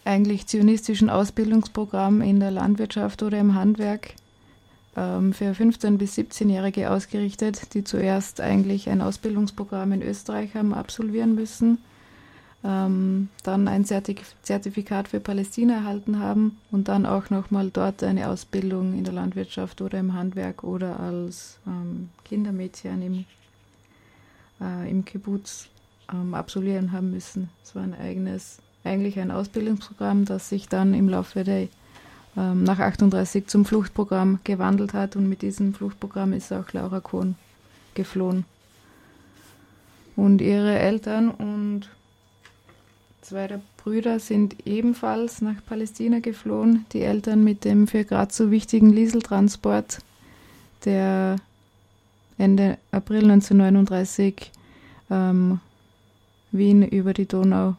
eigentlich 0.06 0.46
zionistischen 0.46 1.10
Ausbildungsprogramm 1.10 2.22
in 2.22 2.40
der 2.40 2.50
Landwirtschaft 2.50 3.22
oder 3.22 3.38
im 3.38 3.54
Handwerk 3.54 4.14
ähm, 4.96 5.32
für 5.32 5.52
15- 5.52 5.98
bis 5.98 6.16
17-Jährige 6.16 6.90
ausgerichtet, 6.90 7.74
die 7.74 7.84
zuerst 7.84 8.40
eigentlich 8.40 8.88
ein 8.88 9.00
Ausbildungsprogramm 9.00 9.92
in 9.92 10.02
Österreich 10.02 10.54
haben 10.54 10.72
absolvieren 10.72 11.34
müssen, 11.34 11.78
ähm, 12.64 13.28
dann 13.42 13.68
ein 13.68 13.84
Zertifikat 13.84 15.08
für 15.08 15.20
Palästina 15.20 15.74
erhalten 15.74 16.18
haben 16.18 16.58
und 16.70 16.88
dann 16.88 17.04
auch 17.04 17.30
nochmal 17.30 17.70
dort 17.70 18.02
eine 18.02 18.28
Ausbildung 18.28 18.96
in 18.96 19.04
der 19.04 19.12
Landwirtschaft 19.12 19.82
oder 19.82 19.98
im 19.98 20.14
Handwerk 20.14 20.64
oder 20.64 20.98
als 20.98 21.58
ähm, 21.66 22.08
Kindermädchen 22.24 23.02
im, 23.02 23.24
äh, 24.60 24.90
im 24.90 25.04
Kibbutz 25.04 25.68
absolvieren 26.32 26.92
haben 26.92 27.10
müssen. 27.10 27.50
Es 27.64 27.74
war 27.74 27.82
ein 27.82 27.92
eigenes, 27.92 28.60
eigentlich 28.86 29.18
ein 29.18 29.30
Ausbildungsprogramm, 29.30 30.24
das 30.24 30.48
sich 30.48 30.68
dann 30.68 30.94
im 30.94 31.08
Laufe 31.08 31.44
der 31.44 31.68
ähm, 32.36 32.64
nach 32.64 32.78
38 32.78 33.46
zum 33.46 33.64
Fluchtprogramm 33.64 34.40
gewandelt 34.44 34.92
hat 34.92 35.16
und 35.16 35.28
mit 35.28 35.42
diesem 35.42 35.72
Fluchtprogramm 35.74 36.32
ist 36.32 36.52
auch 36.52 36.72
Laura 36.72 37.00
Kohn 37.00 37.34
geflohen. 37.94 38.44
Und 40.16 40.40
ihre 40.40 40.78
Eltern 40.78 41.30
und 41.30 41.88
zwei 43.22 43.46
der 43.48 43.60
Brüder 43.76 44.18
sind 44.18 44.66
ebenfalls 44.66 45.40
nach 45.40 45.64
Palästina 45.66 46.20
geflohen. 46.20 46.86
Die 46.92 47.02
Eltern 47.02 47.42
mit 47.42 47.64
dem 47.64 47.86
für 47.86 48.04
Graz 48.04 48.36
so 48.36 48.50
wichtigen 48.50 48.90
Lieseltransport, 48.90 49.98
der 50.84 51.36
Ende 52.38 52.78
April 52.92 53.30
1939 53.30 54.52
ähm, 55.10 55.60
Wien 56.52 56.82
über 56.82 57.14
die 57.14 57.26
Donau 57.26 57.76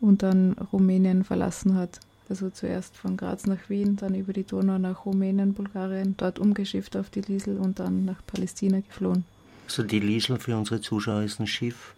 und 0.00 0.22
dann 0.22 0.52
Rumänien 0.72 1.24
verlassen 1.24 1.74
hat. 1.74 1.98
Also 2.28 2.48
zuerst 2.50 2.96
von 2.96 3.16
Graz 3.16 3.46
nach 3.46 3.68
Wien, 3.68 3.96
dann 3.96 4.14
über 4.14 4.32
die 4.32 4.44
Donau 4.44 4.78
nach 4.78 5.04
Rumänien, 5.04 5.52
Bulgarien, 5.52 6.14
dort 6.16 6.38
umgeschifft 6.38 6.96
auf 6.96 7.10
die 7.10 7.22
Liesel 7.22 7.58
und 7.58 7.80
dann 7.80 8.04
nach 8.04 8.24
Palästina 8.26 8.78
geflohen. 8.80 9.24
Also 9.66 9.82
die 9.82 9.98
Liesel 9.98 10.38
für 10.38 10.56
unsere 10.56 10.80
Zuschauer 10.80 11.22
ist 11.22 11.40
ein 11.40 11.48
Schiff 11.48 11.94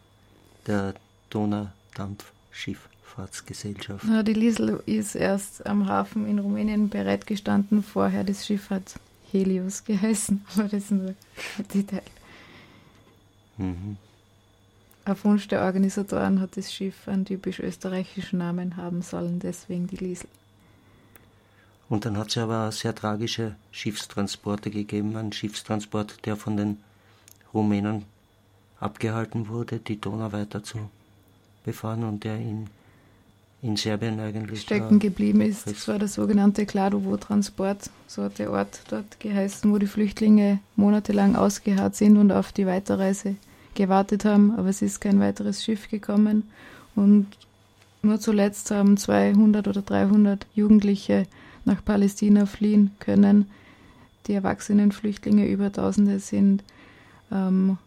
der 0.67 0.95
Donaudampfschifffahrtsgesellschaft. 1.31 4.07
Ja, 4.09 4.23
die 4.23 4.33
Liesel 4.33 4.83
ist 4.87 5.15
erst 5.15 5.67
am 5.67 5.87
Hafen 5.87 6.27
in 6.27 6.39
Rumänien 6.39 6.89
bereitgestanden. 6.89 7.83
Vorher 7.83 8.25
das 8.25 8.47
Schiff 8.47 8.71
hat 8.71 8.99
Helios 9.31 9.85
geheißen, 9.85 10.47
aber 10.55 10.65
das 10.65 10.85
ist 10.85 10.93
nur 10.93 11.09
ein 11.09 11.17
Detail. 11.75 12.01
Mhm. 13.59 13.99
Auf 15.05 15.25
Wunsch 15.25 15.49
der 15.49 15.63
Organisatoren 15.63 16.41
hat 16.41 16.57
das 16.57 16.73
Schiff 16.73 17.09
einen 17.09 17.25
typisch 17.25 17.59
österreichischen 17.59 18.39
Namen 18.39 18.77
haben 18.77 19.03
sollen, 19.03 19.41
deswegen 19.41 19.89
die 19.89 19.97
Liesel. 19.97 20.29
Und 21.89 22.05
dann 22.05 22.17
hat 22.17 22.29
es 22.29 22.39
aber 22.39 22.71
sehr 22.71 22.95
tragische 22.95 23.57
Schiffstransporte 23.73 24.71
gegeben, 24.71 25.17
einen 25.17 25.33
Schiffstransport, 25.33 26.25
der 26.25 26.37
von 26.37 26.57
den 26.57 26.79
Rumänen 27.53 28.05
abgehalten 28.79 29.49
wurde, 29.49 29.79
die 29.79 30.01
Donau 30.01 30.33
weiter 30.33 30.63
zu 30.63 30.79
befahren 31.65 32.05
und 32.05 32.25
der 32.25 32.37
in, 32.37 32.69
in 33.61 33.77
Serbien 33.77 34.21
eigentlich 34.21 34.63
stecken 34.63 35.01
geblieben 35.01 35.41
ist. 35.41 35.67
Das 35.67 35.87
war 35.89 35.99
der 35.99 36.09
sogenannte 36.09 36.65
Kladovo-Transport, 36.65 37.91
so 38.07 38.23
hat 38.23 38.39
der 38.39 38.53
Ort 38.53 38.81
dort 38.89 39.21
geheißen, 39.21 39.71
wo 39.71 39.79
die 39.79 39.87
Flüchtlinge 39.87 40.61
monatelang 40.77 41.37
ausgeharrt 41.37 41.97
sind 41.97 42.17
und 42.17 42.33
auf 42.33 42.53
die 42.53 42.67
Weiterreise 42.67 43.37
gewartet 43.75 44.25
haben, 44.25 44.53
aber 44.57 44.69
es 44.69 44.83
ist 44.83 45.01
kein 45.01 45.21
weiteres 45.21 45.65
Schiff 45.65 45.89
gekommen. 45.89 46.51
Und 46.95 47.27
nur 48.03 48.21
zuletzt 48.21 48.71
haben 48.71 48.97
200 48.97 49.69
oder 49.69 49.83
300 49.83 50.47
Jugendliche 50.55 51.27
nach 51.65 51.85
Palästina 51.85 52.47
fliehen 52.47 52.91
können. 52.99 53.51
Die 54.27 54.35
erwachsenen 54.35 54.93
Flüchtlinge, 54.93 55.49
über 55.49 55.73
Tausende, 55.73 56.19
sind 56.19 56.63
ähm, 57.31 57.79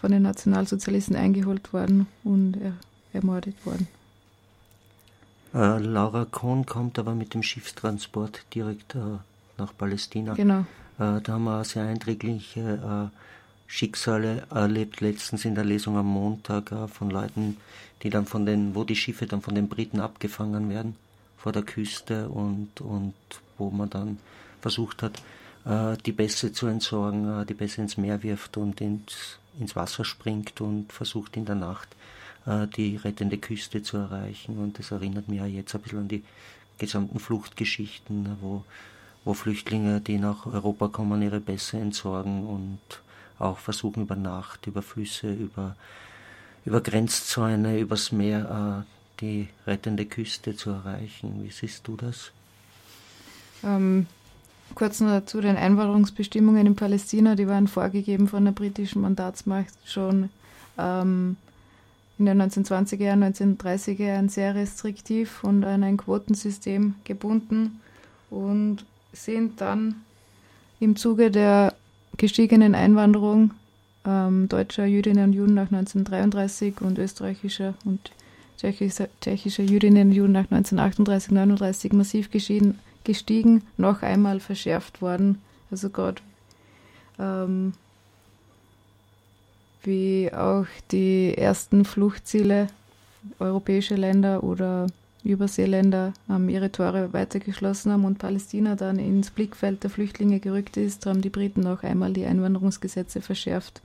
von 0.00 0.12
den 0.12 0.22
Nationalsozialisten 0.22 1.16
eingeholt 1.16 1.72
worden 1.72 2.06
und 2.24 2.56
er, 2.56 2.74
ermordet 3.12 3.54
worden. 3.66 3.88
Äh, 5.54 5.78
Laura 5.78 6.26
Kohn 6.30 6.64
kommt 6.64 6.98
aber 6.98 7.14
mit 7.14 7.34
dem 7.34 7.42
Schiffstransport 7.42 8.46
direkt 8.54 8.94
äh, 8.94 9.18
nach 9.58 9.76
Palästina. 9.76 10.34
Genau. 10.34 10.60
Äh, 10.98 11.20
da 11.20 11.32
haben 11.32 11.44
wir 11.44 11.64
sehr 11.64 11.84
eindringliche 11.84 13.10
äh, 13.10 13.16
Schicksale 13.72 14.48
erlebt, 14.50 15.00
letztens 15.00 15.44
in 15.44 15.54
der 15.54 15.64
Lesung 15.64 15.96
am 15.96 16.06
Montag 16.06 16.72
äh, 16.72 16.88
von 16.88 17.08
Leuten, 17.08 17.56
die 18.02 18.10
dann 18.10 18.26
von 18.26 18.44
den, 18.44 18.74
wo 18.74 18.82
die 18.82 18.96
Schiffe 18.96 19.28
dann 19.28 19.42
von 19.42 19.54
den 19.54 19.68
Briten 19.68 20.00
abgefangen 20.00 20.68
werden 20.70 20.96
vor 21.38 21.52
der 21.52 21.62
Küste 21.62 22.28
und, 22.28 22.80
und 22.80 23.14
wo 23.58 23.70
man 23.70 23.88
dann 23.88 24.18
versucht 24.60 25.04
hat, 25.04 25.22
äh, 25.64 25.96
die 26.04 26.10
Bässe 26.10 26.52
zu 26.52 26.66
entsorgen, 26.66 27.42
äh, 27.42 27.46
die 27.46 27.54
Bässe 27.54 27.80
ins 27.80 27.96
Meer 27.96 28.24
wirft 28.24 28.56
und 28.56 28.80
ins, 28.80 29.38
ins 29.60 29.76
Wasser 29.76 30.04
springt 30.04 30.60
und 30.60 30.92
versucht 30.92 31.36
in 31.36 31.44
der 31.44 31.54
Nacht 31.54 31.88
äh, 32.46 32.66
die 32.66 32.96
rettende 32.96 33.38
Küste 33.38 33.84
zu 33.84 33.98
erreichen. 33.98 34.58
Und 34.58 34.80
das 34.80 34.90
erinnert 34.90 35.28
mich 35.28 35.38
ja 35.38 35.46
jetzt 35.46 35.76
ein 35.76 35.80
bisschen 35.80 36.00
an 36.00 36.08
die 36.08 36.24
gesamten 36.78 37.20
Fluchtgeschichten, 37.20 38.36
wo, 38.40 38.64
wo 39.24 39.32
Flüchtlinge, 39.32 40.00
die 40.00 40.18
nach 40.18 40.44
Europa 40.44 40.88
kommen, 40.88 41.22
ihre 41.22 41.40
Bässe 41.40 41.78
entsorgen 41.78 42.44
und 42.48 42.80
auch 43.40 43.58
versuchen 43.58 44.02
über 44.02 44.16
Nacht, 44.16 44.66
über 44.66 44.82
Flüsse, 44.82 45.32
über, 45.32 45.76
über 46.64 46.80
Grenzzäune, 46.80 47.78
übers 47.78 48.12
Meer 48.12 48.84
äh, 48.86 49.20
die 49.20 49.48
rettende 49.66 50.06
Küste 50.06 50.54
zu 50.54 50.70
erreichen. 50.70 51.42
Wie 51.42 51.50
siehst 51.50 51.86
du 51.86 51.96
das? 51.96 52.32
Ähm, 53.62 54.06
kurz 54.74 55.00
noch 55.00 55.24
zu 55.26 55.40
den 55.40 55.56
Einwanderungsbestimmungen 55.56 56.66
in 56.66 56.76
Palästina, 56.76 57.34
die 57.34 57.48
waren 57.48 57.68
vorgegeben 57.68 58.28
von 58.28 58.44
der 58.44 58.52
britischen 58.52 59.02
Mandatsmacht 59.02 59.74
schon 59.84 60.30
ähm, 60.78 61.36
in 62.18 62.26
den 62.26 62.42
1920er 62.42 63.04
Jahren, 63.04 63.24
1930er 63.24 64.04
Jahren 64.04 64.28
sehr 64.28 64.54
restriktiv 64.54 65.42
und 65.42 65.64
an 65.64 65.82
ein 65.82 65.96
Quotensystem 65.96 66.94
gebunden 67.04 67.80
und 68.28 68.84
sind 69.12 69.60
dann 69.60 70.02
im 70.80 70.96
Zuge 70.96 71.30
der 71.30 71.74
gestiegenen 72.20 72.74
Einwanderung 72.74 73.52
ähm, 74.04 74.46
deutscher 74.46 74.84
Jüdinnen 74.84 75.30
und 75.30 75.32
Juden 75.32 75.54
nach 75.54 75.72
1933 75.72 76.82
und 76.82 76.98
österreichischer 76.98 77.72
und 77.86 78.12
tschechischer, 78.58 79.08
tschechischer 79.22 79.62
Jüdinnen 79.62 80.08
und 80.08 80.12
Juden 80.14 80.32
nach 80.32 80.50
1938, 80.50 81.32
39 81.32 81.92
massiv 81.94 82.30
gestiegen, 82.30 82.78
gestiegen 83.04 83.62
noch 83.78 84.02
einmal 84.02 84.38
verschärft 84.38 85.00
worden. 85.00 85.40
Also 85.70 85.88
gerade 85.88 86.20
ähm, 87.18 87.72
wie 89.82 90.30
auch 90.30 90.66
die 90.90 91.34
ersten 91.38 91.86
Fluchtziele 91.86 92.66
europäische 93.38 93.94
Länder 93.94 94.44
oder 94.44 94.88
Überseeländer 95.28 96.12
ähm, 96.28 96.48
ihre 96.48 96.72
Tore 96.72 97.12
weitergeschlossen 97.12 97.92
haben 97.92 98.04
und 98.04 98.18
Palästina 98.18 98.74
dann 98.74 98.98
ins 98.98 99.30
Blickfeld 99.30 99.82
der 99.82 99.90
Flüchtlinge 99.90 100.40
gerückt 100.40 100.76
ist, 100.76 101.06
haben 101.06 101.20
die 101.20 101.30
Briten 101.30 101.60
noch 101.60 101.82
einmal 101.82 102.12
die 102.12 102.24
Einwanderungsgesetze 102.24 103.20
verschärft. 103.20 103.82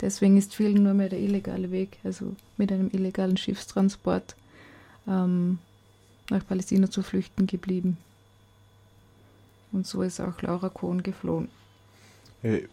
Deswegen 0.00 0.36
ist 0.36 0.54
vielen 0.54 0.82
nur 0.82 0.94
mehr 0.94 1.08
der 1.08 1.20
illegale 1.20 1.70
Weg, 1.70 1.98
also 2.04 2.36
mit 2.56 2.70
einem 2.70 2.90
illegalen 2.92 3.36
Schiffstransport 3.36 4.36
ähm, 5.08 5.58
nach 6.30 6.46
Palästina 6.46 6.90
zu 6.90 7.02
flüchten 7.02 7.46
geblieben. 7.46 7.96
Und 9.72 9.86
so 9.86 10.02
ist 10.02 10.20
auch 10.20 10.40
Laura 10.42 10.68
Kohn 10.68 11.02
geflohen. 11.02 11.48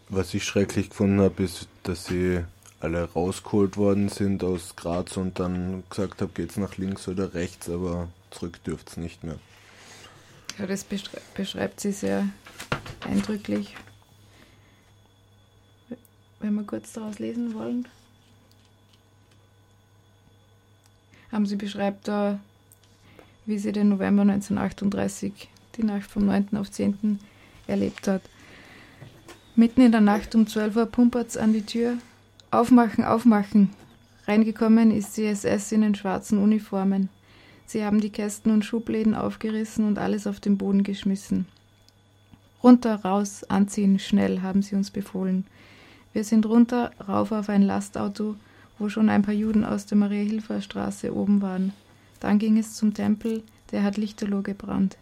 Was 0.08 0.34
ich 0.34 0.44
schrecklich 0.44 0.90
gefunden 0.90 1.20
habe, 1.20 1.42
ist, 1.42 1.68
dass 1.82 2.06
sie 2.06 2.44
alle 2.84 3.10
rausgeholt 3.10 3.78
worden 3.78 4.10
sind 4.10 4.44
aus 4.44 4.76
Graz 4.76 5.16
und 5.16 5.38
dann 5.38 5.84
gesagt 5.88 6.20
habe, 6.20 6.30
geht's 6.34 6.58
nach 6.58 6.76
links 6.76 7.08
oder 7.08 7.32
rechts, 7.32 7.70
aber 7.70 8.08
zurück 8.30 8.62
dürft 8.62 8.90
es 8.90 8.96
nicht 8.98 9.24
mehr. 9.24 9.38
Ja, 10.58 10.66
das 10.66 10.84
beschreibt 11.34 11.80
sie 11.80 11.92
sehr 11.92 12.28
eindrücklich. 13.08 13.74
Wenn 16.40 16.54
wir 16.54 16.64
kurz 16.64 16.92
daraus 16.92 17.18
lesen 17.18 17.54
wollen. 17.54 17.88
Haben 21.32 21.46
sie 21.46 21.56
beschreibt 21.56 22.06
da, 22.06 22.38
wie 23.46 23.58
sie 23.58 23.72
den 23.72 23.88
November 23.88 24.22
1938, 24.22 25.48
die 25.76 25.84
Nacht 25.84 26.10
vom 26.10 26.26
9. 26.26 26.50
auf 26.58 26.70
10. 26.70 27.18
erlebt 27.66 28.06
hat. 28.08 28.22
Mitten 29.56 29.80
in 29.80 29.90
der 29.90 30.02
Nacht 30.02 30.34
um 30.34 30.46
12 30.46 30.76
Uhr 30.76 30.86
pumpert 30.86 31.28
es 31.30 31.38
an 31.38 31.54
die 31.54 31.64
Tür 31.64 31.96
Aufmachen, 32.54 33.04
aufmachen. 33.04 33.70
Reingekommen 34.28 34.92
ist 34.92 35.16
die 35.16 35.24
SS 35.24 35.72
in 35.72 35.80
den 35.80 35.96
schwarzen 35.96 36.38
Uniformen. 36.38 37.08
Sie 37.66 37.84
haben 37.84 38.00
die 38.00 38.10
Kästen 38.10 38.52
und 38.52 38.64
Schubläden 38.64 39.16
aufgerissen 39.16 39.84
und 39.88 39.98
alles 39.98 40.28
auf 40.28 40.38
den 40.38 40.56
Boden 40.56 40.84
geschmissen. 40.84 41.46
Runter, 42.62 42.94
raus, 43.02 43.42
anziehen, 43.42 43.98
schnell, 43.98 44.40
haben 44.40 44.62
sie 44.62 44.76
uns 44.76 44.92
befohlen. 44.92 45.44
Wir 46.12 46.22
sind 46.22 46.46
runter, 46.46 46.92
rauf 47.08 47.32
auf 47.32 47.48
ein 47.48 47.62
Lastauto, 47.62 48.36
wo 48.78 48.88
schon 48.88 49.08
ein 49.08 49.22
paar 49.22 49.34
Juden 49.34 49.64
aus 49.64 49.86
der 49.86 49.98
Maria-Hilfer-Straße 49.98 51.12
oben 51.12 51.42
waren. 51.42 51.72
Dann 52.20 52.38
ging 52.38 52.56
es 52.56 52.74
zum 52.74 52.94
Tempel, 52.94 53.42
der 53.72 53.82
hat 53.82 53.96
Lichterloh 53.96 54.42
gebrannt. 54.42 54.96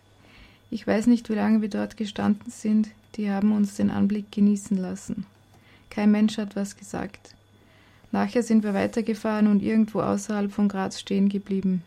Ich 0.70 0.86
weiß 0.86 1.06
nicht, 1.06 1.28
wie 1.28 1.34
lange 1.34 1.60
wir 1.60 1.68
dort 1.68 1.98
gestanden 1.98 2.50
sind, 2.50 2.88
die 3.16 3.30
haben 3.30 3.52
uns 3.52 3.74
den 3.74 3.90
Anblick 3.90 4.32
genießen 4.32 4.78
lassen. 4.78 5.26
Kein 5.90 6.10
Mensch 6.10 6.38
hat 6.38 6.56
was 6.56 6.78
gesagt. 6.78 7.34
Nachher 8.12 8.42
sind 8.42 8.62
wir 8.62 8.74
weitergefahren 8.74 9.46
und 9.46 9.62
irgendwo 9.62 10.00
außerhalb 10.00 10.52
von 10.52 10.68
Graz 10.68 11.00
stehen 11.00 11.28
geblieben. 11.28 11.82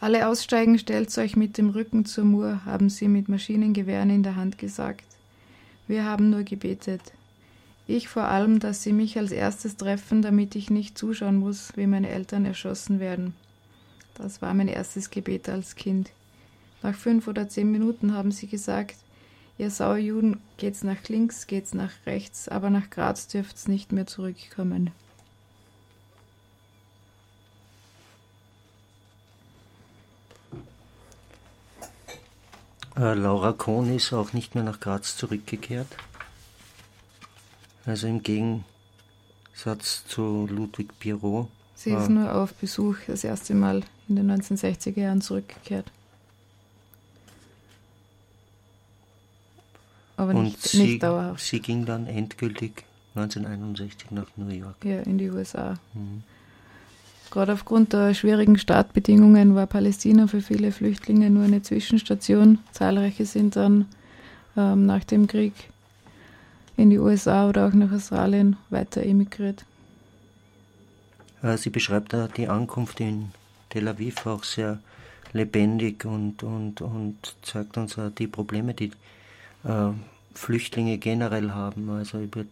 Alle 0.00 0.26
aussteigen, 0.26 0.80
stellt 0.80 1.16
euch 1.16 1.36
mit 1.36 1.56
dem 1.56 1.70
Rücken 1.70 2.04
zur 2.04 2.24
Mur, 2.24 2.64
haben 2.64 2.90
sie 2.90 3.06
mit 3.06 3.28
Maschinengewehren 3.28 4.10
in 4.10 4.24
der 4.24 4.34
Hand 4.34 4.58
gesagt. 4.58 5.04
Wir 5.86 6.04
haben 6.04 6.30
nur 6.30 6.42
gebetet. 6.42 7.00
Ich 7.86 8.08
vor 8.08 8.24
allem, 8.24 8.58
dass 8.58 8.82
sie 8.82 8.92
mich 8.92 9.16
als 9.16 9.30
erstes 9.30 9.76
treffen, 9.76 10.20
damit 10.20 10.56
ich 10.56 10.70
nicht 10.70 10.98
zuschauen 10.98 11.36
muss, 11.36 11.76
wie 11.76 11.86
meine 11.86 12.08
Eltern 12.08 12.44
erschossen 12.44 12.98
werden. 12.98 13.34
Das 14.14 14.42
war 14.42 14.54
mein 14.54 14.68
erstes 14.68 15.10
Gebet 15.10 15.48
als 15.48 15.76
Kind. 15.76 16.10
Nach 16.82 16.94
fünf 16.94 17.28
oder 17.28 17.48
zehn 17.48 17.70
Minuten 17.70 18.12
haben 18.14 18.32
sie 18.32 18.48
gesagt, 18.48 18.96
ihr 19.62 19.70
Sauerjuden, 19.70 20.40
geht's 20.56 20.82
nach 20.82 21.08
links, 21.08 21.46
geht's 21.46 21.72
nach 21.72 21.92
rechts, 22.04 22.48
aber 22.48 22.68
nach 22.68 22.90
Graz 22.90 23.28
dürft's 23.28 23.68
nicht 23.68 23.92
mehr 23.92 24.06
zurückkommen. 24.06 24.90
Äh, 32.96 33.14
Laura 33.14 33.52
Kohn 33.52 33.94
ist 33.94 34.12
auch 34.12 34.32
nicht 34.32 34.54
mehr 34.54 34.64
nach 34.64 34.80
Graz 34.80 35.16
zurückgekehrt. 35.16 35.88
Also 37.86 38.06
im 38.06 38.22
Gegensatz 38.22 40.04
zu 40.06 40.46
Ludwig 40.50 40.98
Pirot. 40.98 41.48
Sie 41.74 41.90
ist 41.90 42.10
nur 42.10 42.34
auf 42.34 42.52
Besuch 42.54 42.96
das 43.06 43.24
erste 43.24 43.54
Mal 43.54 43.82
in 44.08 44.16
den 44.16 44.30
1960er 44.30 45.00
Jahren 45.00 45.20
zurückgekehrt. 45.20 45.90
Aber 50.22 50.34
nicht, 50.34 50.56
Und 50.56 50.62
sie, 50.62 50.82
nicht 50.82 51.02
dauerhaft. 51.02 51.44
Sie 51.44 51.60
ging 51.60 51.84
dann 51.84 52.06
endgültig 52.06 52.84
1961 53.14 54.10
nach 54.10 54.26
New 54.36 54.48
York. 54.48 54.76
Ja, 54.84 55.00
in 55.00 55.18
die 55.18 55.30
USA. 55.30 55.78
Mhm. 55.94 56.22
Gerade 57.30 57.54
aufgrund 57.54 57.92
der 57.94 58.12
schwierigen 58.14 58.58
Startbedingungen 58.58 59.54
war 59.54 59.66
Palästina 59.66 60.26
für 60.26 60.42
viele 60.42 60.70
Flüchtlinge 60.70 61.30
nur 61.30 61.44
eine 61.44 61.62
Zwischenstation. 61.62 62.58
Zahlreiche 62.72 63.24
sind 63.24 63.56
dann 63.56 63.86
ähm, 64.56 64.84
nach 64.86 65.02
dem 65.04 65.26
Krieg 65.26 65.54
in 66.76 66.90
die 66.90 66.98
USA 66.98 67.48
oder 67.48 67.66
auch 67.66 67.72
nach 67.72 67.90
Australien 67.90 68.56
weiter 68.70 69.02
emigriert. 69.02 69.64
Äh, 71.42 71.56
sie 71.56 71.70
beschreibt 71.70 72.12
da 72.12 72.28
die 72.28 72.48
Ankunft 72.48 73.00
in 73.00 73.30
Tel 73.70 73.88
Aviv 73.88 74.26
auch 74.26 74.44
sehr 74.44 74.78
lebendig 75.32 76.04
und, 76.04 76.42
und, 76.42 76.80
und 76.80 77.16
zeigt 77.42 77.76
uns 77.78 77.98
auch 77.98 78.10
die 78.10 78.26
Probleme, 78.26 78.74
die 78.74 78.92
äh, 79.64 79.90
Flüchtlinge 80.34 80.98
generell 80.98 81.52
haben. 81.52 81.88
Also 81.90 82.20
ich 82.20 82.34
würde 82.34 82.50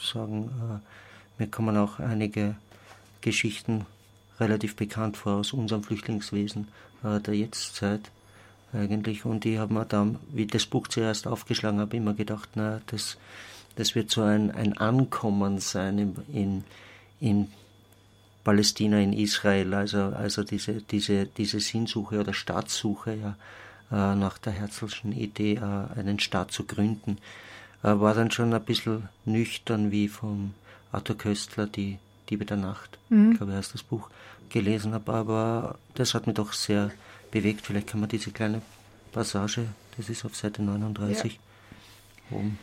sagen, 0.00 0.50
äh, 0.60 1.42
mir 1.42 1.48
kommen 1.48 1.76
auch 1.76 1.98
einige 1.98 2.56
Geschichten 3.20 3.86
relativ 4.38 4.76
bekannt 4.76 5.16
vor 5.16 5.34
aus 5.34 5.52
unserem 5.52 5.82
Flüchtlingswesen 5.82 6.68
äh, 7.02 7.20
der 7.20 7.34
Jetztzeit 7.34 8.10
eigentlich. 8.72 9.24
Und 9.24 9.44
ich 9.44 9.58
habe 9.58 9.74
mir 9.74 9.84
dann, 9.84 10.18
wie 10.32 10.42
ich 10.42 10.50
das 10.50 10.66
Buch 10.66 10.88
zuerst 10.88 11.26
aufgeschlagen 11.26 11.80
habe, 11.80 11.96
immer 11.96 12.14
gedacht, 12.14 12.50
na, 12.54 12.80
das, 12.86 13.16
das 13.76 13.94
wird 13.94 14.10
so 14.10 14.22
ein, 14.22 14.50
ein 14.50 14.76
Ankommen 14.76 15.58
sein 15.58 15.98
in, 15.98 16.16
in, 16.32 16.64
in 17.20 17.48
Palästina, 18.44 19.00
in 19.00 19.12
Israel, 19.12 19.74
also, 19.74 19.98
also 19.98 20.44
diese, 20.44 20.74
diese, 20.74 21.26
diese 21.26 21.58
Sinnsuche 21.58 22.20
oder 22.20 22.32
Staatssuche 22.32 23.14
ja, 23.14 23.36
nach 23.94 24.38
der 24.38 24.52
Herzlschen 24.52 25.12
Idee, 25.12 25.54
äh, 25.54 25.98
einen 25.98 26.18
Staat 26.18 26.52
zu 26.52 26.64
gründen, 26.64 27.18
äh, 27.82 27.88
war 27.88 28.14
dann 28.14 28.30
schon 28.30 28.52
ein 28.52 28.64
bisschen 28.64 29.08
nüchtern, 29.24 29.90
wie 29.90 30.08
vom 30.08 30.54
Arthur 30.92 31.16
Köstler 31.16 31.66
die 31.66 31.98
Diebe 32.28 32.44
der 32.44 32.56
Nacht, 32.56 32.98
mhm. 33.08 33.32
ich 33.32 33.38
glaube, 33.38 33.54
heißt 33.54 33.74
das 33.74 33.82
Buch, 33.82 34.10
gelesen 34.48 34.92
habe, 34.92 35.12
aber 35.12 35.78
das 35.94 36.14
hat 36.14 36.26
mich 36.26 36.34
doch 36.34 36.52
sehr 36.52 36.90
bewegt. 37.30 37.62
Vielleicht 37.62 37.88
kann 37.88 38.00
man 38.00 38.08
diese 38.08 38.30
kleine 38.30 38.62
Passage, 39.12 39.66
das 39.96 40.08
ist 40.08 40.24
auf 40.24 40.34
Seite 40.34 40.62
39, 40.62 41.38
ja. 42.30 42.36
oben. 42.36 42.58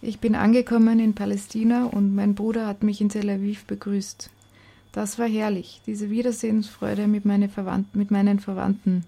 Ich 0.00 0.18
bin 0.18 0.34
angekommen 0.34 0.98
in 0.98 1.14
Palästina 1.14 1.84
und 1.84 2.14
mein 2.14 2.34
Bruder 2.34 2.66
hat 2.66 2.82
mich 2.82 3.00
in 3.00 3.08
Tel 3.08 3.30
Aviv 3.30 3.64
begrüßt. 3.66 4.30
Das 4.90 5.18
war 5.18 5.28
herrlich, 5.28 5.80
diese 5.86 6.10
Wiedersehensfreude 6.10 7.06
mit, 7.06 7.24
meine 7.24 7.48
Verwandten, 7.48 7.98
mit 7.98 8.10
meinen 8.10 8.40
Verwandten. 8.40 9.04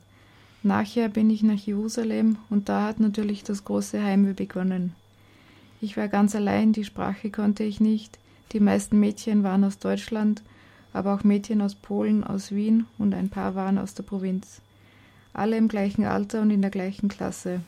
Nachher 0.65 1.11
bin 1.11 1.29
ich 1.29 1.43
nach 1.43 1.59
Jerusalem 1.59 2.39
und 2.49 2.71
da 2.71 2.87
hat 2.87 2.99
natürlich 2.99 3.45
das 3.45 3.67
große 3.67 4.03
Heimweh 4.03 4.33
begonnen. 4.33 4.95
Ich 5.83 5.99
war 5.99 6.09
ganz 6.09 6.35
allein, 6.35 6.73
die 6.73 6.85
Sprache 6.85 7.31
konnte 7.31 7.65
ich 7.65 7.81
nicht, 7.81 8.19
die 8.53 8.61
meisten 8.61 8.99
Mädchen 8.99 9.43
waren 9.43 9.63
aus 9.63 9.79
Deutschland, 9.79 10.43
aber 10.95 11.15
auch 11.15 11.23
Mädchen 11.23 11.61
aus 11.61 11.75
Polen, 11.75 12.25
aus 12.25 12.51
Wien 12.51 12.87
und 12.97 13.13
ein 13.13 13.29
paar 13.29 13.55
waren 13.55 13.77
aus 13.77 13.93
der 13.93 14.05
Provinz. 14.05 14.63
Alle 15.35 15.59
im 15.59 15.69
gleichen 15.69 16.07
Alter 16.07 16.41
und 16.41 16.51
in 16.51 16.63
der 16.63 16.71
gleichen 16.71 17.11
Klasse. 17.11 17.61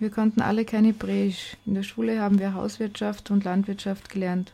Wir 0.00 0.10
konnten 0.10 0.42
alle 0.42 0.64
kein 0.64 0.84
Hebräisch. 0.84 1.56
In 1.64 1.74
der 1.74 1.84
Schule 1.84 2.20
haben 2.20 2.40
wir 2.40 2.54
Hauswirtschaft 2.54 3.30
und 3.30 3.44
Landwirtschaft 3.44 4.10
gelernt. 4.10 4.52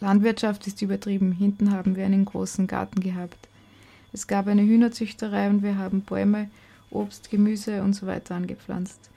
Landwirtschaft 0.00 0.66
ist 0.66 0.82
übertrieben. 0.82 1.32
Hinten 1.32 1.72
haben 1.72 1.96
wir 1.96 2.04
einen 2.04 2.26
großen 2.26 2.66
Garten 2.66 3.00
gehabt. 3.00 3.48
Es 4.12 4.26
gab 4.26 4.46
eine 4.46 4.62
Hühnerzüchterei 4.62 5.48
und 5.48 5.62
wir 5.62 5.78
haben 5.78 6.02
Bäume, 6.02 6.50
Obst, 6.90 7.30
Gemüse 7.30 7.82
und 7.82 7.94
so 7.94 8.06
weiter 8.06 8.34
angepflanzt. 8.34 9.10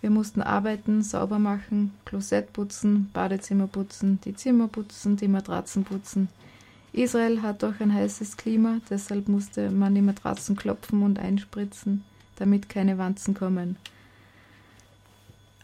Wir 0.00 0.10
mussten 0.10 0.42
arbeiten, 0.42 1.02
sauber 1.02 1.38
machen, 1.38 1.92
Klosett 2.04 2.52
putzen, 2.52 3.10
Badezimmer 3.12 3.66
putzen, 3.66 4.20
die 4.24 4.34
Zimmer 4.34 4.68
putzen, 4.68 5.16
die 5.16 5.28
Matratzen 5.28 5.84
putzen. 5.84 6.28
Israel 6.92 7.42
hat 7.42 7.62
doch 7.62 7.80
ein 7.80 7.92
heißes 7.92 8.36
Klima, 8.36 8.80
deshalb 8.88 9.28
musste 9.28 9.70
man 9.70 9.94
die 9.94 10.02
Matratzen 10.02 10.56
klopfen 10.56 11.02
und 11.02 11.18
einspritzen, 11.18 12.04
damit 12.36 12.68
keine 12.68 12.96
Wanzen 12.96 13.34
kommen. 13.34 13.76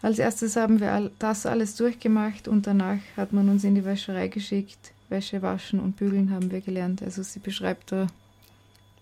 Als 0.02 0.18
erstes 0.18 0.56
haben 0.56 0.80
wir 0.80 1.10
das 1.18 1.46
alles 1.46 1.76
durchgemacht 1.76 2.46
und 2.46 2.66
danach 2.66 2.98
hat 3.16 3.32
man 3.32 3.48
uns 3.48 3.64
in 3.64 3.74
die 3.74 3.86
Wäscherei 3.86 4.28
geschickt. 4.28 4.92
Wäsche 5.08 5.40
waschen 5.40 5.80
und 5.80 5.96
bügeln 5.96 6.30
haben 6.30 6.50
wir 6.50 6.60
gelernt. 6.60 7.02
Also 7.02 7.22
sie 7.22 7.38
beschreibt 7.38 7.90
da 7.92 8.08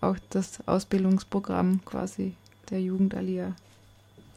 auch 0.03 0.17
das 0.29 0.65
Ausbildungsprogramm 0.67 1.83
quasi 1.85 2.35
der 2.69 2.81
Jugend 2.81 3.15
Alia. 3.15 3.55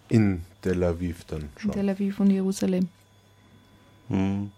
In 0.08 0.42
Tel 0.62 0.82
Aviv 0.84 1.24
dann 1.24 1.48
schon. 1.56 1.70
In 1.70 1.74
Tel 1.74 1.88
Aviv 1.88 2.20
und 2.20 2.30
Jerusalem. 2.30 2.88
Hm. 4.08 4.50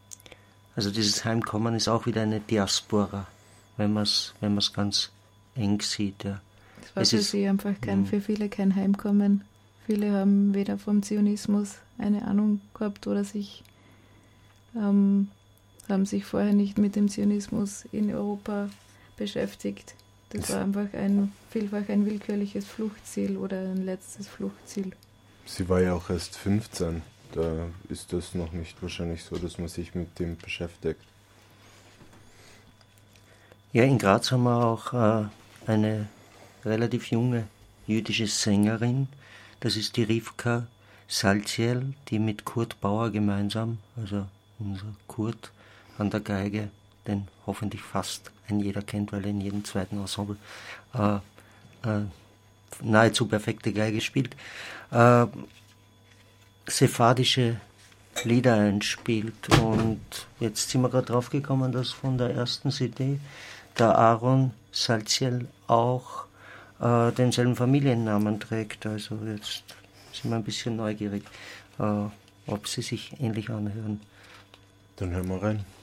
Also 0.77 0.91
dieses 0.91 1.25
Heimkommen 1.25 1.75
ist 1.75 1.89
auch 1.89 2.07
wieder 2.07 2.23
eine 2.23 2.41
Diaspora, 2.41 3.27
wenn 3.77 3.93
man 3.93 4.05
es 4.05 4.35
wenn 4.41 4.59
ganz 4.75 5.11
eng 5.55 5.81
sieht. 5.81 6.25
Ja. 6.25 6.41
Das 6.83 6.97
war 6.97 7.03
es 7.03 7.11
für 7.11 7.23
sie 7.23 7.49
einfach 7.49 7.81
kein, 7.81 8.01
hm. 8.01 8.07
für 8.07 8.21
viele 8.21 8.49
kein 8.49 8.77
Heimkommen. 8.77 9.45
Viele 9.87 10.13
haben 10.13 10.55
weder 10.55 10.79
vom 10.79 11.03
Zionismus 11.03 11.77
eine 11.97 12.27
Ahnung 12.27 12.61
gehabt 12.75 13.07
oder 13.07 13.25
sich 13.25 13.65
ähm, 14.77 15.29
haben 15.89 16.05
sich 16.05 16.25
vorher 16.25 16.53
nicht 16.53 16.79
mit 16.79 16.95
dem 16.95 17.09
Zionismus 17.09 17.87
in 17.91 18.15
Europa 18.15 18.69
beschäftigt. 19.17 19.95
Das 20.31 20.51
war 20.51 20.61
einfach 20.61 20.93
ein 20.93 21.33
vielfach 21.51 21.89
ein 21.89 22.05
willkürliches 22.05 22.67
Fluchtziel 22.67 23.37
oder 23.37 23.59
ein 23.61 23.85
letztes 23.85 24.29
Fluchtziel. 24.29 24.93
Sie 25.47 25.69
war 25.69 25.81
ja 25.81 25.95
auch 25.95 26.11
erst 26.11 26.37
15. 26.37 27.03
Da 27.33 27.67
ist 27.89 28.13
das 28.13 28.35
noch 28.35 28.53
nicht 28.53 28.81
wahrscheinlich 28.83 29.25
so, 29.25 29.37
dass 29.37 29.59
man 29.59 29.69
sich 29.69 29.95
mit 29.95 30.19
dem 30.19 30.37
beschäftigt. 30.37 31.01
Ja, 33.73 33.85
in 33.85 33.99
Graz 33.99 34.31
haben 34.31 34.45
wir 34.45 34.65
auch 34.65 34.93
äh, 34.95 35.27
eine 35.67 36.09
relativ 36.65 37.11
junge 37.11 37.47
jüdische 37.87 38.27
Sängerin. 38.27 39.09
Das 39.61 39.77
ist 39.77 39.97
die 39.97 40.05
Rivka 40.05 40.67
Salziel, 41.07 41.95
die 42.09 42.19
mit 42.19 42.45
Kurt 42.45 42.81
Bauer 42.81 43.11
gemeinsam, 43.11 43.79
also 43.97 44.27
unser 44.59 44.95
Kurt 45.07 45.53
an 45.97 46.11
der 46.11 46.21
Geige, 46.21 46.71
den 47.09 47.29
hoffentlich 47.47 47.83
fast 47.83 48.31
ein 48.49 48.61
jeder 48.61 48.83
kennt, 48.83 49.13
weil 49.13 49.25
er 49.25 49.31
in 49.31 49.41
jedem 49.41 49.65
zweiten 49.65 49.99
Ensemble 49.99 50.37
äh, 50.95 51.17
äh, 51.17 52.05
nahezu 52.83 53.27
perfekte 53.27 53.73
Geige 53.73 54.01
spielt, 54.01 54.37
äh, 54.91 55.27
sephardische 56.67 57.57
Lieder 58.25 58.55
einspielt. 58.55 59.49
Und 59.61 60.01
jetzt 60.41 60.71
sind 60.71 60.83
wir 60.83 60.89
gerade 60.89 61.07
drauf 61.07 61.31
gekommen, 61.31 61.73
dass 61.73 61.91
von 61.91 62.19
der 62.19 62.31
ersten 62.31 62.71
CD 62.71 63.21
der 63.79 63.97
Aaron 63.97 64.53
Salziel 64.73 65.49
auch 65.67 66.25
äh, 66.81 67.13
denselben 67.13 67.57
Familiennamen 67.57 68.41
trägt. 68.41 68.87
Also 68.87 69.19
jetzt 69.27 69.65
sind 70.13 70.31
wir 70.31 70.37
ein 70.37 70.45
bisschen 70.45 70.77
neugierig, 70.77 71.25
äh, 71.79 72.05
ob 72.47 72.67
sie 72.67 72.83
sich 72.83 73.21
ähnlich 73.21 73.51
anhören. 73.51 74.01
Dann 74.97 75.11
hören 75.11 75.29
wir 75.29 75.43
rein. 75.43 75.78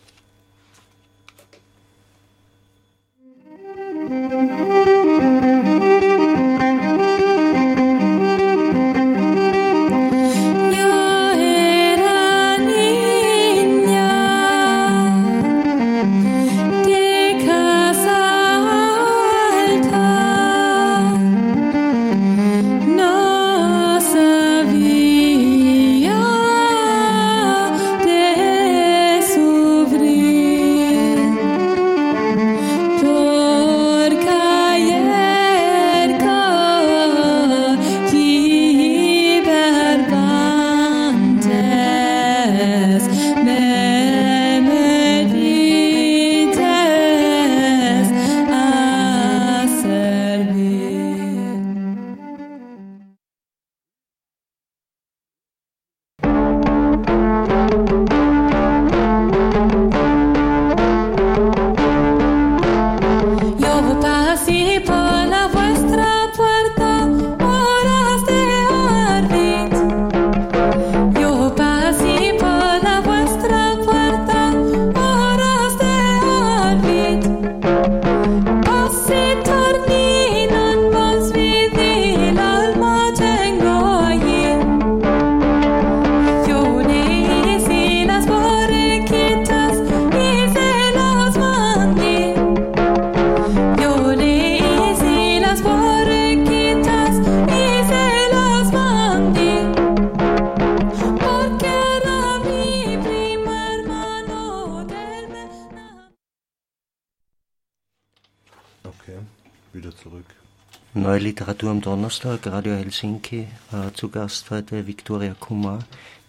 Literatur 111.19 111.71
am 111.71 111.81
Donnerstag, 111.81 112.45
Radio 112.47 112.73
Helsinki. 112.73 113.47
Äh, 113.71 113.93
zu 113.93 114.09
Gast 114.09 114.49
heute 114.51 114.87
Viktoria 114.87 115.33
Kumar, 115.39 115.79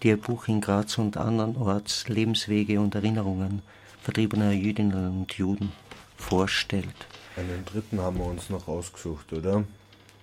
die 0.01 0.09
ihr 0.09 0.17
Buch 0.17 0.47
in 0.47 0.61
Graz 0.61 0.97
und 0.97 1.17
andernorts 1.17 2.07
Lebenswege 2.07 2.79
und 2.79 2.95
Erinnerungen 2.95 3.61
vertriebener 4.01 4.51
Jüdinnen 4.51 5.19
und 5.19 5.33
Juden 5.33 5.71
vorstellt. 6.15 6.95
Einen 7.35 7.65
dritten 7.65 7.99
haben 7.99 8.17
wir 8.17 8.25
uns 8.25 8.49
noch 8.49 8.67
ausgesucht, 8.67 9.33
oder? 9.33 9.63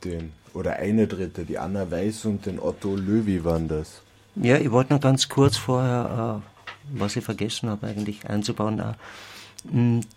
Den, 0.03 0.33
oder 0.55 0.77
eine 0.77 1.07
dritte, 1.07 1.45
die 1.45 1.59
Anna 1.59 1.91
Weiß 1.91 2.25
und 2.25 2.47
den 2.47 2.59
Otto 2.59 2.97
Löwy 2.97 3.45
waren 3.45 3.69
das. 3.69 4.01
Ja, 4.37 4.57
ich 4.57 4.71
wollte 4.71 4.95
noch 4.95 5.01
ganz 5.01 5.29
kurz 5.29 5.57
vorher, 5.57 6.43
äh, 6.43 6.99
was 6.99 7.17
ich 7.17 7.25
vergessen 7.25 7.69
habe 7.69 7.87
eigentlich 7.87 8.27
einzubauen, 8.29 8.79
äh, 8.79 8.95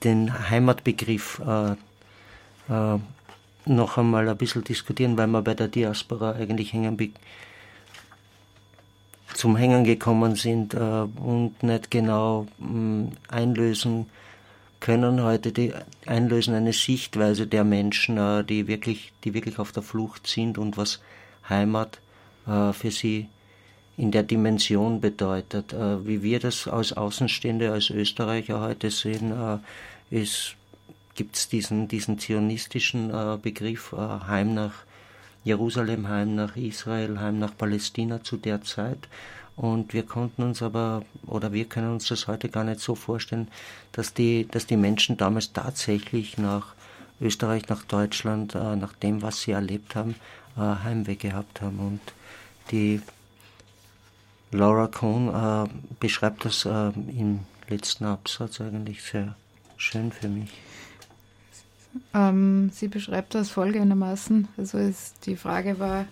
den 0.04 0.50
Heimatbegriff 0.50 1.42
äh, 1.46 1.72
äh 2.74 3.00
noch 3.68 3.98
einmal 3.98 4.28
ein 4.30 4.38
bisschen 4.38 4.64
diskutieren, 4.64 5.18
weil 5.18 5.28
wir 5.28 5.42
bei 5.42 5.54
der 5.54 5.68
Diaspora 5.68 6.32
eigentlich 6.32 6.74
hängen 6.74 6.98
zum 9.38 9.56
Hängen 9.56 9.84
gekommen 9.84 10.36
sind 10.36 10.74
äh, 10.74 10.78
und 10.78 11.62
nicht 11.62 11.92
genau 11.92 12.48
mh, 12.58 12.70
mm, 12.70 13.12
einlösen 13.30 14.08
können 14.80 15.24
heute 15.24 15.52
die 15.52 15.74
einlösen 16.06 16.54
eine 16.54 16.74
Sichtweise 16.74 17.48
der 17.48 17.64
Menschen, 17.64 18.18
äh, 18.18 18.44
die 18.44 18.68
wirklich, 18.68 19.12
die 19.24 19.34
wirklich 19.34 19.60
auf 19.60 19.72
der 19.72 19.84
Flucht 19.84 20.28
sind 20.28 20.58
und 20.58 20.78
was 20.78 21.02
Heimat 21.48 22.00
äh, 22.48 22.74
für 22.74 22.92
sie 22.92 23.28
in 23.96 24.12
der 24.12 24.22
Dimension 24.22 25.02
bedeutet. 25.02 25.74
Wie 25.74 26.22
wir 26.22 26.40
das 26.40 26.68
als 26.68 26.94
Außenstehende, 26.94 27.72
als 27.72 27.90
Österreicher 27.90 28.62
heute 28.62 28.92
sehen, 28.92 29.34
ist 30.12 30.56
gibt 31.18 31.36
es 31.36 31.50
diesen, 31.50 31.90
diesen 31.90 32.18
zionistischen 32.20 33.10
äh, 33.10 33.38
Begriff 33.42 33.92
äh, 33.92 33.98
Heim 33.98 34.54
nach 34.54 34.74
Jerusalem, 35.44 36.08
Heim 36.08 36.36
nach 36.36 36.56
Israel, 36.56 37.20
Heim 37.20 37.40
nach 37.40 37.58
Palästina 37.58 38.24
zu 38.24 38.38
der 38.38 38.62
Zeit. 38.62 39.10
Und 39.58 39.94
wir 39.94 40.04
konnten 40.04 40.44
uns 40.44 40.62
aber, 40.62 41.04
oder 41.26 41.52
wir 41.52 41.66
können 41.66 41.92
uns 41.92 42.08
das 42.08 42.28
heute 42.28 42.48
gar 42.48 42.64
nicht 42.64 42.80
so 42.80 42.94
vorstellen, 42.94 43.48
dass 43.92 44.14
die, 44.14 44.48
dass 44.48 44.68
die 44.68 44.78
Menschen 44.78 45.18
damals 45.18 45.52
tatsächlich 45.52 46.38
nach 46.38 46.76
Österreich, 47.20 47.68
nach 47.68 47.84
Deutschland, 47.84 48.54
äh, 48.54 48.76
nach 48.76 48.94
dem, 48.94 49.24
was 49.24 49.42
sie 49.42 49.52
erlebt 49.52 49.96
haben, 49.96 50.16
äh, 50.56 50.60
Heimweh 50.62 51.16
gehabt 51.16 51.62
haben. 51.62 51.80
Und 51.80 52.02
die 52.72 53.02
Laura 54.52 54.88
Cohn 54.88 55.28
äh, 55.30 55.68
beschreibt 56.00 56.46
das 56.46 56.66
äh, 56.66 56.90
im 56.96 57.40
letzten 57.68 58.06
Absatz 58.06 58.62
eigentlich 58.62 59.02
sehr 59.02 59.36
schön 59.78 60.12
für 60.12 60.28
mich. 60.28 60.52
Ähm, 62.14 62.70
sie 62.72 62.88
beschreibt 62.88 63.36
das 63.36 63.50
folgendermaßen. 63.50 64.48
Also 64.58 64.78
es, 64.78 65.14
die 65.26 65.36
Frage 65.36 65.80
war, 65.80 66.06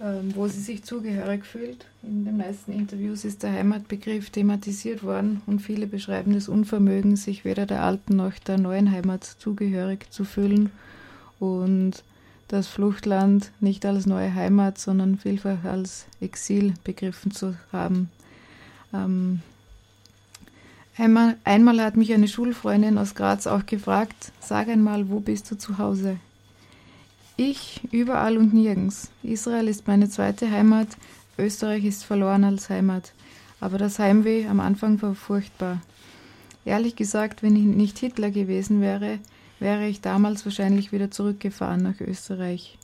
ähm, 0.00 0.34
wo 0.34 0.46
sie 0.46 0.60
sich 0.60 0.84
zugehörig 0.84 1.44
fühlt. 1.44 1.86
In 2.02 2.24
den 2.24 2.36
meisten 2.36 2.72
Interviews 2.72 3.24
ist 3.24 3.42
der 3.42 3.52
Heimatbegriff 3.52 4.30
thematisiert 4.30 5.02
worden 5.02 5.42
und 5.46 5.60
viele 5.60 5.86
beschreiben 5.86 6.34
das 6.34 6.48
Unvermögen, 6.48 7.16
sich 7.16 7.44
weder 7.44 7.66
der 7.66 7.82
alten 7.82 8.16
noch 8.16 8.38
der 8.38 8.58
neuen 8.58 8.92
Heimat 8.92 9.24
zugehörig 9.24 10.10
zu 10.12 10.24
fühlen 10.24 10.70
und 11.40 12.04
das 12.46 12.68
Fluchtland 12.68 13.50
nicht 13.60 13.84
als 13.84 14.06
neue 14.06 14.32
Heimat, 14.32 14.78
sondern 14.78 15.18
vielfach 15.18 15.64
als 15.64 16.06
Exil 16.20 16.74
begriffen 16.84 17.32
zu 17.32 17.56
haben. 17.72 18.08
Ähm, 18.94 19.40
Einmal, 20.98 21.36
einmal 21.44 21.80
hat 21.80 21.96
mich 21.96 22.12
eine 22.12 22.26
Schulfreundin 22.26 22.98
aus 22.98 23.14
Graz 23.14 23.46
auch 23.46 23.64
gefragt, 23.66 24.32
sag 24.40 24.66
einmal, 24.66 25.08
wo 25.08 25.20
bist 25.20 25.48
du 25.48 25.56
zu 25.56 25.78
Hause? 25.78 26.16
Ich 27.36 27.82
überall 27.92 28.36
und 28.36 28.52
nirgends. 28.52 29.12
Israel 29.22 29.68
ist 29.68 29.86
meine 29.86 30.08
zweite 30.08 30.50
Heimat, 30.50 30.88
Österreich 31.38 31.84
ist 31.84 32.02
verloren 32.04 32.42
als 32.42 32.68
Heimat. 32.68 33.12
Aber 33.60 33.78
das 33.78 34.00
Heimweh 34.00 34.48
am 34.48 34.58
Anfang 34.58 35.00
war 35.00 35.14
furchtbar. 35.14 35.80
Ehrlich 36.64 36.96
gesagt, 36.96 37.44
wenn 37.44 37.54
ich 37.54 37.62
nicht 37.62 37.98
Hitler 37.98 38.32
gewesen 38.32 38.80
wäre, 38.80 39.20
wäre 39.60 39.86
ich 39.86 40.00
damals 40.00 40.44
wahrscheinlich 40.44 40.90
wieder 40.90 41.12
zurückgefahren 41.12 41.84
nach 41.84 42.00
Österreich. 42.00 42.76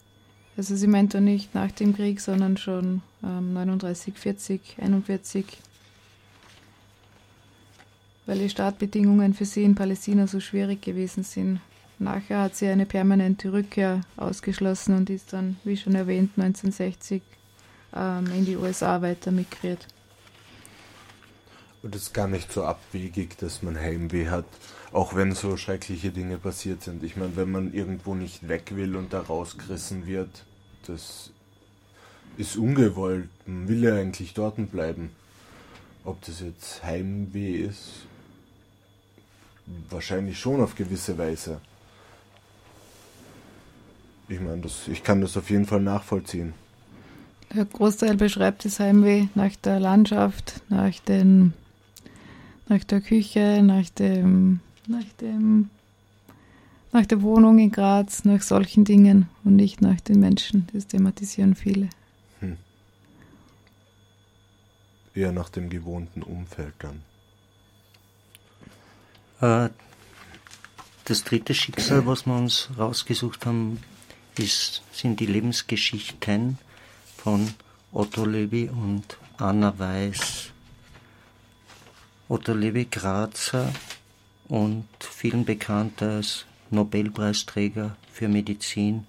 Also 0.57 0.77
sie 0.77 0.87
meinte 0.87 1.21
nicht 1.21 1.53
nach 1.57 1.73
dem 1.73 1.97
Krieg, 1.97 2.21
sondern 2.21 2.59
schon 2.59 3.03
ähm, 3.25 3.55
39, 3.55 4.15
40, 4.17 4.77
41, 4.81 5.47
weil 8.27 8.39
die 8.39 8.49
Startbedingungen 8.49 9.35
für 9.35 9.45
sie 9.45 9.65
in 9.65 9.75
Palästina 9.75 10.27
so 10.27 10.41
schwierig 10.41 10.83
gewesen 10.83 11.25
sind. 11.25 11.61
Nachher 11.99 12.43
hat 12.43 12.57
sie 12.57 12.69
eine 12.69 12.87
permanente 12.87 13.53
Rückkehr 13.53 14.01
ausgeschlossen 14.17 14.97
und 14.97 15.11
ist 15.11 15.33
dann, 15.33 15.57
wie 15.65 15.77
schon 15.77 15.95
erwähnt, 15.95 16.33
1960 16.37 17.23
ähm, 17.95 18.27
in 18.37 18.45
die 18.45 18.57
USA 18.57 19.01
weiter 19.01 19.31
migriert. 19.31 19.87
Und 21.83 21.95
es 21.95 22.05
ist 22.05 22.15
gar 22.15 22.29
nicht 22.29 22.51
so 22.51 22.65
abwegig, 22.65 23.37
dass 23.37 23.63
man 23.63 23.79
Heimweh 23.79 24.29
hat, 24.29 24.47
auch 24.93 25.15
wenn 25.15 25.33
so 25.33 25.57
schreckliche 25.57 26.11
Dinge 26.11 26.39
passiert 26.39 26.83
sind. 26.83 27.05
Ich 27.05 27.17
meine, 27.17 27.37
wenn 27.37 27.51
man 27.51 27.75
irgendwo 27.75 28.15
nicht 28.15 28.49
weg 28.49 28.73
will 28.75 28.97
und 28.97 29.13
da 29.13 29.21
rausgerissen 29.21 30.07
wird, 30.07 30.45
das 30.87 31.31
ist 32.39 32.57
ungewollt. 32.57 33.29
Man 33.47 33.69
will 33.69 33.85
ja 33.85 33.95
eigentlich 33.95 34.33
dort 34.33 34.57
bleiben. 34.73 35.11
Ob 36.05 36.23
das 36.23 36.41
jetzt 36.41 36.83
Heimweh 36.83 37.57
ist 37.57 38.07
Wahrscheinlich 39.89 40.39
schon 40.39 40.61
auf 40.61 40.75
gewisse 40.75 41.17
Weise. 41.17 41.61
Ich 44.29 44.41
meine, 44.41 44.63
das, 44.63 44.89
ich 44.89 45.03
kann 45.03 45.21
das 45.21 45.37
auf 45.37 45.51
jeden 45.51 45.67
Fall 45.67 45.81
nachvollziehen. 45.81 46.55
Der 47.55 47.65
Großteil 47.65 48.17
beschreibt 48.17 48.65
das 48.65 48.81
Heimweh 48.81 49.29
nach 49.35 49.55
der 49.57 49.79
Landschaft, 49.81 50.61
nach 50.69 50.99
den 51.01 51.53
nach 52.69 52.85
der 52.85 53.01
Küche, 53.01 53.63
nach 53.63 53.89
dem, 53.91 54.61
nach 54.87 55.05
dem, 55.21 55.71
nach 56.93 57.07
der 57.07 57.23
Wohnung 57.23 57.59
in 57.59 57.71
Graz, 57.71 58.25
nach 58.25 58.43
solchen 58.43 58.85
Dingen 58.85 59.29
und 59.45 59.57
nicht 59.57 59.81
nach 59.81 60.01
den 60.01 60.21
Menschen. 60.21 60.67
Das 60.73 60.87
thematisieren 60.87 61.55
viele. 61.55 61.89
Hm. 62.41 62.57
Eher 65.15 65.33
nach 65.33 65.51
dem 65.51 65.69
gewohnten 65.69 66.23
Umfeld 66.23 66.75
dann. 66.79 67.03
Äh, 69.45 69.69
das 71.05 71.23
dritte 71.23 71.53
Schicksal, 71.53 72.07
was 72.07 72.25
wir 72.25 72.35
uns 72.35 72.71
rausgesucht 72.79 73.45
haben, 73.45 73.79
ist, 74.39 74.83
sind 74.91 75.21
die 75.21 75.27
Lebensgeschichten 75.27 76.59
von 77.19 77.53
Otto 77.93 78.25
Levi 78.25 78.71
und 78.71 79.19
Anna 79.37 79.79
Weiß. 79.79 80.51
Otto 82.27 82.55
Levi 82.55 82.87
Grazer 82.87 83.71
und 84.49 84.89
vielen 84.99 85.45
bekannt 85.45 86.01
als 86.01 86.47
Nobelpreisträger 86.71 87.97
für 88.11 88.29
Medizin. 88.29 89.07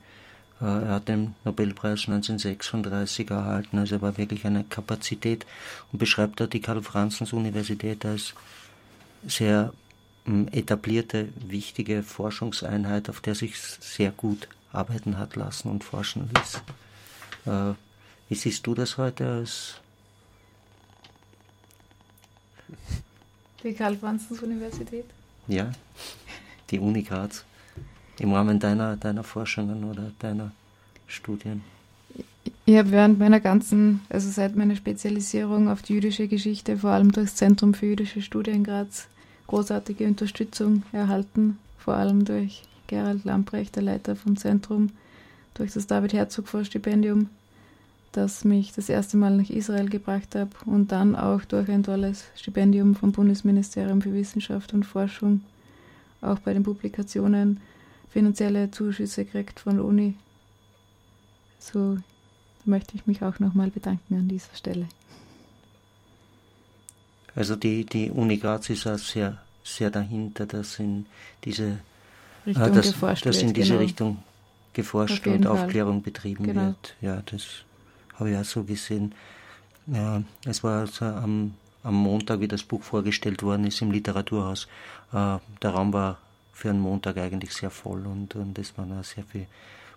Äh, 0.60 0.66
er 0.66 0.96
hat 0.96 1.08
den 1.08 1.36
Nobelpreis 1.46 2.10
1936 2.10 3.30
erhalten, 3.32 3.78
also 3.78 3.96
er 3.96 4.02
war 4.02 4.18
wirklich 4.18 4.46
eine 4.46 4.66
Kapazität 4.66 5.46
und 5.94 6.00
beschreibt 6.00 6.42
da 6.42 6.48
die 6.48 6.60
Karl-Franzens-Universität 6.60 8.04
als 8.04 8.34
sehr 9.26 9.72
etablierte, 10.52 11.30
wichtige 11.36 12.02
Forschungseinheit, 12.04 13.10
auf 13.10 13.22
der 13.22 13.36
sich 13.36 13.60
sehr 13.60 14.12
gut 14.12 14.48
arbeiten 14.72 15.18
hat 15.18 15.36
lassen 15.36 15.70
und 15.70 15.84
forschen 15.84 16.30
ließ. 16.36 16.62
Äh, 17.46 17.74
wie 18.30 18.36
siehst 18.36 18.66
du 18.66 18.74
das 18.74 18.98
heute 18.98 19.28
als 19.28 19.76
die 23.64 23.74
Karl-Franzens-Universität? 23.74 25.06
Ja, 25.48 25.72
die 26.72 26.80
Uni 26.80 27.04
Graz. 27.04 27.46
Im 28.20 28.34
Rahmen 28.34 28.60
deiner, 28.60 28.96
deiner 28.96 29.24
Forschungen 29.24 29.84
oder 29.84 30.12
deiner 30.20 30.52
Studien? 31.08 31.62
Ich 32.66 32.78
habe 32.78 32.92
während 32.92 33.20
meiner 33.20 33.40
ganzen, 33.40 34.02
also 34.10 34.30
seit 34.30 34.56
meiner 34.56 34.76
Spezialisierung 34.76 35.70
auf 35.70 35.84
die 35.84 35.94
jüdische 35.94 36.28
Geschichte, 36.28 36.78
vor 36.78 36.92
allem 36.92 37.12
durchs 37.12 37.36
Zentrum 37.36 37.74
für 37.74 37.86
jüdische 37.86 38.22
Studien 38.22 38.64
Graz, 38.64 39.08
großartige 39.48 40.06
Unterstützung 40.06 40.84
erhalten, 40.92 41.58
vor 41.78 41.96
allem 41.96 42.26
durch 42.26 42.64
Gerald 42.88 43.26
Lamprecht, 43.26 43.76
der 43.76 43.84
Leiter 43.84 44.16
vom 44.16 44.38
Zentrum, 44.38 44.92
durch 45.54 45.74
das 45.74 45.88
David 45.88 46.14
Herzog 46.14 46.48
Vorstipendium 46.48 47.30
das 48.16 48.46
mich 48.46 48.72
das 48.72 48.88
erste 48.88 49.18
Mal 49.18 49.36
nach 49.38 49.50
Israel 49.50 49.90
gebracht 49.90 50.36
hat 50.36 50.50
und 50.66 50.92
dann 50.92 51.16
auch 51.16 51.44
durch 51.44 51.70
ein 51.70 51.84
tolles 51.84 52.26
Stipendium 52.36 52.96
vom 52.96 53.12
Bundesministerium 53.12 54.02
für 54.02 54.14
Wissenschaft 54.14 54.74
und 54.74 54.86
Forschung 54.86 55.42
auch 56.22 56.40
bei 56.40 56.54
den 56.54 56.64
Publikationen 56.64 57.60
finanzielle 58.10 58.72
Zuschüsse 58.72 59.26
kriegt 59.26 59.60
von 59.60 59.76
der 59.76 59.86
Uni. 59.86 60.16
So 61.60 61.98
möchte 62.64 62.96
ich 62.96 63.06
mich 63.06 63.22
auch 63.22 63.40
nochmal 63.40 63.70
bedanken 63.70 64.16
an 64.16 64.28
dieser 64.28 64.56
Stelle. 64.56 64.88
Also 67.36 67.56
die, 67.56 67.86
die 67.86 68.10
Uni 68.10 68.38
Graz 68.38 68.70
ist 68.70 68.88
auch 68.88 68.98
sehr, 68.98 69.38
sehr 69.64 69.92
dahinter, 69.92 70.46
dass 70.46 70.80
in 70.80 71.06
diese 71.44 71.80
Richtung, 72.46 72.64
äh, 72.64 72.72
dass, 72.72 72.94
geforscht 72.94 73.26
dass 73.26 73.42
in 73.42 73.54
diese 73.54 73.70
genau. 73.70 73.80
Richtung 73.80 74.24
geforscht 74.74 75.28
und 75.28 75.46
Aufklärung 75.46 75.96
Fall. 75.96 76.12
betrieben 76.12 76.46
genau. 76.46 76.68
wird. 76.68 76.96
Ja, 77.02 77.22
das 77.26 77.44
habe 78.16 78.32
ich 78.32 78.38
auch 78.38 78.46
so 78.46 78.64
gesehen. 78.64 79.14
Ja, 79.88 80.24
es 80.46 80.64
war 80.64 80.82
also 80.82 81.06
am, 81.06 81.54
am 81.84 81.96
Montag, 81.96 82.40
wie 82.40 82.48
das 82.48 82.64
Buch 82.64 82.84
vorgestellt 82.84 83.44
worden 83.44 83.66
ist 83.68 83.82
im 83.82 83.92
Literaturhaus. 83.92 84.68
Äh, 85.12 85.38
der 85.62 85.70
Raum 85.72 85.94
war 85.94 86.18
für 86.54 86.70
einen 86.70 86.80
Montag 86.80 87.18
eigentlich 87.18 87.54
sehr 87.54 87.70
voll 87.70 88.08
und, 88.08 88.36
und 88.36 88.58
es 88.58 88.78
waren 88.78 88.98
auch 88.98 89.04
sehr 89.04 89.26
viele 89.30 89.48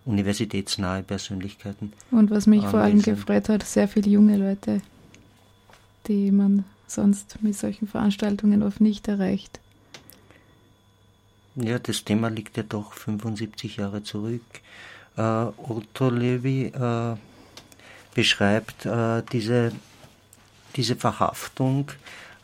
universitätsnahe 0.04 1.02
Persönlichkeiten. 1.02 1.92
Und 2.10 2.30
was 2.30 2.46
mich 2.46 2.64
vor 2.64 2.80
allem 2.80 3.00
gefreut 3.00 3.48
hat, 3.48 3.62
sehr 3.62 3.86
viele 3.86 4.10
junge 4.10 4.36
Leute, 4.36 4.80
die 6.08 6.30
man 6.30 6.64
sonst 6.90 7.38
mit 7.42 7.56
solchen 7.56 7.88
Veranstaltungen 7.88 8.62
oft 8.62 8.80
nicht 8.80 9.08
erreicht. 9.08 9.60
Ja, 11.56 11.78
das 11.78 12.04
Thema 12.04 12.28
liegt 12.28 12.56
ja 12.56 12.62
doch 12.62 12.92
75 12.92 13.78
Jahre 13.78 14.02
zurück. 14.02 14.42
Äh, 15.16 15.20
Otto 15.22 16.08
Levi 16.08 16.66
äh, 16.66 17.16
beschreibt 18.14 18.86
äh, 18.86 19.22
diese, 19.32 19.72
diese 20.76 20.94
Verhaftung 20.94 21.90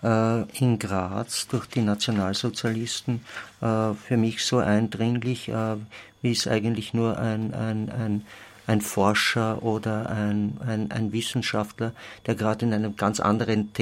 äh, 0.03 0.42
in 0.59 0.78
Graz 0.78 1.47
durch 1.49 1.66
die 1.66 1.82
Nationalsozialisten 1.82 3.24
äh, 3.61 3.95
für 3.95 4.16
mich 4.16 4.45
so 4.45 4.59
eindringlich, 4.59 5.49
äh, 5.49 5.76
wie 6.22 6.32
es 6.32 6.49
eigentlich 6.49 6.92
nur 6.92 7.18
ein, 7.18 7.55
ein, 7.55 7.90
ein, 7.90 8.26
ein 8.66 8.80
Forscher 8.80 9.62
oder 9.62 10.11
ein, 10.11 10.59
ein, 10.66 10.90
ein 10.90 11.12
Wissenschaftler, 11.12 11.92
der 12.26 12.34
gerade 12.34 12.66
in 12.66 12.72
einem 12.72 12.97
ganz 12.97 13.20
anderen 13.20 13.72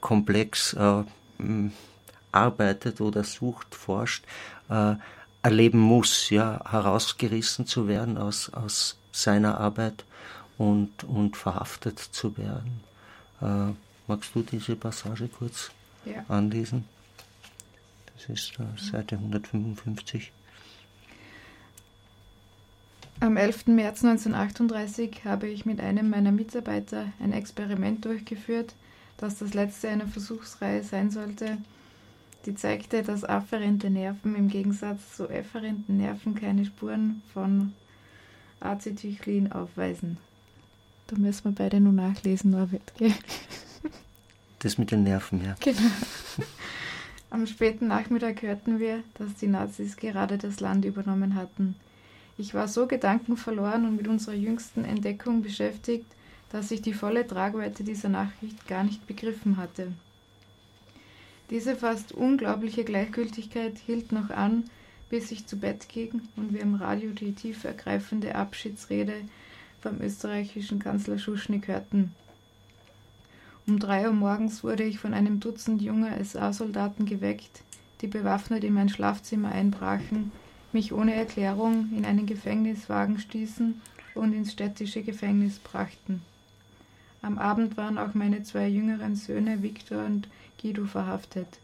Themenkomplex 0.00 0.74
äh, 0.74 1.04
arbeitet 2.32 3.00
oder 3.00 3.24
sucht, 3.24 3.74
forscht, 3.74 4.24
äh, 4.68 4.94
erleben 5.42 5.78
muss, 5.78 6.30
ja, 6.30 6.60
herausgerissen 6.70 7.66
zu 7.66 7.88
werden 7.88 8.18
aus, 8.18 8.52
aus 8.52 8.98
seiner 9.12 9.58
Arbeit 9.58 10.04
und, 10.56 11.04
und 11.04 11.36
verhaftet 11.36 11.98
zu 11.98 12.36
werden. 12.36 12.80
Äh, 13.40 13.72
magst 14.06 14.34
du 14.34 14.42
diese 14.42 14.76
Passage 14.76 15.28
kurz 15.28 15.70
ja. 16.04 16.24
anlesen? 16.28 16.84
Das 18.14 18.28
ist 18.28 18.58
äh, 18.58 18.64
Seite 18.80 19.16
155. 19.16 20.32
Am 23.20 23.36
11. 23.36 23.66
März 23.66 24.04
1938 24.04 25.24
habe 25.24 25.48
ich 25.48 25.66
mit 25.66 25.80
einem 25.80 26.08
meiner 26.08 26.30
Mitarbeiter 26.30 27.06
ein 27.20 27.32
Experiment 27.32 28.04
durchgeführt, 28.04 28.74
das 29.18 29.38
das 29.38 29.52
letzte 29.52 29.88
einer 29.88 30.06
Versuchsreihe 30.06 30.82
sein 30.82 31.10
sollte. 31.10 31.58
Die 32.46 32.54
zeigte, 32.54 33.02
dass 33.02 33.24
afferente 33.24 33.90
Nerven 33.90 34.34
im 34.34 34.48
Gegensatz 34.48 35.16
zu 35.16 35.28
efferenten 35.28 35.98
Nerven 35.98 36.34
keine 36.34 36.64
Spuren 36.64 37.22
von 37.34 37.74
Acetylcholin 38.60 39.52
aufweisen. 39.52 40.18
Da 41.08 41.16
müssen 41.16 41.44
wir 41.44 41.52
beide 41.52 41.80
nur 41.80 41.92
nachlesen, 41.92 42.52
Norbert. 42.52 42.94
Gell? 42.96 43.12
Das 44.60 44.76
mit 44.76 44.90
den 44.90 45.04
Nerven, 45.04 45.44
ja. 45.44 45.54
Genau. 45.60 45.78
Am 47.30 47.46
späten 47.46 47.86
Nachmittag 47.86 48.42
hörten 48.42 48.78
wir, 48.80 49.04
dass 49.14 49.34
die 49.34 49.46
Nazis 49.46 49.96
gerade 49.96 50.38
das 50.38 50.60
Land 50.60 50.84
übernommen 50.84 51.34
hatten. 51.34 51.76
Ich 52.38 52.54
war 52.54 52.68
so 52.68 52.86
gedankenverloren 52.86 53.84
und 53.84 53.96
mit 53.96 54.08
unserer 54.08 54.34
jüngsten 54.34 54.84
Entdeckung 54.84 55.42
beschäftigt, 55.42 56.06
dass 56.50 56.70
ich 56.70 56.82
die 56.82 56.94
volle 56.94 57.26
Tragweite 57.26 57.84
dieser 57.84 58.08
Nachricht 58.08 58.66
gar 58.66 58.84
nicht 58.84 59.06
begriffen 59.06 59.56
hatte. 59.56 59.92
Diese 61.50 61.76
fast 61.76 62.12
unglaubliche 62.12 62.84
Gleichgültigkeit 62.84 63.78
hielt 63.78 64.12
noch 64.12 64.30
an, 64.30 64.64
bis 65.08 65.30
ich 65.30 65.46
zu 65.46 65.56
Bett 65.56 65.88
ging 65.88 66.22
und 66.36 66.52
wir 66.52 66.60
im 66.60 66.74
Radio 66.74 67.10
die 67.12 67.32
tief 67.32 67.64
ergreifende 67.64 68.34
Abschiedsrede 68.34 69.14
vom 69.80 70.00
österreichischen 70.00 70.78
Kanzler 70.78 71.18
Schuschnigg 71.18 71.68
hörten. 71.68 72.14
Um 73.66 73.78
drei 73.78 74.06
Uhr 74.06 74.14
morgens 74.14 74.64
wurde 74.64 74.84
ich 74.84 74.98
von 74.98 75.14
einem 75.14 75.40
Dutzend 75.40 75.82
junger 75.82 76.22
SA-Soldaten 76.22 77.06
geweckt, 77.06 77.62
die 78.00 78.06
bewaffnet 78.06 78.64
in 78.64 78.74
mein 78.74 78.88
Schlafzimmer 78.88 79.52
einbrachen, 79.52 80.32
mich 80.72 80.92
ohne 80.92 81.14
Erklärung 81.14 81.90
in 81.96 82.04
einen 82.04 82.26
Gefängniswagen 82.26 83.18
stießen 83.18 83.80
und 84.14 84.32
ins 84.32 84.52
städtische 84.52 85.02
Gefängnis 85.02 85.58
brachten. 85.58 86.22
Am 87.22 87.38
Abend 87.38 87.76
waren 87.76 87.98
auch 87.98 88.14
meine 88.14 88.42
zwei 88.42 88.68
jüngeren 88.68 89.16
Söhne 89.16 89.62
Viktor 89.62 90.04
und 90.04 90.28
Guido 90.60 90.84
verhaftet. 90.84 91.58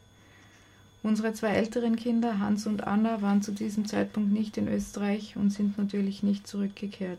Unsere 1.03 1.35
zwei 1.35 1.51
älteren 1.51 1.97
Kinder, 1.97 2.39
Hans 2.39 2.67
und 2.67 2.87
Anna, 2.87 3.21
waren 3.21 3.43
zu 3.43 3.53
diesem 3.53 3.85
Zeitpunkt 3.87 4.33
nicht 4.33 4.57
in 4.57 4.69
Österreich 4.69 5.37
und 5.37 5.51
sind 5.51 5.77
natürlich 5.77 6.23
nicht 6.23 6.47
zurückgekehrt. 6.47 7.19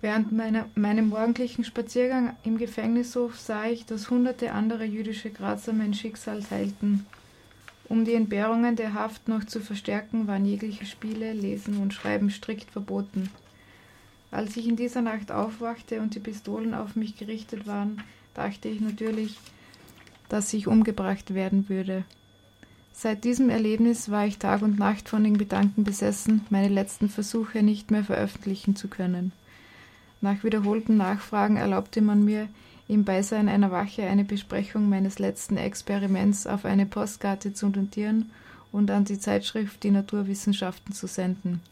Während 0.00 0.32
meiner, 0.32 0.66
meinem 0.74 1.08
morgendlichen 1.08 1.64
Spaziergang 1.64 2.36
im 2.44 2.58
Gefängnishof 2.58 3.38
sah 3.38 3.66
ich, 3.66 3.86
dass 3.86 4.10
hunderte 4.10 4.52
andere 4.52 4.84
jüdische 4.84 5.30
Grazer 5.30 5.72
mein 5.72 5.94
Schicksal 5.94 6.42
teilten. 6.42 7.06
Um 7.88 8.04
die 8.04 8.14
Entbehrungen 8.14 8.76
der 8.76 8.94
Haft 8.94 9.28
noch 9.28 9.44
zu 9.44 9.60
verstärken, 9.60 10.26
waren 10.26 10.44
jegliche 10.44 10.86
Spiele, 10.86 11.32
Lesen 11.32 11.78
und 11.78 11.94
Schreiben 11.94 12.30
strikt 12.30 12.70
verboten. 12.70 13.30
Als 14.36 14.54
ich 14.58 14.68
in 14.68 14.76
dieser 14.76 15.00
Nacht 15.00 15.32
aufwachte 15.32 16.02
und 16.02 16.14
die 16.14 16.20
Pistolen 16.20 16.74
auf 16.74 16.94
mich 16.94 17.16
gerichtet 17.16 17.66
waren, 17.66 18.02
dachte 18.34 18.68
ich 18.68 18.82
natürlich, 18.82 19.38
dass 20.28 20.52
ich 20.52 20.66
umgebracht 20.66 21.32
werden 21.32 21.70
würde. 21.70 22.04
Seit 22.92 23.24
diesem 23.24 23.48
Erlebnis 23.48 24.10
war 24.10 24.26
ich 24.26 24.36
Tag 24.36 24.60
und 24.60 24.78
Nacht 24.78 25.08
von 25.08 25.24
den 25.24 25.38
Gedanken 25.38 25.84
besessen, 25.84 26.44
meine 26.50 26.68
letzten 26.68 27.08
Versuche 27.08 27.62
nicht 27.62 27.90
mehr 27.90 28.04
veröffentlichen 28.04 28.76
zu 28.76 28.88
können. 28.88 29.32
Nach 30.20 30.44
wiederholten 30.44 30.98
Nachfragen 30.98 31.56
erlaubte 31.56 32.02
man 32.02 32.22
mir, 32.22 32.46
im 32.88 33.04
Beisein 33.04 33.48
einer 33.48 33.70
Wache 33.70 34.02
eine 34.02 34.24
Besprechung 34.24 34.90
meines 34.90 35.18
letzten 35.18 35.56
Experiments 35.56 36.46
auf 36.46 36.66
eine 36.66 36.84
Postkarte 36.84 37.54
zu 37.54 37.70
notieren 37.70 38.30
und 38.70 38.90
an 38.90 39.06
die 39.06 39.18
Zeitschrift 39.18 39.82
Die 39.82 39.92
Naturwissenschaften 39.92 40.92
zu 40.92 41.06
senden. 41.06 41.62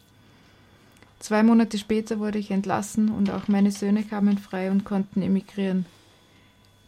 Zwei 1.24 1.42
Monate 1.42 1.78
später 1.78 2.20
wurde 2.20 2.38
ich 2.38 2.50
entlassen 2.50 3.08
und 3.08 3.30
auch 3.30 3.48
meine 3.48 3.70
Söhne 3.70 4.02
kamen 4.02 4.36
frei 4.36 4.70
und 4.70 4.84
konnten 4.84 5.22
emigrieren. 5.22 5.86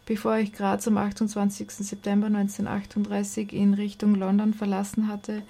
Bevor 0.05 0.37
ich 0.37 0.53
Graz 0.53 0.87
am 0.87 0.97
28. 0.97 1.71
September 1.71 2.27
1938 2.27 3.51
in 3.51 3.73
Richtung 3.73 4.13
London 4.13 4.53
verlassen 4.53 5.07
hatte, 5.07 5.41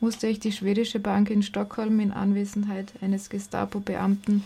musste 0.00 0.26
ich 0.26 0.40
die 0.40 0.52
schwedische 0.52 1.00
Bank 1.00 1.28
in 1.28 1.42
Stockholm 1.42 2.00
in 2.00 2.12
Anwesenheit 2.12 2.94
eines 3.02 3.28
Gestapo-Beamten 3.28 4.42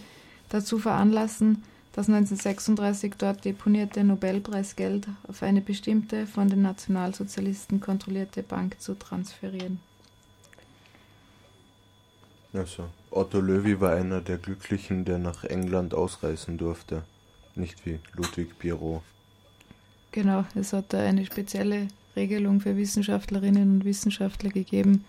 dazu 0.48 0.80
veranlassen, 0.80 1.62
das 1.92 2.08
1936 2.08 3.14
dort 3.16 3.44
deponierte 3.44 4.02
Nobelpreisgeld 4.02 5.06
auf 5.28 5.40
eine 5.44 5.60
bestimmte 5.60 6.26
von 6.26 6.48
den 6.48 6.62
Nationalsozialisten 6.62 7.80
kontrollierte 7.80 8.42
Bank 8.42 8.80
zu 8.80 8.98
transferieren. 8.98 9.78
Also, 12.52 12.88
Otto 13.14 13.40
Löwy 13.40 13.80
war 13.80 13.92
einer 13.92 14.20
der 14.20 14.38
Glücklichen, 14.38 15.04
der 15.04 15.18
nach 15.18 15.44
England 15.44 15.94
ausreisen 15.94 16.58
durfte, 16.58 17.04
nicht 17.54 17.86
wie 17.86 18.00
Ludwig 18.14 18.58
Biro. 18.58 19.02
Genau, 20.10 20.44
es 20.56 20.72
hat 20.72 20.92
da 20.92 20.98
eine 20.98 21.24
spezielle 21.24 21.88
Regelung 22.16 22.60
für 22.60 22.76
Wissenschaftlerinnen 22.76 23.76
und 23.76 23.84
Wissenschaftler 23.84 24.50
gegeben. 24.50 25.04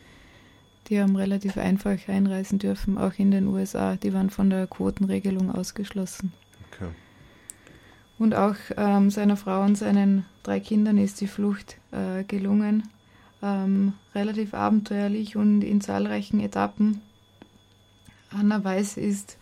Die 0.88 1.02
haben 1.02 1.16
relativ 1.16 1.58
einfach 1.58 1.98
einreisen 2.08 2.60
dürfen, 2.60 3.00
auch 3.00 3.14
in 3.18 3.32
den 3.32 3.48
USA. 3.48 3.96
Die 3.96 4.14
waren 4.14 4.30
von 4.30 4.52
der 4.52 4.68
Quotenregelung 4.68 5.50
ausgeschlossen. 5.50 6.32
Okay. 6.72 6.90
Und 8.20 8.36
auch 8.36 8.56
ähm, 8.78 9.10
seiner 9.10 9.36
Frau 9.36 9.64
und 9.64 9.78
seinen 9.78 10.26
drei 10.44 10.60
Kindern 10.60 11.00
ist 11.00 11.22
die 11.22 11.28
Flucht 11.28 11.78
äh, 11.92 12.24
gelungen. 12.24 12.88
Ähm, 13.42 13.94
relativ 14.14 14.54
abenteuerlich 14.54 15.36
und 15.36 15.64
in 15.64 15.82
zahlreichen 15.82 16.40
Etappen. 16.40 17.02
Anna 18.38 18.64
Weiß 18.64 18.98
ist 18.98 19.38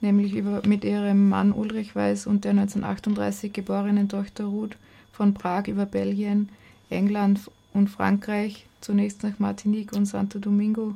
nämlich 0.00 0.34
über, 0.34 0.62
mit 0.66 0.84
ihrem 0.84 1.28
Mann 1.28 1.52
Ulrich 1.52 1.96
Weiß 1.96 2.26
und 2.26 2.44
der 2.44 2.52
1938 2.52 3.52
geborenen 3.52 4.08
Tochter 4.08 4.44
Ruth 4.44 4.76
von 5.12 5.34
Prag 5.34 5.66
über 5.68 5.86
Belgien, 5.86 6.50
England 6.90 7.50
und 7.72 7.88
Frankreich 7.88 8.66
zunächst 8.80 9.22
nach 9.22 9.38
Martinique 9.38 9.92
und 9.92 10.06
Santo 10.06 10.38
Domingo 10.38 10.94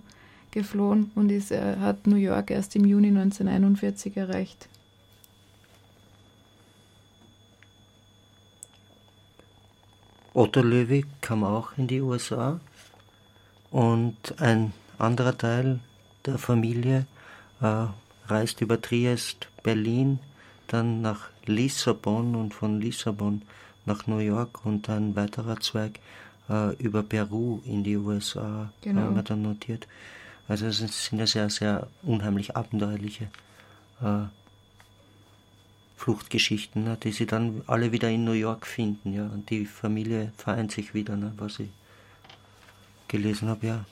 geflohen 0.50 1.10
und 1.14 1.30
ist, 1.30 1.50
er 1.50 1.80
hat 1.80 2.06
New 2.06 2.16
York 2.16 2.50
erst 2.50 2.76
im 2.76 2.84
Juni 2.84 3.08
1941 3.08 4.16
erreicht. 4.16 4.68
Otto 10.32 10.60
Löwy 10.60 11.04
kam 11.20 11.42
auch 11.42 11.76
in 11.76 11.88
die 11.88 12.00
USA 12.00 12.60
und 13.70 14.16
ein 14.38 14.72
anderer 14.98 15.36
Teil 15.36 15.80
der 16.26 16.38
Familie 16.38 17.06
äh, 17.60 17.86
reist 18.26 18.60
über 18.60 18.80
Triest, 18.80 19.48
Berlin, 19.62 20.18
dann 20.68 21.00
nach 21.00 21.28
Lissabon 21.46 22.34
und 22.34 22.54
von 22.54 22.80
Lissabon 22.80 23.42
nach 23.86 24.06
New 24.06 24.18
York 24.18 24.64
und 24.64 24.88
ein 24.88 25.16
weiterer 25.16 25.58
Zweig 25.60 25.98
äh, 26.48 26.74
über 26.76 27.02
Peru 27.02 27.60
in 27.64 27.82
die 27.84 27.96
USA, 27.96 28.72
genau. 28.82 29.02
haben 29.02 29.16
wir 29.16 29.22
dann 29.22 29.42
notiert. 29.42 29.88
Also 30.48 30.66
es 30.66 30.78
sind 30.78 31.18
ja 31.18 31.26
sehr, 31.26 31.50
sehr 31.50 31.86
unheimlich 32.02 32.56
abenteuerliche 32.56 33.28
äh, 34.02 34.24
Fluchtgeschichten, 35.96 36.84
ne, 36.84 36.98
die 37.02 37.12
sie 37.12 37.26
dann 37.26 37.62
alle 37.66 37.92
wieder 37.92 38.08
in 38.08 38.24
New 38.24 38.32
York 38.32 38.66
finden, 38.66 39.12
ja, 39.12 39.26
und 39.26 39.50
die 39.50 39.66
Familie 39.66 40.32
vereint 40.36 40.72
sich 40.72 40.94
wieder, 40.94 41.16
ne, 41.16 41.32
was 41.36 41.58
ich 41.58 41.68
gelesen 43.08 43.48
habe, 43.48 43.66
ja. 43.66 43.84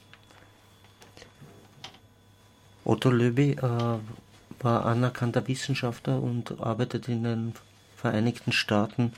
Otto 2.89 3.11
Löwy 3.11 3.51
äh, 3.53 3.99
war 4.61 4.87
anerkannter 4.87 5.47
Wissenschaftler 5.47 6.23
und 6.23 6.59
arbeitet 6.61 7.07
in 7.09 7.23
den 7.23 7.53
Vereinigten 7.97 8.51
Staaten 8.51 9.13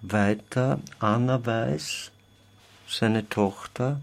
weiter. 0.00 0.80
Anna 1.00 1.44
Weiß, 1.44 2.12
seine 2.88 3.28
Tochter, 3.28 4.00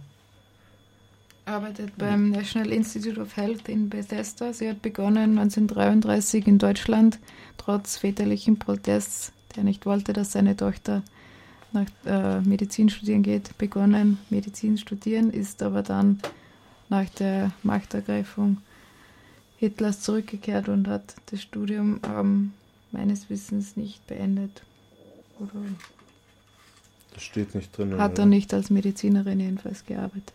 arbeitet 1.45 1.97
beim 1.97 2.29
National 2.29 2.71
Institute 2.71 3.19
of 3.19 3.35
Health 3.35 3.67
in 3.69 3.89
Bethesda. 3.89 4.53
Sie 4.53 4.69
hat 4.69 4.81
begonnen 4.81 5.39
1933 5.39 6.45
in 6.45 6.59
Deutschland, 6.59 7.19
trotz 7.57 7.97
väterlichen 7.97 8.59
Protests, 8.59 9.31
der 9.55 9.63
nicht 9.63 9.85
wollte, 9.87 10.13
dass 10.13 10.33
seine 10.33 10.55
Tochter 10.55 11.01
nach 11.71 11.87
äh, 12.05 12.41
Medizin 12.41 12.89
studieren 12.89 13.23
geht, 13.23 13.57
begonnen 13.57 14.19
Medizin 14.29 14.77
studieren, 14.77 15.31
ist 15.31 15.63
aber 15.63 15.81
dann 15.81 16.19
nach 16.89 17.09
der 17.09 17.51
Machtergreifung 17.63 18.57
Hitlers 19.57 20.01
zurückgekehrt 20.01 20.69
und 20.69 20.87
hat 20.87 21.15
das 21.31 21.41
Studium 21.41 21.99
ähm, 22.03 22.53
meines 22.91 23.29
Wissens 23.29 23.75
nicht 23.75 24.05
beendet. 24.07 24.61
Oder 25.39 25.51
das 27.13 27.23
steht 27.23 27.55
nicht 27.55 27.75
drin. 27.75 27.97
Hat 27.97 28.19
er 28.19 28.27
nicht 28.27 28.53
als 28.53 28.69
Medizinerin 28.69 29.39
jedenfalls 29.39 29.85
gearbeitet. 29.85 30.33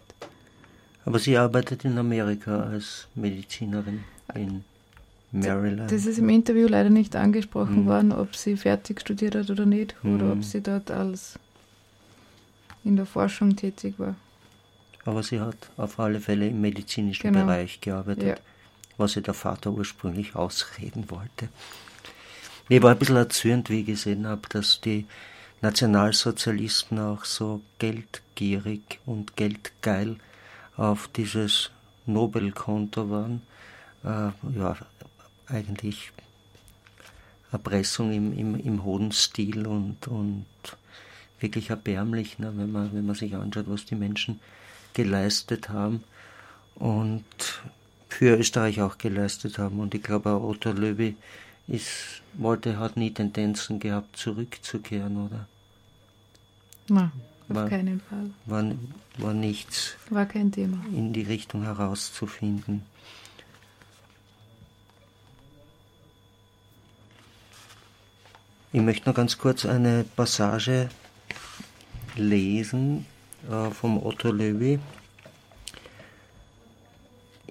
Aber 1.04 1.18
sie 1.18 1.36
arbeitet 1.36 1.84
in 1.84 1.96
Amerika 1.98 2.64
als 2.64 3.06
Medizinerin 3.14 4.02
in 4.34 4.64
Maryland. 5.30 5.90
Das 5.90 6.06
ist 6.06 6.18
im 6.18 6.28
Interview 6.28 6.66
leider 6.66 6.90
nicht 6.90 7.14
angesprochen 7.14 7.84
mhm. 7.84 7.86
worden, 7.86 8.12
ob 8.12 8.34
sie 8.34 8.56
fertig 8.56 9.00
studiert 9.00 9.36
hat 9.36 9.50
oder 9.50 9.66
nicht, 9.66 9.94
mhm. 10.02 10.16
oder 10.16 10.32
ob 10.32 10.44
sie 10.44 10.60
dort 10.60 10.90
als 10.90 11.38
in 12.84 12.96
der 12.96 13.06
Forschung 13.06 13.54
tätig 13.54 13.94
war. 13.98 14.16
Aber 15.04 15.22
sie 15.22 15.40
hat 15.40 15.70
auf 15.76 15.98
alle 16.00 16.20
Fälle 16.20 16.48
im 16.48 16.60
medizinischen 16.60 17.32
genau. 17.32 17.46
Bereich 17.46 17.80
gearbeitet. 17.80 18.24
Ja 18.24 18.51
was 19.03 19.16
ihr 19.16 19.22
der 19.22 19.34
Vater 19.34 19.70
ursprünglich 19.72 20.34
ausreden 20.34 21.11
wollte. 21.11 21.48
Ich 22.68 22.82
war 22.82 22.92
ein 22.92 22.98
bisschen 22.98 23.16
erzürnt, 23.16 23.68
wie 23.68 23.80
ich 23.80 23.86
gesehen 23.86 24.26
habe, 24.26 24.48
dass 24.48 24.80
die 24.80 25.07
Nationalsozialisten 25.61 26.98
auch 26.98 27.24
so 27.24 27.61
geldgierig 27.78 29.00
und 29.05 29.36
geldgeil 29.36 30.16
auf 30.76 31.09
dieses 31.09 31.70
Nobelkonto 32.07 33.11
waren. 33.11 33.42
Äh, 34.05 34.30
ja, 34.59 34.76
eigentlich 35.48 36.12
Erpressung 37.53 38.12
im, 38.12 38.36
im, 38.36 38.55
im 38.59 38.84
hohen 38.84 39.12
Stil 39.12 39.66
und, 39.66 40.09
und 40.09 40.46
wirklich 41.40 41.70
erbärmlich, 41.70 42.38
ne, 42.38 42.53
wenn, 42.57 42.72
man, 42.72 42.92
wenn 42.94 43.05
man 43.05 43.14
sich 43.14 43.34
anschaut, 43.34 43.66
was 43.68 43.84
die 43.84 43.96
Menschen 43.96 44.40
geleistet 44.94 45.68
haben. 45.68 46.03
Und 46.74 47.24
für 48.12 48.36
Österreich 48.36 48.80
auch 48.80 48.98
geleistet 48.98 49.58
haben. 49.58 49.80
Und 49.80 49.94
ich 49.94 50.02
glaube 50.02 50.30
auch 50.30 50.42
Otto 50.42 50.72
Löwy 50.72 51.16
ist, 51.68 52.22
wollte, 52.34 52.78
hat 52.78 52.96
nie 52.96 53.12
Tendenzen 53.12 53.78
gehabt, 53.78 54.16
zurückzukehren, 54.16 55.16
oder? 55.26 55.46
Nein, 56.88 57.12
auf 57.48 57.56
war, 57.56 57.68
keinen 57.68 58.00
Fall. 58.00 58.30
War, 58.46 58.64
war 59.18 59.34
nichts. 59.34 59.96
War 60.10 60.26
kein 60.26 60.52
Thema. 60.52 60.84
In 60.92 61.12
die 61.12 61.22
Richtung 61.22 61.62
herauszufinden. 61.62 62.82
Ich 68.74 68.80
möchte 68.80 69.08
noch 69.08 69.14
ganz 69.14 69.36
kurz 69.36 69.66
eine 69.66 70.04
Passage 70.16 70.88
lesen 72.16 73.06
äh, 73.50 73.70
vom 73.70 74.04
Otto 74.04 74.30
Löwy. 74.30 74.78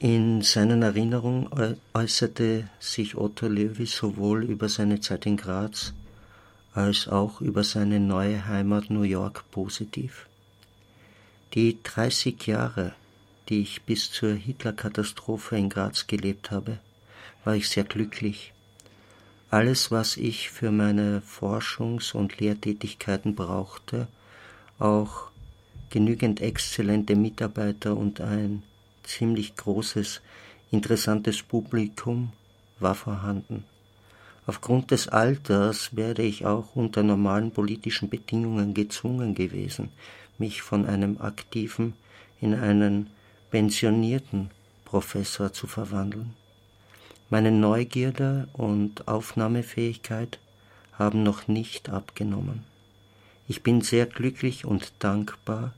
In 0.04 0.42
seinen 0.42 0.82
Erinnerungen 0.82 1.48
äußerte 1.94 2.68
sich 2.80 3.16
Otto 3.16 3.48
Lewy 3.48 3.86
sowohl 3.86 4.46
über 4.46 4.68
seine 4.68 5.00
Zeit 5.00 5.28
in 5.28 5.38
Graz 5.38 5.94
als 6.74 7.08
auch 7.08 7.40
über 7.40 7.64
seine 7.64 8.00
neue 8.00 8.48
Heimat 8.48 8.90
New 8.90 9.04
York 9.04 9.44
positiv. 9.52 10.28
Die 11.54 11.84
30 11.84 12.48
Jahre, 12.48 12.96
die 13.48 13.62
ich 13.62 13.84
bis 13.84 14.12
zur 14.12 14.34
Hitler-Katastrophe 14.34 15.56
in 15.56 15.70
Graz 15.70 16.08
gelebt 16.08 16.50
habe, 16.50 16.80
war 17.44 17.54
ich 17.54 17.70
sehr 17.70 17.84
glücklich. 17.84 18.54
Alles, 19.52 19.92
was 19.92 20.18
ich 20.18 20.50
für 20.50 20.72
meine 20.72 21.22
Forschungs- 21.22 22.16
und 22.16 22.40
Lehrtätigkeiten 22.40 23.36
brauchte, 23.36 24.08
auch 24.80 25.30
genügend 25.92 26.42
exzellente 26.42 27.16
Mitarbeiter 27.16 27.96
und 27.96 28.20
ein 28.20 28.64
ziemlich 29.04 29.56
großes, 29.56 30.22
interessantes 30.72 31.42
Publikum 31.44 32.32
war 32.80 32.96
vorhanden. 32.96 33.66
Aufgrund 34.48 34.92
des 34.92 35.08
Alters 35.08 35.96
werde 35.96 36.24
ich 36.24 36.46
auch 36.46 36.76
unter 36.76 37.04
normalen 37.04 37.52
politischen 37.52 38.10
Bedingungen 38.10 38.74
gezwungen 38.74 39.36
gewesen, 39.36 39.90
mich 40.38 40.62
von 40.62 40.86
einem 40.86 41.22
aktiven 41.22 41.94
in 42.40 42.56
einen 42.56 43.12
pensionierten 43.52 44.50
Professor 44.84 45.54
zu 45.54 45.68
verwandeln. 45.68 46.34
Meine 47.30 47.52
Neugierde 47.52 48.50
und 48.54 49.08
Aufnahmefähigkeit 49.08 50.40
haben 50.92 51.24
noch 51.24 51.48
nicht 51.48 51.90
abgenommen. 51.90 52.64
Ich 53.48 53.64
bin 53.64 53.82
sehr 53.82 54.06
glücklich 54.06 54.66
und 54.66 54.92
dankbar, 55.00 55.74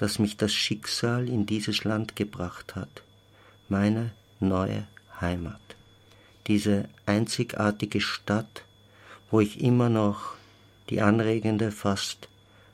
dass 0.00 0.18
mich 0.18 0.38
das 0.38 0.54
Schicksal 0.54 1.28
in 1.28 1.44
dieses 1.44 1.84
Land 1.84 2.16
gebracht 2.16 2.74
hat, 2.74 3.02
meine 3.68 4.12
neue 4.38 4.86
Heimat, 5.20 5.60
diese 6.46 6.88
einzigartige 7.04 8.00
Stadt, 8.00 8.64
wo 9.30 9.40
ich 9.40 9.60
immer 9.60 9.90
noch 9.90 10.36
die 10.88 11.02
anregende, 11.02 11.70
fast 11.70 12.30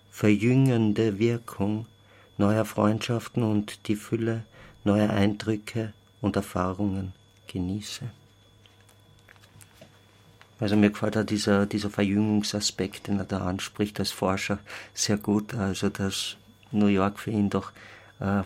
verjüngende 0.08 1.18
Wirkung 1.18 1.86
neuer 2.38 2.64
Freundschaften 2.64 3.42
und 3.42 3.88
die 3.88 3.96
Fülle 3.96 4.44
neuer 4.84 5.10
Eindrücke 5.10 5.92
und 6.20 6.36
Erfahrungen 6.36 7.12
genieße. 7.48 8.08
Also 10.60 10.76
mir 10.76 10.90
gefällt 10.90 11.16
auch 11.16 11.26
dieser, 11.26 11.66
dieser 11.66 11.90
Verjüngungsaspekt, 11.90 13.08
den 13.08 13.18
er 13.18 13.24
da 13.24 13.38
anspricht 13.38 13.98
als 13.98 14.12
Forscher, 14.12 14.60
sehr 14.94 15.16
gut. 15.16 15.54
Also 15.54 15.88
dass 15.88 16.36
New 16.72 16.86
York 16.86 17.18
für 17.18 17.30
ihn 17.30 17.50
doch 17.50 17.72
äh, 18.20 18.42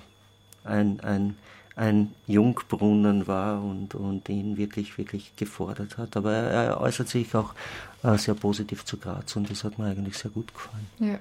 ein, 0.65 1.01
ein, 1.01 1.37
ein 1.77 2.15
Jungbrunnen 2.27 3.27
war 3.27 3.63
und, 3.63 3.95
und 3.95 4.29
ihn 4.29 4.57
wirklich, 4.57 4.99
wirklich 4.99 5.35
gefordert 5.37 5.99
hat. 5.99 6.17
Aber 6.17 6.33
er, 6.33 6.51
er 6.51 6.81
äußert 6.81 7.09
sich 7.09 7.35
auch 7.35 7.55
äh, 8.03 8.17
sehr 8.19 8.35
positiv 8.35 8.85
zu 8.85 8.97
Graz 8.97 9.37
und 9.37 9.51
das 9.51 9.65
hat 9.65 9.79
mir 9.79 9.87
eigentlich 9.87 10.17
sehr 10.19 10.31
gut 10.31 10.53
gefallen. 10.53 10.87
Ja. 10.99 11.19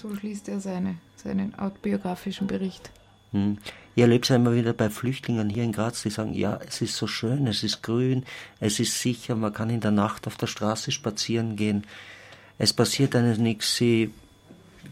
So 0.00 0.14
schließt 0.14 0.48
er 0.48 0.60
seine, 0.60 0.96
seinen 1.16 1.58
autobiografischen 1.58 2.46
Bericht. 2.46 2.90
Hm. 3.32 3.58
Ich 3.94 4.02
erlebe 4.02 4.22
es 4.22 4.28
ja 4.28 4.36
immer 4.36 4.54
wieder 4.54 4.72
bei 4.72 4.90
Flüchtlingen 4.90 5.50
hier 5.50 5.64
in 5.64 5.72
Graz, 5.72 6.02
die 6.02 6.10
sagen, 6.10 6.32
ja, 6.32 6.58
es 6.66 6.80
ist 6.80 6.96
so 6.96 7.06
schön, 7.06 7.46
es 7.46 7.62
ist 7.62 7.82
grün, 7.82 8.24
es 8.60 8.78
ist 8.78 9.00
sicher, 9.00 9.34
man 9.34 9.52
kann 9.52 9.70
in 9.70 9.80
der 9.80 9.90
Nacht 9.90 10.26
auf 10.26 10.36
der 10.36 10.46
Straße 10.46 10.92
spazieren 10.92 11.56
gehen. 11.56 11.84
Es 12.58 12.72
passiert 12.72 13.16
einem 13.16 13.42
nichts. 13.42 13.76
Sie, 13.76 14.12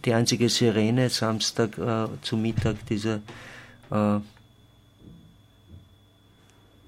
die 0.05 0.15
einzige 0.15 0.49
Sirene 0.49 1.09
Samstag 1.11 1.79
äh, 1.79 2.07
zu 2.23 2.37
Mittag, 2.37 2.77
diese 2.89 3.23
äh, 3.91 4.19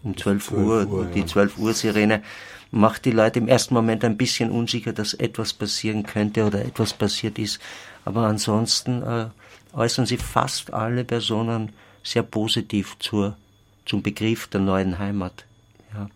um 0.03 0.17
12, 0.17 0.47
12 0.47 0.51
Uhr, 0.53 0.87
Uhr, 0.87 1.05
die 1.07 1.21
ja. 1.21 1.27
12 1.27 1.59
Uhr 1.59 1.75
Sirene, 1.75 2.23
macht 2.71 3.05
die 3.05 3.11
Leute 3.11 3.39
im 3.39 3.49
ersten 3.49 3.75
Moment 3.75 4.05
ein 4.05 4.17
bisschen 4.17 4.51
unsicher, 4.51 4.93
dass 4.93 5.15
etwas 5.15 5.53
passieren 5.53 6.05
könnte 6.05 6.45
oder 6.45 6.65
etwas 6.65 6.93
passiert 6.93 7.39
ist. 7.39 7.61
Aber 8.05 8.27
ansonsten 8.27 9.03
äh, 9.03 9.27
äußern 9.73 10.07
sich 10.07 10.21
fast 10.21 10.73
alle 10.73 11.05
Personen 11.05 11.73
sehr 12.03 12.23
positiv 12.23 12.97
zur, 12.99 13.37
zum 13.87 14.03
Begriff 14.03 14.47
der 14.49 14.61
neuen 14.61 14.99
Heimat. 14.99 15.45
Ja. 15.95 16.09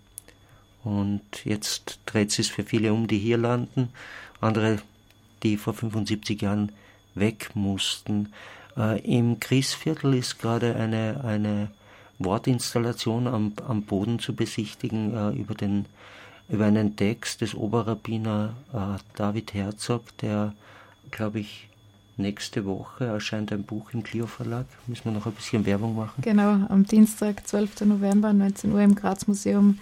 Und 0.84 1.44
jetzt 1.44 2.00
dreht 2.06 2.38
es 2.38 2.48
für 2.48 2.64
viele 2.64 2.92
um, 2.92 3.06
die 3.06 3.18
hier 3.18 3.38
landen, 3.38 3.90
andere, 4.40 4.78
die 5.42 5.56
vor 5.56 5.74
75 5.74 6.40
Jahren 6.42 6.72
weg 7.14 7.50
mussten. 7.54 8.32
Äh, 8.76 9.00
Im 9.00 9.40
Griesviertel 9.40 10.14
ist 10.14 10.38
gerade 10.38 10.76
eine, 10.76 11.22
eine 11.24 11.68
Wortinstallation 12.18 13.26
am, 13.26 13.52
am 13.66 13.82
Boden 13.82 14.18
zu 14.18 14.34
besichtigen 14.34 15.14
äh, 15.14 15.30
über, 15.30 15.54
den, 15.54 15.86
über 16.48 16.66
einen 16.66 16.96
Text 16.96 17.40
des 17.40 17.54
Oberrabbiner 17.54 18.54
äh, 18.72 18.98
David 19.16 19.54
Herzog, 19.54 20.16
der, 20.18 20.54
glaube 21.10 21.40
ich, 21.40 21.68
nächste 22.16 22.64
Woche 22.64 23.06
erscheint 23.06 23.52
ein 23.52 23.64
Buch 23.64 23.92
im 23.92 24.02
Clio 24.02 24.26
Verlag. 24.26 24.66
Müssen 24.86 25.06
wir 25.06 25.12
noch 25.12 25.26
ein 25.26 25.32
bisschen 25.32 25.64
Werbung 25.66 25.96
machen? 25.96 26.22
Genau, 26.22 26.66
am 26.68 26.84
Dienstag, 26.84 27.46
12. 27.46 27.82
November, 27.82 28.32
19 28.32 28.72
Uhr 28.72 28.80
im 28.80 28.94
Graz 28.94 29.26
Museum 29.26 29.78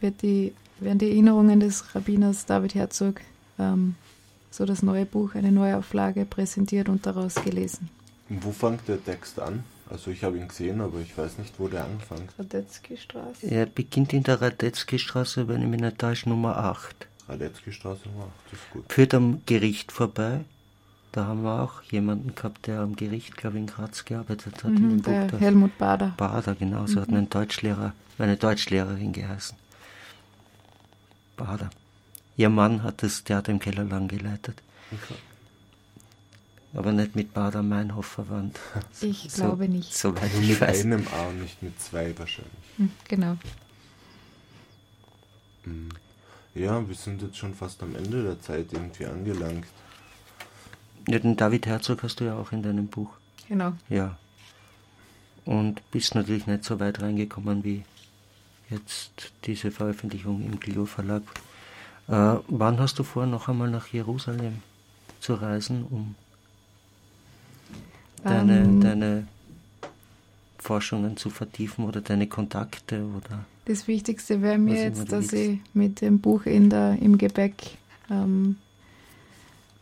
wird 0.00 0.22
die, 0.22 0.52
werden 0.80 0.98
die 0.98 1.10
Erinnerungen 1.10 1.60
des 1.60 1.94
Rabbiners 1.94 2.46
David 2.46 2.74
Herzog, 2.74 3.20
ähm, 3.58 3.96
so 4.54 4.64
das 4.64 4.82
neue 4.82 5.06
Buch, 5.06 5.34
eine 5.34 5.52
Neuauflage 5.52 6.24
präsentiert 6.24 6.88
und 6.88 7.06
daraus 7.06 7.34
gelesen. 7.36 7.88
Wo 8.28 8.52
fängt 8.52 8.88
der 8.88 9.02
Text 9.02 9.40
an? 9.40 9.64
Also 9.90 10.10
ich 10.10 10.24
habe 10.24 10.38
ihn 10.38 10.48
gesehen, 10.48 10.80
aber 10.80 10.98
ich 11.00 11.16
weiß 11.16 11.38
nicht, 11.38 11.54
wo 11.58 11.68
der 11.68 11.84
anfängt. 11.84 12.32
Radetzky-Straße. 12.38 13.46
Er 13.46 13.66
beginnt 13.66 14.12
in 14.12 14.22
der 14.22 14.40
Radetzky-Straße, 14.40 15.46
wenn 15.48 15.62
ich 15.62 15.68
mich 15.68 15.80
nicht 15.80 15.98
täusche, 15.98 16.28
Nummer 16.28 16.56
8. 16.56 17.06
Radetzky-Straße 17.28 18.08
Nummer 18.08 18.24
8, 18.24 18.32
das 18.50 18.60
ist 18.60 18.70
gut. 18.72 18.92
Führt 18.92 19.14
am 19.14 19.42
Gericht 19.44 19.92
vorbei 19.92 20.40
da 21.14 21.26
haben 21.26 21.44
wir 21.44 21.62
auch 21.62 21.80
jemanden 21.92 22.34
gehabt, 22.34 22.66
der 22.66 22.80
am 22.80 22.96
Gericht, 22.96 23.36
glaube 23.36 23.56
ich, 23.56 23.60
in 23.60 23.66
Graz 23.68 24.04
gearbeitet 24.04 24.64
hat. 24.64 24.72
Mhm, 24.72 24.90
in 24.90 25.02
der 25.02 25.26
Buch, 25.26 25.38
Helmut 25.38 25.78
Bader. 25.78 26.12
Bader, 26.16 26.56
genau. 26.56 26.88
So 26.88 26.96
mhm. 26.96 27.02
hat 27.02 27.08
ein 27.10 27.30
Deutschlehrer, 27.30 27.92
eine 28.18 28.36
Deutschlehrerin 28.36 29.12
geheißen. 29.12 29.56
Bader. 31.36 31.70
Ihr 32.36 32.48
Mann 32.48 32.82
hat 32.82 33.02
das 33.02 33.24
Theater 33.24 33.52
im 33.52 33.58
Keller 33.60 33.84
lang 33.84 34.08
geleitet. 34.08 34.60
Okay. 34.90 35.14
Aber 36.74 36.90
nicht 36.92 37.14
mit 37.14 37.32
Bader 37.32 37.62
Meinhof 37.62 38.06
verwandt. 38.06 38.58
Ich 39.00 39.30
so, 39.30 39.42
glaube 39.42 39.68
nicht. 39.68 39.94
So 39.94 40.14
weit 40.16 40.30
ich 40.40 40.48
mit 40.48 40.60
weiß. 40.60 40.82
einem 40.82 41.06
A 41.08 41.28
und 41.28 41.40
nicht 41.42 41.62
mit 41.62 41.80
zwei 41.80 42.16
wahrscheinlich. 42.18 42.52
Mhm, 42.78 42.90
genau. 43.08 43.36
Mhm. 45.64 45.90
Ja, 46.54 46.86
wir 46.86 46.94
sind 46.94 47.22
jetzt 47.22 47.36
schon 47.36 47.54
fast 47.54 47.82
am 47.82 47.94
Ende 47.96 48.22
der 48.22 48.40
Zeit 48.40 48.72
irgendwie 48.72 49.06
angelangt. 49.06 49.66
Ja, 51.08 51.18
den 51.18 51.36
David 51.36 51.66
Herzog 51.66 52.02
hast 52.02 52.20
du 52.20 52.24
ja 52.24 52.36
auch 52.36 52.52
in 52.52 52.62
deinem 52.62 52.86
Buch. 52.86 53.10
Genau. 53.48 53.72
Ja. 53.88 54.16
Und 55.44 55.88
bist 55.90 56.14
natürlich 56.14 56.46
nicht 56.46 56.64
so 56.64 56.80
weit 56.80 57.02
reingekommen 57.02 57.64
wie 57.64 57.84
jetzt 58.70 59.32
diese 59.44 59.70
Veröffentlichung 59.70 60.44
im 60.44 60.58
Clio 60.58 60.86
Verlag. 60.86 61.22
Äh, 62.08 62.36
wann 62.48 62.78
hast 62.78 62.98
du 62.98 63.02
vor, 63.02 63.26
noch 63.26 63.48
einmal 63.48 63.70
nach 63.70 63.88
Jerusalem 63.88 64.62
zu 65.20 65.34
reisen, 65.34 65.86
um 65.90 66.14
deine, 68.22 68.62
um, 68.62 68.68
ähm. 68.68 68.80
deine 68.80 69.26
Forschungen 70.58 71.16
zu 71.16 71.30
vertiefen 71.30 71.84
oder 71.84 72.00
deine 72.00 72.26
Kontakte 72.26 73.04
oder? 73.04 73.44
Das 73.66 73.88
Wichtigste 73.88 74.42
wäre 74.42 74.58
mir 74.58 74.82
jetzt, 74.82 75.10
dass 75.10 75.32
ich 75.32 75.58
mit 75.72 76.02
dem 76.02 76.18
Buch 76.18 76.44
in 76.44 76.68
der, 76.68 76.98
im 77.00 77.16
Gepäck 77.16 77.78
ähm, 78.10 78.56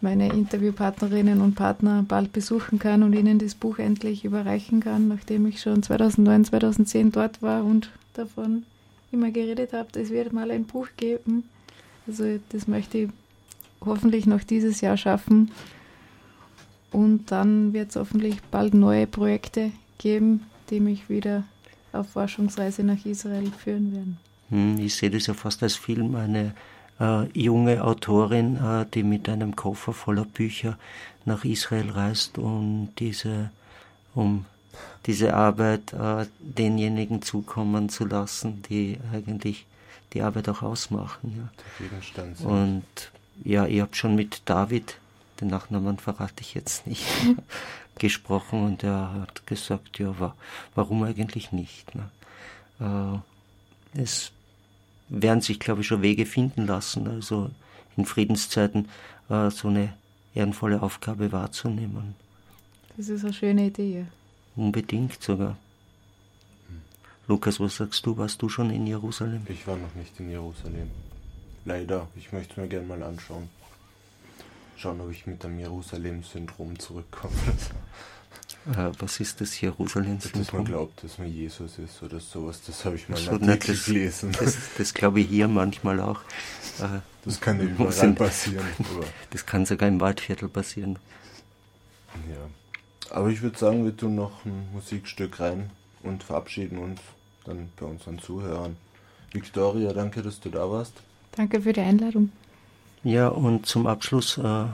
meine 0.01 0.33
Interviewpartnerinnen 0.33 1.41
und 1.41 1.55
Partner 1.55 2.05
bald 2.07 2.33
besuchen 2.33 2.79
kann 2.79 3.03
und 3.03 3.13
ihnen 3.13 3.39
das 3.39 3.55
Buch 3.55 3.79
endlich 3.79 4.25
überreichen 4.25 4.81
kann, 4.81 5.09
nachdem 5.09 5.47
ich 5.47 5.61
schon 5.61 5.83
2009, 5.83 6.45
2010 6.45 7.13
dort 7.13 7.43
war 7.43 7.65
und 7.65 7.91
davon 8.15 8.65
immer 9.11 9.31
geredet 9.31 9.73
habe, 9.73 10.01
es 10.01 10.11
wird 10.11 10.33
mal 10.33 10.51
ein 10.51 10.65
Buch 10.65 10.89
geben. 10.97 11.45
Also 12.07 12.39
das 12.51 12.67
möchte 12.67 12.99
ich 12.99 13.11
hoffentlich 13.81 14.27
noch 14.27 14.43
dieses 14.43 14.81
Jahr 14.81 14.97
schaffen. 14.97 15.51
Und 16.91 17.31
dann 17.31 17.73
wird 17.73 17.91
es 17.91 17.97
hoffentlich 17.97 18.43
bald 18.51 18.75
neue 18.75 19.07
Projekte 19.07 19.73
geben, 19.99 20.45
die 20.71 20.81
mich 20.81 21.09
wieder 21.09 21.45
auf 21.93 22.11
Forschungsreise 22.11 22.85
nach 22.85 23.05
Israel 23.05 23.51
führen 23.51 23.93
werden. 23.93 24.19
Hm, 24.51 24.79
ich 24.79 24.95
sehe 24.95 25.11
das 25.11 25.27
ja 25.27 25.35
fast 25.35 25.63
als 25.63 25.75
Film, 25.75 26.15
eine 26.15 26.55
äh, 27.01 27.27
junge 27.39 27.83
Autorin, 27.83 28.57
äh, 28.57 28.87
die 28.93 29.03
mit 29.03 29.29
einem 29.29 29.57
Koffer 29.57 29.93
voller 29.93 30.25
Bücher 30.25 30.79
nach 31.25 31.45
Israel 31.45 31.91
reist, 31.91 32.39
um 32.39 32.89
diese, 32.99 33.51
um 34.15 34.45
diese 35.07 35.35
Arbeit 35.35 35.93
äh, 35.93 36.27
denjenigen 36.41 37.23
zukommen 37.23 37.89
zu 37.89 38.05
lassen, 38.05 38.63
die 38.69 38.99
eigentlich 39.13 39.67
die 40.13 40.23
Arbeit 40.23 40.49
auch 40.49 40.63
ausmachen. 40.63 41.51
Ja. 41.81 42.47
Und 42.47 42.85
ja, 43.45 43.67
ich 43.67 43.81
habe 43.81 43.95
schon 43.95 44.15
mit 44.15 44.43
David, 44.45 44.99
den 45.41 45.49
Nachnamen 45.49 45.99
verrate 45.99 46.43
ich 46.43 46.55
jetzt 46.55 46.87
nicht, 46.87 47.05
gesprochen 47.99 48.65
und 48.65 48.83
er 48.83 49.13
hat 49.15 49.47
gesagt, 49.47 49.99
ja, 49.99 50.19
wa 50.19 50.35
warum 50.75 51.03
eigentlich 51.03 51.53
nicht? 51.53 51.95
Ne? 51.95 52.11
Äh, 53.95 54.01
es 54.01 54.33
werden 55.09 55.41
sich, 55.41 55.61
glaube 55.61 55.83
ich, 55.83 55.87
schon 55.87 56.03
Wege 56.03 56.27
finden 56.27 56.67
lassen, 56.67 57.07
also 57.07 57.51
in 57.97 58.07
Friedenszeiten 58.07 58.89
äh, 59.29 59.51
so 59.51 59.69
eine 59.69 59.93
ehrenvolle 60.35 60.83
Aufgabe 60.83 61.33
wahrzunehmen. 61.33 62.15
Das 62.97 63.09
ist 63.09 63.25
eine 63.25 63.33
schöne 63.33 63.67
Idee. 63.67 64.07
Unbedingt 64.57 65.23
sogar. 65.23 65.57
Lukas, 67.29 67.61
was 67.61 67.77
sagst 67.77 68.05
du? 68.05 68.17
Warst 68.17 68.43
du 68.43 68.49
schon 68.49 68.71
in 68.71 68.87
Jerusalem? 68.87 69.47
Ich 69.49 69.67
war 69.67 69.77
noch 69.77 69.95
nicht 69.95 70.19
in 70.19 70.31
Jerusalem. 70.31 70.91
Leider. 71.65 72.09
Ich 72.17 72.33
möchte 72.33 72.53
es 72.53 72.57
mir 72.57 72.69
gerne 72.69 72.87
mal 72.87 73.03
anschauen. 73.03 73.49
Schauen, 74.77 75.01
ob 75.01 75.13
ich 75.13 75.27
mit 75.27 75.43
dem 75.45 75.59
Jerusalem-Syndrom 75.59 76.79
zurückkomme. 76.79 77.35
Äh, 78.77 78.91
was 78.99 79.21
ist 79.21 79.41
das 79.41 79.61
Jerusalem-Syndrom? 79.61 80.43
Dass 80.43 80.53
man 80.53 80.65
glaubt, 80.65 81.05
dass 81.05 81.19
man 81.19 81.29
Jesus 81.33 81.79
ist 81.79 82.03
oder 82.03 82.19
sowas. 82.19 82.61
Das 82.67 82.85
habe 82.85 82.97
ich 82.97 83.09
mal 83.09 83.17
so, 83.17 83.37
ne, 83.37 83.57
das, 83.57 83.85
gelesen. 83.85 84.33
Das, 84.39 84.57
das, 84.77 84.93
glaube 84.93 85.21
ich 85.21 85.29
hier 85.29 85.47
manchmal 85.47 86.01
auch. 86.01 86.21
Äh, 86.81 87.01
das 87.25 87.41
kann 87.41 87.59
ja 87.59 87.65
überall 87.65 87.93
sind, 87.93 88.19
passieren. 88.19 88.67
das 89.31 89.47
kann 89.47 89.65
sogar 89.65 89.89
im 89.89 90.01
Waldviertel 90.01 90.49
passieren. 90.49 90.99
Ja. 92.29 93.15
Aber 93.17 93.29
ich 93.29 93.43
würde 93.43 93.59
sagen, 93.59 93.85
wir 93.85 93.97
tun 93.97 94.17
noch 94.17 94.45
ein 94.45 94.69
Musikstück 94.73 95.39
rein 95.39 95.71
und 96.03 96.23
verabschieden 96.23 96.79
uns 96.79 97.01
dann 97.45 97.71
bei 97.77 97.87
unseren 97.87 98.19
Zuhörern. 98.19 98.77
Victoria, 99.33 99.93
danke, 99.93 100.23
dass 100.23 100.41
du 100.41 100.51
da 100.51 100.71
warst. 100.71 100.95
Danke 101.33 101.63
für 101.63 101.73
die 101.73 101.81
Einladung. 101.81 102.31
Ja, 103.03 103.29
und 103.29 103.67
zum 103.67 103.87
Abschluss 103.87 104.39
äh, 104.39 104.65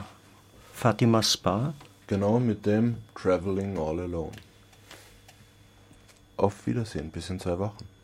Fatima 0.73 1.23
Spa. 1.23 1.73
Genau 2.07 2.39
mit 2.39 2.65
dem 2.65 2.97
Traveling 3.15 3.77
All 3.77 3.99
Alone. 3.99 4.31
Auf 6.37 6.67
Wiedersehen, 6.67 7.09
bis 7.11 7.29
in 7.29 7.39
zwei 7.39 7.57
Wochen. 7.59 7.98